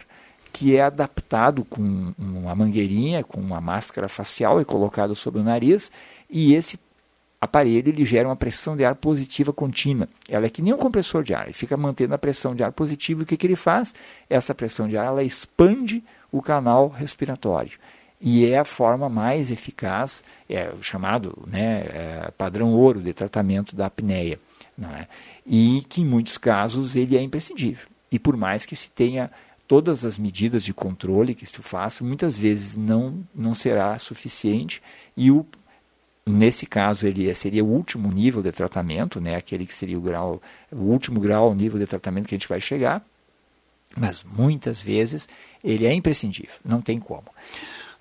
que 0.57 0.75
é 0.75 0.81
adaptado 0.81 1.63
com 1.63 2.15
uma 2.17 2.55
mangueirinha, 2.55 3.23
com 3.23 3.39
uma 3.39 3.61
máscara 3.61 4.07
facial, 4.07 4.59
é 4.59 4.65
colocado 4.65 5.15
sobre 5.15 5.39
o 5.39 5.43
nariz 5.43 5.91
e 6.27 6.55
esse 6.55 6.79
aparelho 7.39 7.89
ele 7.89 8.03
gera 8.03 8.27
uma 8.27 8.35
pressão 8.35 8.75
de 8.75 8.83
ar 8.83 8.95
positiva 8.95 9.53
contínua. 9.53 10.09
Ela 10.27 10.47
é 10.47 10.49
que 10.49 10.63
nem 10.63 10.73
um 10.73 10.77
compressor 10.77 11.23
de 11.23 11.35
ar, 11.35 11.43
ele 11.43 11.53
fica 11.53 11.77
mantendo 11.77 12.15
a 12.15 12.17
pressão 12.17 12.55
de 12.55 12.63
ar 12.63 12.71
positiva. 12.71 13.21
E 13.21 13.23
o 13.23 13.25
que, 13.27 13.37
que 13.37 13.45
ele 13.45 13.55
faz? 13.55 13.93
Essa 14.27 14.55
pressão 14.55 14.87
de 14.87 14.97
ar 14.97 15.05
ela 15.05 15.21
expande 15.21 16.03
o 16.31 16.41
canal 16.41 16.87
respiratório. 16.89 17.77
E 18.19 18.47
é 18.47 18.57
a 18.57 18.65
forma 18.65 19.07
mais 19.07 19.51
eficaz, 19.51 20.23
é 20.49 20.71
o 20.71 20.81
chamado 20.81 21.37
né, 21.45 21.81
é, 21.81 22.31
padrão 22.35 22.73
ouro 22.73 22.99
de 22.99 23.13
tratamento 23.13 23.75
da 23.75 23.85
apneia. 23.85 24.39
É? 24.95 25.05
E 25.45 25.83
que 25.87 26.01
em 26.01 26.05
muitos 26.05 26.39
casos 26.39 26.95
ele 26.95 27.15
é 27.15 27.21
imprescindível. 27.21 27.87
E 28.11 28.17
por 28.17 28.35
mais 28.35 28.65
que 28.65 28.75
se 28.75 28.89
tenha 28.89 29.29
todas 29.67 30.05
as 30.05 30.17
medidas 30.17 30.63
de 30.63 30.73
controle 30.73 31.35
que 31.35 31.45
se 31.45 31.61
faça, 31.61 32.03
muitas 32.03 32.37
vezes 32.39 32.75
não, 32.75 33.25
não 33.35 33.53
será 33.53 33.97
suficiente 33.99 34.81
e 35.15 35.31
o 35.31 35.45
Nesse 36.29 36.65
caso, 36.65 37.07
ele 37.07 37.33
seria 37.33 37.63
o 37.63 37.69
último 37.69 38.11
nível 38.11 38.43
de 38.43 38.51
tratamento, 38.51 39.21
né? 39.21 39.37
aquele 39.37 39.65
que 39.65 39.73
seria 39.73 39.97
o 39.97 40.01
grau, 40.01 40.41
o 40.69 40.81
último 40.81 41.21
grau, 41.21 41.51
o 41.51 41.55
nível 41.55 41.79
de 41.79 41.85
tratamento 41.85 42.27
que 42.27 42.35
a 42.35 42.37
gente 42.37 42.49
vai 42.49 42.59
chegar, 42.59 43.01
mas 43.95 44.25
muitas 44.25 44.81
vezes 44.81 45.29
ele 45.63 45.85
é 45.85 45.93
imprescindível, 45.93 46.55
não 46.65 46.81
tem 46.81 46.99
como. 46.99 47.27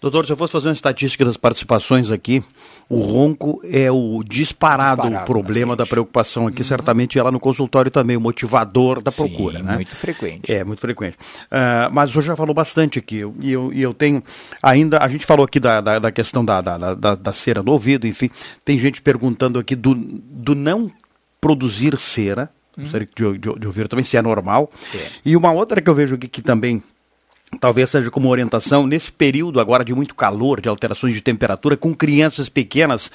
Doutor, 0.07 0.25
se 0.25 0.33
eu 0.33 0.37
fosse 0.37 0.53
fazer 0.53 0.69
uma 0.69 0.73
estatística 0.75 1.25
das 1.25 1.37
participações 1.37 2.13
aqui, 2.13 2.41
o 2.89 3.01
ronco 3.01 3.61
é 3.65 3.91
o 3.91 4.23
disparado, 4.23 5.03
disparado 5.03 5.27
problema 5.27 5.75
da 5.75 5.85
preocupação 5.85 6.47
aqui, 6.47 6.61
uhum. 6.61 6.69
certamente 6.69 7.19
ela 7.19 7.33
no 7.33 7.41
consultório 7.41 7.91
também, 7.91 8.17
o 8.17 8.21
motivador 8.21 9.03
da 9.03 9.11
Sim, 9.11 9.17
procura, 9.17 9.65
né? 9.65 9.75
muito 9.75 9.97
frequente. 9.97 10.53
É, 10.53 10.63
muito 10.63 10.79
frequente. 10.79 11.17
Uh, 11.47 11.91
mas 11.91 12.11
o 12.11 12.13
senhor 12.13 12.23
já 12.23 12.37
falou 12.37 12.55
bastante 12.55 13.01
aqui, 13.01 13.25
e 13.41 13.51
eu, 13.51 13.73
eu 13.73 13.93
tenho 13.93 14.23
ainda, 14.63 14.99
a 14.99 15.09
gente 15.09 15.27
falou 15.27 15.45
aqui 15.45 15.59
da, 15.59 15.81
da, 15.81 15.99
da 15.99 16.13
questão 16.13 16.45
da, 16.45 16.61
da, 16.61 16.95
da, 16.95 17.15
da, 17.17 17.33
cera 17.33 17.61
no 17.61 17.73
ouvido, 17.73 18.07
enfim, 18.07 18.31
tem 18.65 18.79
gente 18.79 19.03
perguntando 19.03 19.59
aqui 19.59 19.75
do, 19.75 19.93
do 19.93 20.55
não 20.55 20.89
produzir 21.41 21.99
cera, 21.99 22.49
hum. 22.79 22.83
gostaria 22.83 23.09
de, 23.13 23.39
de, 23.39 23.59
de, 23.59 23.67
ouvir 23.67 23.89
também 23.89 24.05
se 24.05 24.17
é 24.17 24.23
normal. 24.23 24.71
É. 24.95 25.09
E 25.25 25.37
uma 25.37 25.51
outra 25.51 25.83
que 25.83 25.91
eu 25.91 25.95
vejo 25.97 26.15
aqui 26.15 26.29
que 26.29 26.43
também 26.43 26.81
talvez 27.61 27.91
seja 27.91 28.11
como 28.11 28.29
orientação, 28.29 28.87
nesse 28.87 29.11
período 29.11 29.61
agora 29.61 29.85
de 29.85 29.95
muito 29.95 30.15
calor, 30.15 30.61
de 30.61 30.69
alterações 30.69 31.15
de 31.15 31.21
temperatura, 31.21 31.77
com 31.77 31.95
crianças 31.95 32.49
pequenas 32.49 33.11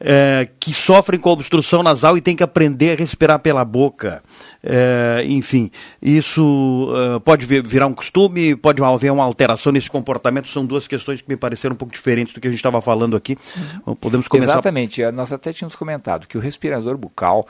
é, 0.00 0.48
que 0.58 0.72
sofrem 0.72 1.20
com 1.20 1.30
obstrução 1.30 1.82
nasal 1.82 2.16
e 2.16 2.20
têm 2.20 2.36
que 2.36 2.42
aprender 2.42 2.92
a 2.92 2.96
respirar 2.96 3.38
pela 3.38 3.64
boca. 3.64 4.22
É, 4.66 5.22
enfim, 5.26 5.70
isso 6.00 6.88
uh, 6.90 7.20
pode 7.20 7.44
virar 7.44 7.86
um 7.86 7.92
costume, 7.92 8.56
pode 8.56 8.82
haver 8.82 9.12
uma 9.12 9.22
alteração 9.22 9.70
nesse 9.70 9.90
comportamento. 9.90 10.48
São 10.48 10.64
duas 10.64 10.88
questões 10.88 11.20
que 11.20 11.28
me 11.28 11.36
pareceram 11.36 11.74
um 11.74 11.76
pouco 11.76 11.92
diferentes 11.92 12.32
do 12.32 12.40
que 12.40 12.48
a 12.48 12.50
gente 12.50 12.60
estava 12.60 12.80
falando 12.80 13.14
aqui. 13.14 13.36
Uhum. 13.86 13.94
Podemos 13.94 14.26
começar. 14.26 14.52
Exatamente. 14.52 15.02
Nós 15.12 15.34
até 15.34 15.52
tínhamos 15.52 15.76
comentado 15.76 16.26
que 16.26 16.38
o 16.38 16.40
respirador 16.40 16.96
bucal. 16.96 17.46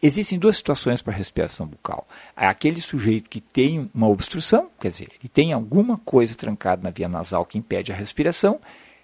Existem 0.00 0.38
duas 0.38 0.56
situações 0.56 1.02
para 1.02 1.12
a 1.12 1.16
respiração 1.16 1.66
bucal. 1.66 2.06
Aquele 2.36 2.80
sujeito 2.80 3.28
que 3.28 3.40
tem 3.40 3.90
uma 3.92 4.08
obstrução, 4.08 4.68
quer 4.80 4.92
dizer, 4.92 5.08
ele 5.20 5.28
tem 5.28 5.52
alguma 5.52 5.98
coisa 5.98 6.36
trancada 6.36 6.82
na 6.84 6.90
via 6.90 7.08
nasal 7.08 7.44
que 7.44 7.58
impede 7.58 7.90
a 7.90 7.96
respiração. 7.96 8.60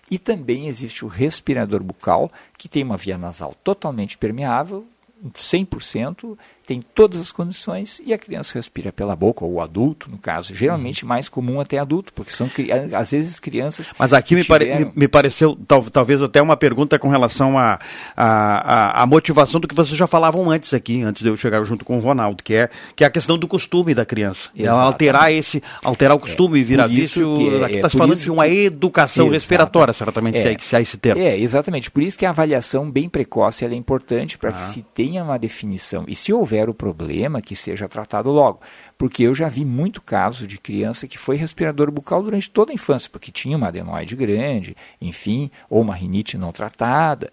E 0.09 0.19
também 0.19 0.69
existe 0.69 1.05
o 1.05 1.09
respirador 1.09 1.83
bucal, 1.83 2.31
que 2.57 2.69
tem 2.69 2.85
uma 2.85 2.97
via 2.97 3.19
nasal 3.19 3.55
totalmente 3.63 4.17
permeável, 4.17 4.87
100%, 5.35 6.39
tem 6.69 6.83
todas 6.83 7.19
as 7.19 7.33
condições 7.33 7.99
e 8.05 8.13
a 8.13 8.19
criança 8.19 8.53
respira 8.53 8.93
pela 8.93 9.17
boca, 9.17 9.43
ou 9.43 9.55
o 9.55 9.61
adulto, 9.63 10.11
no 10.11 10.19
caso, 10.19 10.55
geralmente 10.55 11.03
uhum. 11.03 11.09
mais 11.09 11.27
comum 11.27 11.61
até 11.61 11.79
adulto, 11.79 12.13
porque 12.13 12.31
são 12.31 12.51
às 12.95 13.11
vezes 13.11 13.41
crianças. 13.41 13.95
Mas 13.99 14.13
aqui 14.13 14.35
me, 14.35 14.43
tiveram... 14.43 14.67
pare, 14.67 14.85
me, 14.85 14.93
me, 14.95 15.09
pareceu 15.09 15.59
tal, 15.67 15.83
talvez 15.85 16.21
até 16.21 16.43
uma 16.43 16.59
pergunta 16.59 16.99
com 16.99 17.09
relação 17.09 17.59
à 17.59 17.79
a, 18.15 18.99
a, 18.99 19.03
a, 19.03 19.07
motivação 19.07 19.59
do 19.59 19.67
que 19.67 19.75
vocês 19.75 19.97
já 19.97 20.07
falavam 20.07 20.51
antes 20.51 20.75
aqui, 20.75 21.03
antes 21.03 21.23
de 21.23 21.29
eu 21.31 21.37
chegar 21.39 21.65
junto 21.65 21.87
com 21.87 21.97
o 21.97 22.01
Ronaldo, 22.01 22.43
que 22.43 22.53
é, 22.53 22.69
que 22.95 23.03
é 23.03 23.07
a 23.07 23.11
questão 23.11 23.39
do 23.39 23.49
costume 23.49 23.95
da 23.95 24.05
criança. 24.05 24.51
Ela 24.55 24.83
alterar 24.83 25.33
esse, 25.33 25.63
alterar 25.83 26.19
o 26.19 26.21
costume, 26.21 26.61
é, 26.61 26.65
virar 26.65 26.87
vício. 26.87 27.33
É, 27.63 27.65
aqui 27.65 27.77
está 27.77 27.89
é, 27.89 27.91
falando 27.91 28.15
de 28.15 28.31
uma 28.31 28.47
que... 28.47 28.65
educação 28.65 29.31
respiratória, 29.31 29.95
certamente, 29.95 30.37
é, 30.37 30.43
se, 30.43 30.49
há, 30.49 30.59
se 30.59 30.77
há 30.77 30.81
esse 30.83 30.99
termo. 30.99 31.23
É, 31.23 31.39
exatamente. 31.39 31.91
Por 31.91 32.03
isso 32.03 32.19
que 32.19 32.27
a 32.27 32.29
avaliação 32.29 32.91
bem 32.91 33.09
precoce 33.09 33.65
é 33.65 33.75
importante 33.75 34.37
para 34.37 34.51
ah. 34.51 34.53
que 34.53 34.61
se 34.61 34.83
tenha 34.95 35.25
uma 35.25 35.39
definição. 35.39 36.05
E 36.07 36.15
se 36.15 36.31
houver 36.31 36.58
houver 36.59 36.69
o 36.69 36.75
problema, 36.75 37.41
que 37.41 37.55
seja 37.55 37.89
tratado 37.89 38.31
logo. 38.31 38.61
Porque 38.97 39.23
eu 39.23 39.35
já 39.35 39.49
vi 39.49 39.65
muito 39.65 40.03
caso 40.03 40.47
de 40.47 40.59
criança 40.59 41.07
que 41.07 41.17
foi 41.17 41.37
respirador 41.37 41.91
bucal 41.91 42.23
durante 42.23 42.51
toda 42.51 42.73
a 42.73 42.75
infância, 42.75 43.09
porque 43.11 43.31
tinha 43.31 43.57
uma 43.57 43.69
adenoide 43.69 44.17
grande, 44.17 44.77
enfim, 45.01 45.51
ou 45.71 45.81
uma 45.81 45.95
rinite 45.95 46.37
não 46.37 46.53
tratada. 46.53 47.31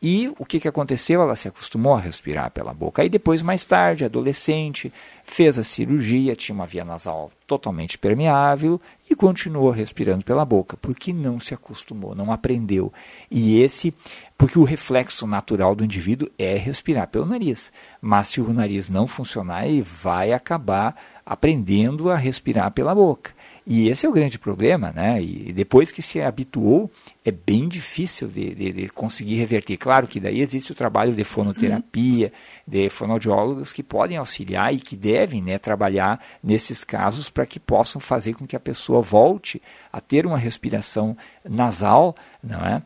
E 0.00 0.32
o 0.38 0.44
que, 0.44 0.60
que 0.60 0.68
aconteceu? 0.68 1.20
Ela 1.20 1.34
se 1.34 1.48
acostumou 1.48 1.94
a 1.94 2.00
respirar 2.00 2.52
pela 2.52 2.72
boca. 2.72 3.02
Aí 3.02 3.08
depois, 3.08 3.42
mais 3.42 3.64
tarde, 3.64 4.04
adolescente, 4.04 4.92
fez 5.24 5.58
a 5.58 5.64
cirurgia, 5.64 6.36
tinha 6.36 6.54
uma 6.54 6.66
via 6.66 6.84
nasal 6.84 7.32
totalmente 7.48 7.98
permeável 7.98 8.80
e 9.10 9.16
continuou 9.16 9.70
respirando 9.70 10.24
pela 10.24 10.44
boca, 10.44 10.76
porque 10.80 11.12
não 11.12 11.40
se 11.40 11.52
acostumou, 11.52 12.14
não 12.14 12.30
aprendeu. 12.30 12.92
E 13.28 13.60
esse, 13.60 13.92
porque 14.38 14.56
o 14.56 14.62
reflexo 14.62 15.26
natural 15.26 15.74
do 15.74 15.84
indivíduo 15.84 16.28
é 16.38 16.56
respirar 16.56 17.08
pelo 17.08 17.26
nariz. 17.26 17.72
Mas 18.00 18.28
se 18.28 18.40
o 18.40 18.52
nariz 18.52 18.88
não 18.88 19.04
funcionar, 19.04 19.66
ele 19.66 19.82
vai 19.82 20.32
acabar 20.32 20.96
aprendendo 21.26 22.08
a 22.08 22.16
respirar 22.16 22.70
pela 22.70 22.94
boca. 22.94 23.32
E 23.66 23.88
esse 23.88 24.06
é 24.06 24.08
o 24.08 24.12
grande 24.12 24.38
problema, 24.38 24.92
né? 24.92 25.20
E 25.20 25.52
depois 25.52 25.92
que 25.92 26.00
se 26.00 26.22
habituou, 26.22 26.90
é 27.22 27.30
bem 27.30 27.68
difícil 27.68 28.28
de, 28.28 28.54
de, 28.54 28.72
de 28.72 28.88
conseguir 28.88 29.34
reverter. 29.34 29.76
Claro 29.76 30.06
que 30.06 30.20
daí 30.20 30.40
existe 30.40 30.72
o 30.72 30.74
trabalho 30.74 31.12
de 31.12 31.24
fonoterapia, 31.24 32.32
de 32.66 32.88
fonoaudiólogos 32.88 33.72
que 33.72 33.82
podem 33.82 34.16
auxiliar 34.16 34.72
e 34.72 34.78
que 34.78 34.96
devem 34.96 35.42
né, 35.42 35.58
trabalhar 35.58 36.18
nesses 36.42 36.82
casos 36.82 37.28
para 37.28 37.44
que 37.44 37.60
possam 37.60 38.00
fazer 38.00 38.34
com 38.34 38.46
que 38.46 38.56
a 38.56 38.60
pessoa 38.60 39.02
volte 39.02 39.60
a 39.92 40.00
ter 40.00 40.24
uma 40.24 40.38
respiração 40.38 41.14
nasal, 41.44 42.14
não 42.42 42.60
é? 42.64 42.82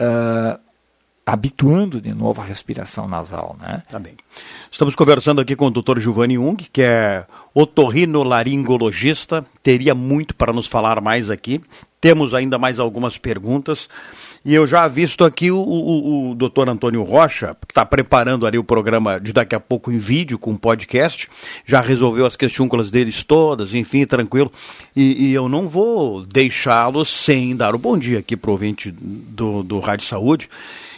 Uh, 0.00 0.71
habituando 1.24 2.00
de 2.00 2.12
novo 2.12 2.40
a 2.40 2.44
respiração 2.44 3.06
nasal, 3.06 3.56
né? 3.60 3.82
Tá 3.88 3.98
bem. 3.98 4.14
Estamos 4.70 4.94
conversando 4.96 5.40
aqui 5.40 5.54
com 5.54 5.66
o 5.66 5.70
Dr. 5.70 5.98
Giovanni 5.98 6.34
Jung, 6.34 6.56
que 6.72 6.82
é 6.82 7.24
otorrinolaringologista, 7.54 9.44
teria 9.62 9.94
muito 9.94 10.34
para 10.34 10.52
nos 10.52 10.66
falar 10.66 11.00
mais 11.00 11.30
aqui. 11.30 11.60
Temos 12.00 12.34
ainda 12.34 12.58
mais 12.58 12.80
algumas 12.80 13.16
perguntas. 13.16 13.88
E 14.44 14.52
eu 14.52 14.66
já 14.66 14.88
visto 14.88 15.24
aqui 15.24 15.52
o, 15.52 15.58
o, 15.58 16.30
o 16.30 16.34
doutor 16.34 16.68
Antônio 16.68 17.04
Rocha, 17.04 17.56
que 17.60 17.70
está 17.70 17.86
preparando 17.86 18.44
ali 18.44 18.58
o 18.58 18.64
programa 18.64 19.20
de 19.20 19.32
daqui 19.32 19.54
a 19.54 19.60
pouco 19.60 19.92
em 19.92 19.98
vídeo 19.98 20.36
com 20.36 20.56
podcast, 20.56 21.28
já 21.64 21.80
resolveu 21.80 22.26
as 22.26 22.34
questões 22.34 22.90
deles 22.90 23.22
todas, 23.22 23.72
enfim, 23.72 24.04
tranquilo. 24.04 24.50
E, 24.96 25.28
e 25.28 25.32
eu 25.32 25.48
não 25.48 25.68
vou 25.68 26.26
deixá-lo 26.26 27.04
sem 27.04 27.54
dar 27.54 27.72
o 27.72 27.78
bom 27.78 27.96
dia 27.96 28.18
aqui 28.18 28.36
para 28.36 28.50
o 28.50 28.52
ouvinte 28.54 28.90
do, 28.90 29.62
do 29.62 29.78
Rádio 29.78 30.06
Saúde 30.06 30.48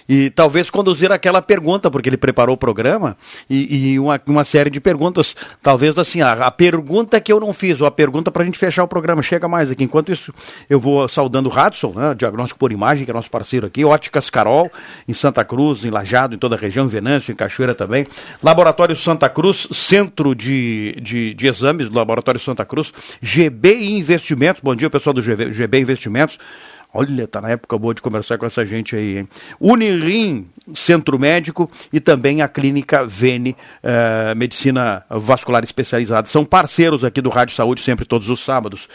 e 0.08 0.30
talvez 0.30 0.70
conduzir 0.70 1.10
aquela 1.10 1.40
pergunta, 1.40 1.90
porque 1.90 2.08
ele 2.08 2.16
preparou 2.16 2.54
o 2.54 2.58
programa 2.58 3.16
e, 3.48 3.92
e 3.92 3.98
uma, 3.98 4.20
uma, 4.26 4.44
série 4.44 4.70
de 4.70 4.80
perguntas. 4.80 5.34
Talvez 5.62 5.98
assim, 5.98 6.20
a, 6.20 6.32
a, 6.32 6.50
pergunta 6.50 7.20
que 7.20 7.32
eu 7.32 7.40
não 7.40 7.52
fiz, 7.52 7.80
ou 7.80 7.86
a 7.86 7.90
pergunta 7.90 8.30
para 8.30 8.42
a 8.42 8.46
gente 8.46 8.58
fechar 8.58 8.84
o 8.84 8.88
programa, 8.88 9.22
chega 9.22 9.48
mais 9.48 9.70
aqui. 9.70 9.84
Enquanto 9.84 10.12
isso, 10.12 10.32
eu 10.68 10.78
vou 10.78 11.08
saudando 11.08 11.46
o 11.46 11.52
Radson, 11.52 11.92
né, 11.94 12.14
Diagnóstico 12.14 12.58
por 12.58 12.72
Imagem, 12.72 13.04
que 13.04 13.10
é 13.10 13.14
nosso 13.14 13.30
parceiro 13.30 13.66
aqui, 13.66 13.84
Óticas 13.84 14.28
Carol, 14.28 14.70
em 15.08 15.14
Santa 15.14 15.44
Cruz, 15.44 15.84
em 15.84 15.90
Lajado, 15.90 16.34
em 16.34 16.38
toda 16.38 16.56
a 16.56 16.58
região, 16.58 16.84
em 16.84 16.88
Venâncio, 16.88 17.32
em 17.32 17.36
Cachoeira 17.36 17.74
também. 17.74 18.06
Laboratório 18.42 18.96
Santa 18.96 19.28
Cruz, 19.28 19.68
Centro 19.72 20.34
de, 20.34 20.98
de, 21.00 21.34
de 21.34 21.48
Exames 21.48 21.88
do 21.88 21.96
Laboratório 21.96 22.40
Santa 22.40 22.64
Cruz, 22.64 22.92
GB 23.22 23.74
Investimentos, 23.84 24.62
bom 24.62 24.74
dia 24.74 24.90
pessoal 24.90 25.14
do 25.14 25.22
GB, 25.22 25.52
GB 25.52 25.78
Investimentos. 25.78 26.38
Olha, 26.96 27.26
tá 27.26 27.40
na 27.40 27.50
época 27.50 27.76
boa 27.76 27.92
de 27.92 28.00
conversar 28.00 28.38
com 28.38 28.46
essa 28.46 28.64
gente 28.64 28.94
aí, 28.94 29.18
hein? 29.18 29.28
Unirim, 29.58 30.46
Centro 30.72 31.18
Médico 31.18 31.68
e 31.92 31.98
também 31.98 32.40
a 32.40 32.46
Clínica 32.46 33.04
Vene, 33.04 33.56
eh, 33.82 34.32
Medicina 34.36 35.04
Vascular 35.10 35.64
Especializada. 35.64 36.28
São 36.28 36.44
parceiros 36.44 37.04
aqui 37.04 37.20
do 37.20 37.30
Rádio 37.30 37.52
Saúde, 37.52 37.82
sempre 37.82 38.04
todos 38.04 38.30
os 38.30 38.38
sábados. 38.38 38.88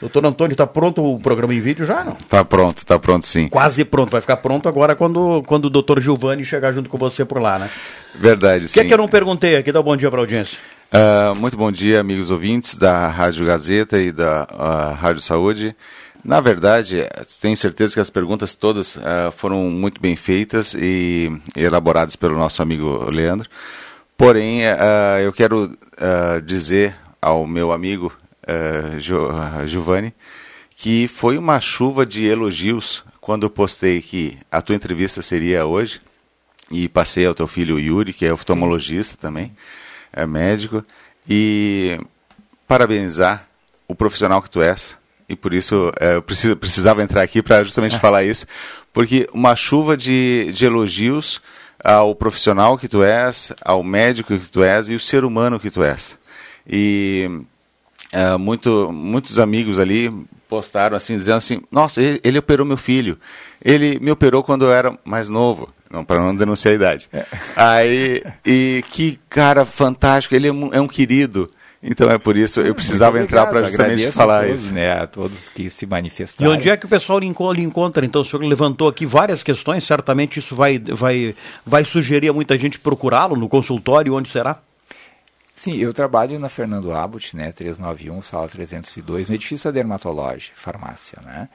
Doutor 0.00 0.24
Antônio, 0.24 0.54
está 0.54 0.66
pronto 0.66 1.04
o 1.04 1.18
programa 1.18 1.52
em 1.52 1.60
vídeo 1.60 1.84
já, 1.84 2.04
não? 2.04 2.12
Está 2.12 2.44
pronto, 2.44 2.78
está 2.78 2.98
pronto 2.98 3.26
sim. 3.26 3.48
Quase 3.48 3.84
pronto, 3.84 4.10
vai 4.10 4.20
ficar 4.20 4.36
pronto 4.36 4.68
agora 4.68 4.94
quando, 4.94 5.42
quando 5.42 5.64
o 5.64 5.70
doutor 5.70 6.00
Giovanni 6.00 6.44
chegar 6.44 6.72
junto 6.72 6.88
com 6.88 6.96
você 6.96 7.24
por 7.24 7.42
lá, 7.42 7.58
né? 7.58 7.68
Verdade, 8.14 8.68
sim. 8.68 8.70
O 8.70 8.74
que 8.74 8.80
é 8.80 8.84
que 8.88 8.94
eu 8.94 8.98
não 8.98 9.08
perguntei 9.08 9.56
aqui? 9.56 9.72
Dá 9.72 9.80
um 9.80 9.82
bom 9.82 9.96
dia 9.96 10.08
para 10.08 10.20
a 10.20 10.22
audiência. 10.22 10.56
Uh, 10.92 11.34
muito 11.34 11.56
bom 11.56 11.70
dia, 11.70 12.00
amigos 12.00 12.30
ouvintes 12.30 12.76
da 12.76 13.08
Rádio 13.08 13.44
Gazeta 13.44 13.98
e 13.98 14.10
da 14.10 14.46
uh, 14.50 14.94
Rádio 14.94 15.20
Saúde. 15.20 15.76
Na 16.24 16.40
verdade, 16.40 17.06
tenho 17.40 17.56
certeza 17.56 17.94
que 17.94 18.00
as 18.00 18.10
perguntas 18.10 18.54
todas 18.54 18.96
uh, 18.96 19.32
foram 19.36 19.70
muito 19.70 20.00
bem 20.00 20.16
feitas 20.16 20.74
e 20.74 21.30
elaboradas 21.56 22.16
pelo 22.16 22.36
nosso 22.36 22.60
amigo 22.62 23.10
Leandro. 23.10 23.48
Porém, 24.16 24.62
uh, 24.66 25.18
eu 25.22 25.32
quero 25.32 25.64
uh, 25.96 26.40
dizer 26.42 26.94
ao 27.20 27.46
meu 27.46 27.72
amigo 27.72 28.12
jo, 28.98 29.28
Giovanni 29.66 30.14
que 30.80 31.06
foi 31.06 31.36
uma 31.36 31.60
chuva 31.60 32.06
de 32.06 32.24
elogios 32.24 33.04
quando 33.20 33.42
eu 33.42 33.50
postei 33.50 34.00
que 34.00 34.38
a 34.50 34.62
tua 34.62 34.74
entrevista 34.74 35.20
seria 35.20 35.66
hoje 35.66 36.00
e 36.70 36.88
passei 36.88 37.26
ao 37.26 37.34
teu 37.34 37.46
filho 37.46 37.78
Yuri, 37.78 38.14
que 38.14 38.24
é 38.24 38.32
oftalmologista 38.32 39.12
Sim. 39.12 39.18
também, 39.20 39.56
é 40.10 40.26
médico, 40.26 40.82
e 41.28 42.00
parabenizar 42.66 43.46
o 43.86 43.94
profissional 43.94 44.40
que 44.40 44.48
tu 44.48 44.62
és 44.62 44.96
e 45.30 45.36
por 45.36 45.54
isso 45.54 45.92
é, 45.98 46.16
eu 46.16 46.22
preciso, 46.22 46.56
precisava 46.56 47.02
entrar 47.02 47.22
aqui 47.22 47.40
para 47.40 47.62
justamente 47.62 47.94
é. 47.94 47.98
falar 47.98 48.24
isso, 48.24 48.46
porque 48.92 49.28
uma 49.32 49.54
chuva 49.54 49.96
de, 49.96 50.50
de 50.52 50.64
elogios 50.64 51.40
ao 51.82 52.14
profissional 52.14 52.76
que 52.76 52.88
tu 52.88 53.02
és, 53.02 53.52
ao 53.64 53.82
médico 53.82 54.38
que 54.38 54.50
tu 54.50 54.62
és 54.62 54.90
e 54.90 54.94
o 54.94 55.00
ser 55.00 55.24
humano 55.24 55.60
que 55.60 55.70
tu 55.70 55.82
és. 55.82 56.18
E 56.68 57.30
é, 58.12 58.36
muito, 58.36 58.90
muitos 58.92 59.38
amigos 59.38 59.78
ali 59.78 60.12
postaram 60.48 60.96
assim, 60.96 61.16
dizendo 61.16 61.36
assim, 61.36 61.62
nossa, 61.70 62.02
ele, 62.02 62.20
ele, 62.24 62.38
operou 62.38 62.66
meu 62.66 62.76
filho, 62.76 63.16
ele 63.64 64.00
me 64.00 64.10
operou 64.10 64.42
quando 64.42 64.64
eu 64.64 64.72
era 64.72 64.98
mais 65.04 65.28
novo, 65.28 65.72
não 65.88 66.04
para 66.04 66.18
não 66.18 66.34
denunciar 66.34 66.72
a 66.72 66.74
idade. 66.74 67.08
É. 67.12 67.24
Aí, 67.54 68.24
e 68.44 68.84
que 68.90 69.20
cara 69.30 69.64
fantástico, 69.64 70.34
ele 70.34 70.48
é 70.48 70.52
um, 70.52 70.74
é 70.74 70.80
um 70.80 70.88
querido, 70.88 71.48
Então 71.82 72.10
é 72.10 72.18
por 72.18 72.36
isso 72.36 72.60
eu 72.60 72.74
precisava 72.74 73.18
entrar 73.18 73.46
para 73.46 73.62
justamente 73.62 74.12
falar 74.12 74.44
todos, 74.44 74.64
isso. 74.64 74.74
Né, 74.74 74.92
a 74.92 75.06
todos 75.06 75.48
que 75.48 75.70
se 75.70 75.86
manifestaram. 75.86 76.52
E 76.52 76.54
onde 76.54 76.68
é 76.68 76.76
que 76.76 76.84
o 76.84 76.88
pessoal 76.88 77.18
lhe 77.18 77.62
encontra? 77.62 78.04
Então 78.04 78.20
o 78.20 78.24
senhor 78.24 78.42
levantou 78.44 78.86
aqui 78.86 79.06
várias 79.06 79.42
questões, 79.42 79.82
certamente 79.84 80.38
isso 80.38 80.54
vai, 80.54 80.78
vai, 80.78 81.34
vai 81.64 81.82
sugerir 81.84 82.28
a 82.28 82.32
muita 82.34 82.58
gente 82.58 82.78
procurá-lo 82.78 83.34
no 83.34 83.48
consultório, 83.48 84.14
onde 84.14 84.28
será? 84.28 84.58
Sim, 85.54 85.76
eu 85.76 85.92
trabalho 85.92 86.38
na 86.38 86.48
Fernando 86.48 86.92
Abbott, 86.92 87.36
né, 87.36 87.50
391, 87.52 88.20
sala 88.22 88.48
302, 88.48 89.28
no 89.28 89.34
edifício 89.34 89.70
da 89.70 89.74
Dermatologia, 89.74 90.52
farmácia, 90.54 91.18
né? 91.24 91.48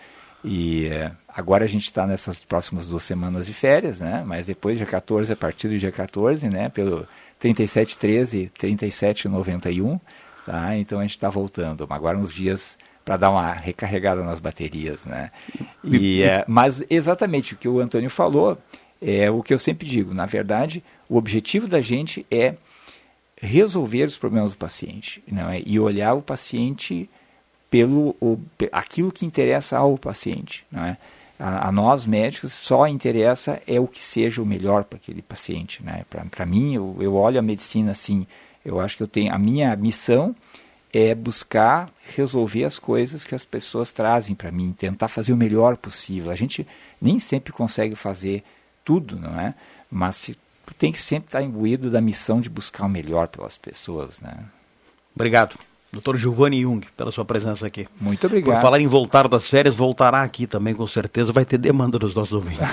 E 0.44 0.86
é, 0.90 1.12
agora 1.28 1.64
a 1.64 1.68
gente 1.68 1.86
está 1.86 2.06
nessas 2.06 2.38
próximas 2.38 2.88
duas 2.88 3.02
semanas 3.02 3.48
de 3.48 3.54
férias, 3.54 4.00
né? 4.00 4.24
Mas 4.24 4.46
depois, 4.46 4.78
dia 4.78 4.86
14, 4.86 5.34
a 5.34 5.36
partir 5.36 5.68
do 5.70 5.78
dia 5.80 5.92
14, 5.92 6.48
né? 6.48 6.70
Pelo 6.70 7.08
3713, 7.40 8.52
3791, 8.58 10.00
tá? 10.46 10.78
Então 10.78 11.00
a 11.00 11.02
gente 11.02 11.12
está 11.12 11.30
voltando. 11.30 11.86
Agora 11.90 12.18
uns 12.18 12.34
dias 12.34 12.78
para 13.04 13.18
dar 13.18 13.30
uma 13.30 13.52
recarregada 13.54 14.24
nas 14.24 14.40
baterias, 14.40 15.06
né? 15.06 15.32
E, 15.84 16.24
é, 16.24 16.44
mas 16.48 16.84
exatamente 16.90 17.54
o 17.54 17.58
que 17.58 17.68
o 17.68 17.80
Antônio 17.80 18.10
falou 18.10 18.58
é 19.00 19.30
o 19.30 19.44
que 19.44 19.54
eu 19.54 19.60
sempre 19.60 19.88
digo. 19.88 20.14
Na 20.14 20.26
verdade, 20.26 20.84
o 21.08 21.16
objetivo 21.16 21.68
da 21.68 21.82
gente 21.82 22.26
é 22.32 22.56
resolver 23.40 24.06
os 24.06 24.18
problemas 24.18 24.54
do 24.54 24.58
paciente, 24.58 25.24
não 25.32 25.50
é? 25.50 25.62
E 25.64 25.80
olhar 25.80 26.16
o 26.16 26.22
paciente 26.22 27.08
pelo 27.70 28.16
o, 28.20 28.40
aquilo 28.72 29.12
que 29.12 29.26
interessa 29.26 29.78
ao 29.78 29.98
paciente, 29.98 30.66
não 30.72 30.84
é? 30.84 30.98
A, 31.40 31.68
a, 31.68 31.72
nós 31.72 32.06
médicos 32.06 32.54
só 32.54 32.88
interessa 32.88 33.62
é 33.68 33.80
o 33.80 33.88
que 33.88 34.04
seja 34.04 34.42
o 34.42 34.46
melhor 34.46 34.86
para 34.86 34.98
aquele 34.98 35.22
paciente, 35.22 35.84
né? 35.84 36.06
Para 36.32 36.46
mim, 36.46 36.76
eu, 36.76 36.96
eu 37.00 37.14
olho 37.16 37.40
a 37.40 37.42
medicina 37.42 37.92
assim, 37.92 38.26
eu 38.64 38.80
acho 38.80 38.98
que 38.98 39.04
eu 39.04 39.08
tenho 39.08 39.34
a 39.34 39.38
minha 39.38 39.76
missão 39.76 40.36
é 40.94 41.14
buscar 41.14 41.92
resolver 42.16 42.64
as 42.64 42.80
coisas 42.80 43.26
que 43.26 43.36
as 43.36 43.44
pessoas 43.44 43.92
trazem 43.92 44.34
para 44.34 44.50
mim, 44.50 44.72
tentar 44.72 45.10
fazer 45.10 45.34
o 45.34 45.38
melhor 45.38 45.76
possível. 45.76 46.32
A 46.32 46.36
gente 46.36 46.66
nem 47.02 47.20
sempre 47.20 47.52
consegue 47.52 47.98
fazer 47.98 48.46
tudo, 48.82 49.20
não 49.20 49.38
é? 49.38 49.54
Mas 49.92 50.16
se, 50.16 50.38
tem 50.78 50.94
que 50.94 51.02
sempre 51.02 51.28
estar 51.28 51.42
imbuído 51.42 51.92
da 51.92 52.00
missão 52.00 52.40
de 52.40 52.50
buscar 52.50 52.86
o 52.86 52.90
melhor 52.90 53.28
pelas 53.28 53.58
pessoas, 53.58 54.22
né? 54.22 54.38
Obrigado. 55.14 55.58
Doutor 55.96 56.18
Giovanni 56.18 56.62
Jung, 56.62 56.86
pela 56.98 57.10
sua 57.10 57.24
presença 57.24 57.66
aqui. 57.66 57.88
Muito 58.02 58.28
obrigado. 58.28 58.56
Por 58.56 58.62
falar 58.62 58.82
em 58.82 58.88
voltar 58.88 59.30
das 59.30 59.50
férias, 59.50 59.78
voltará 59.78 60.24
aqui 60.24 60.46
também, 60.46 60.74
com 60.76 60.86
certeza. 60.86 61.32
Vai 61.32 61.46
ter 61.46 61.58
demanda 61.58 61.98
dos 61.98 62.14
nossos 62.14 62.34
ouvintes. 62.34 62.68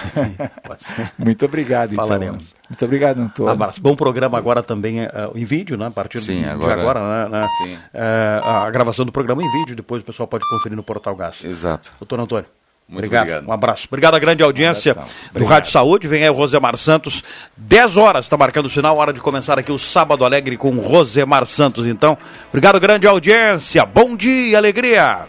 Muito 1.16 1.44
obrigado, 1.44 1.92
então. 1.92 2.04
Falaremos. 2.04 2.52
Muito 2.68 2.84
obrigado, 2.84 3.20
Antônio. 3.20 3.48
Um 3.50 3.54
abraço. 3.54 3.80
Bom 3.80 3.94
programa 3.94 4.36
agora 4.36 4.60
também 4.60 5.04
uh, 5.04 5.10
em 5.36 5.44
vídeo, 5.44 5.76
né? 5.76 5.86
A 5.86 5.90
partir 5.92 6.20
Sim, 6.20 6.40
de 6.40 6.48
agora, 6.48 6.80
agora, 6.80 7.28
né? 7.28 7.46
Sim. 7.58 7.74
Uh, 7.74 8.44
a 8.44 8.70
gravação 8.72 9.06
do 9.06 9.12
programa 9.12 9.40
em 9.40 9.52
vídeo, 9.52 9.76
depois 9.76 10.02
o 10.02 10.04
pessoal 10.04 10.26
pode 10.26 10.44
conferir 10.50 10.74
no 10.74 10.82
Portal 10.82 11.14
Gás. 11.14 11.44
Exato. 11.44 11.92
Doutor 12.00 12.18
Antônio. 12.18 12.61
Muito 12.88 13.06
obrigado. 13.06 13.22
obrigado. 13.22 13.48
Um 13.48 13.52
abraço. 13.52 13.86
Obrigado 13.88 14.14
à 14.14 14.18
grande 14.18 14.42
audiência 14.42 14.96
Um 15.34 15.38
do 15.40 15.44
Rádio 15.46 15.70
Saúde. 15.70 16.06
Vem 16.06 16.22
aí 16.24 16.30
o 16.30 16.34
Rosemar 16.34 16.76
Santos. 16.76 17.22
10 17.56 17.96
horas, 17.96 18.26
está 18.26 18.36
marcando 18.36 18.66
o 18.66 18.70
sinal. 18.70 18.96
Hora 18.96 19.12
de 19.12 19.20
começar 19.20 19.58
aqui 19.58 19.72
o 19.72 19.78
Sábado 19.78 20.24
Alegre 20.24 20.56
com 20.56 20.70
o 20.70 20.80
Rosemar 20.80 21.46
Santos. 21.46 21.86
Então, 21.86 22.18
obrigado, 22.48 22.78
grande 22.78 23.06
audiência. 23.06 23.84
Bom 23.86 24.14
dia, 24.14 24.58
alegria. 24.58 25.26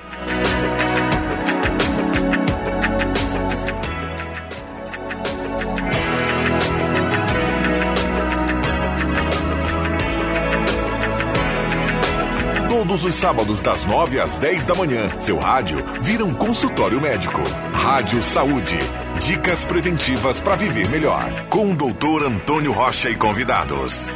Todos 12.94 13.06
os 13.06 13.16
sábados, 13.16 13.64
das 13.64 13.86
9 13.86 14.20
às 14.20 14.38
10 14.38 14.66
da 14.66 14.76
manhã, 14.76 15.08
seu 15.20 15.40
rádio 15.40 15.84
vira 16.04 16.24
um 16.24 16.32
consultório 16.32 17.02
médico. 17.02 17.42
Rádio 17.74 18.22
Saúde. 18.22 18.78
Dicas 19.26 19.66
preventivas 19.66 20.40
para 20.40 20.56
viver 20.56 20.88
melhor. 20.92 21.48
Com 21.50 21.72
o 21.72 21.76
doutor 21.76 22.24
Antônio 22.24 22.72
Rocha 22.72 23.10
e 23.10 23.16
convidados. 23.16 24.12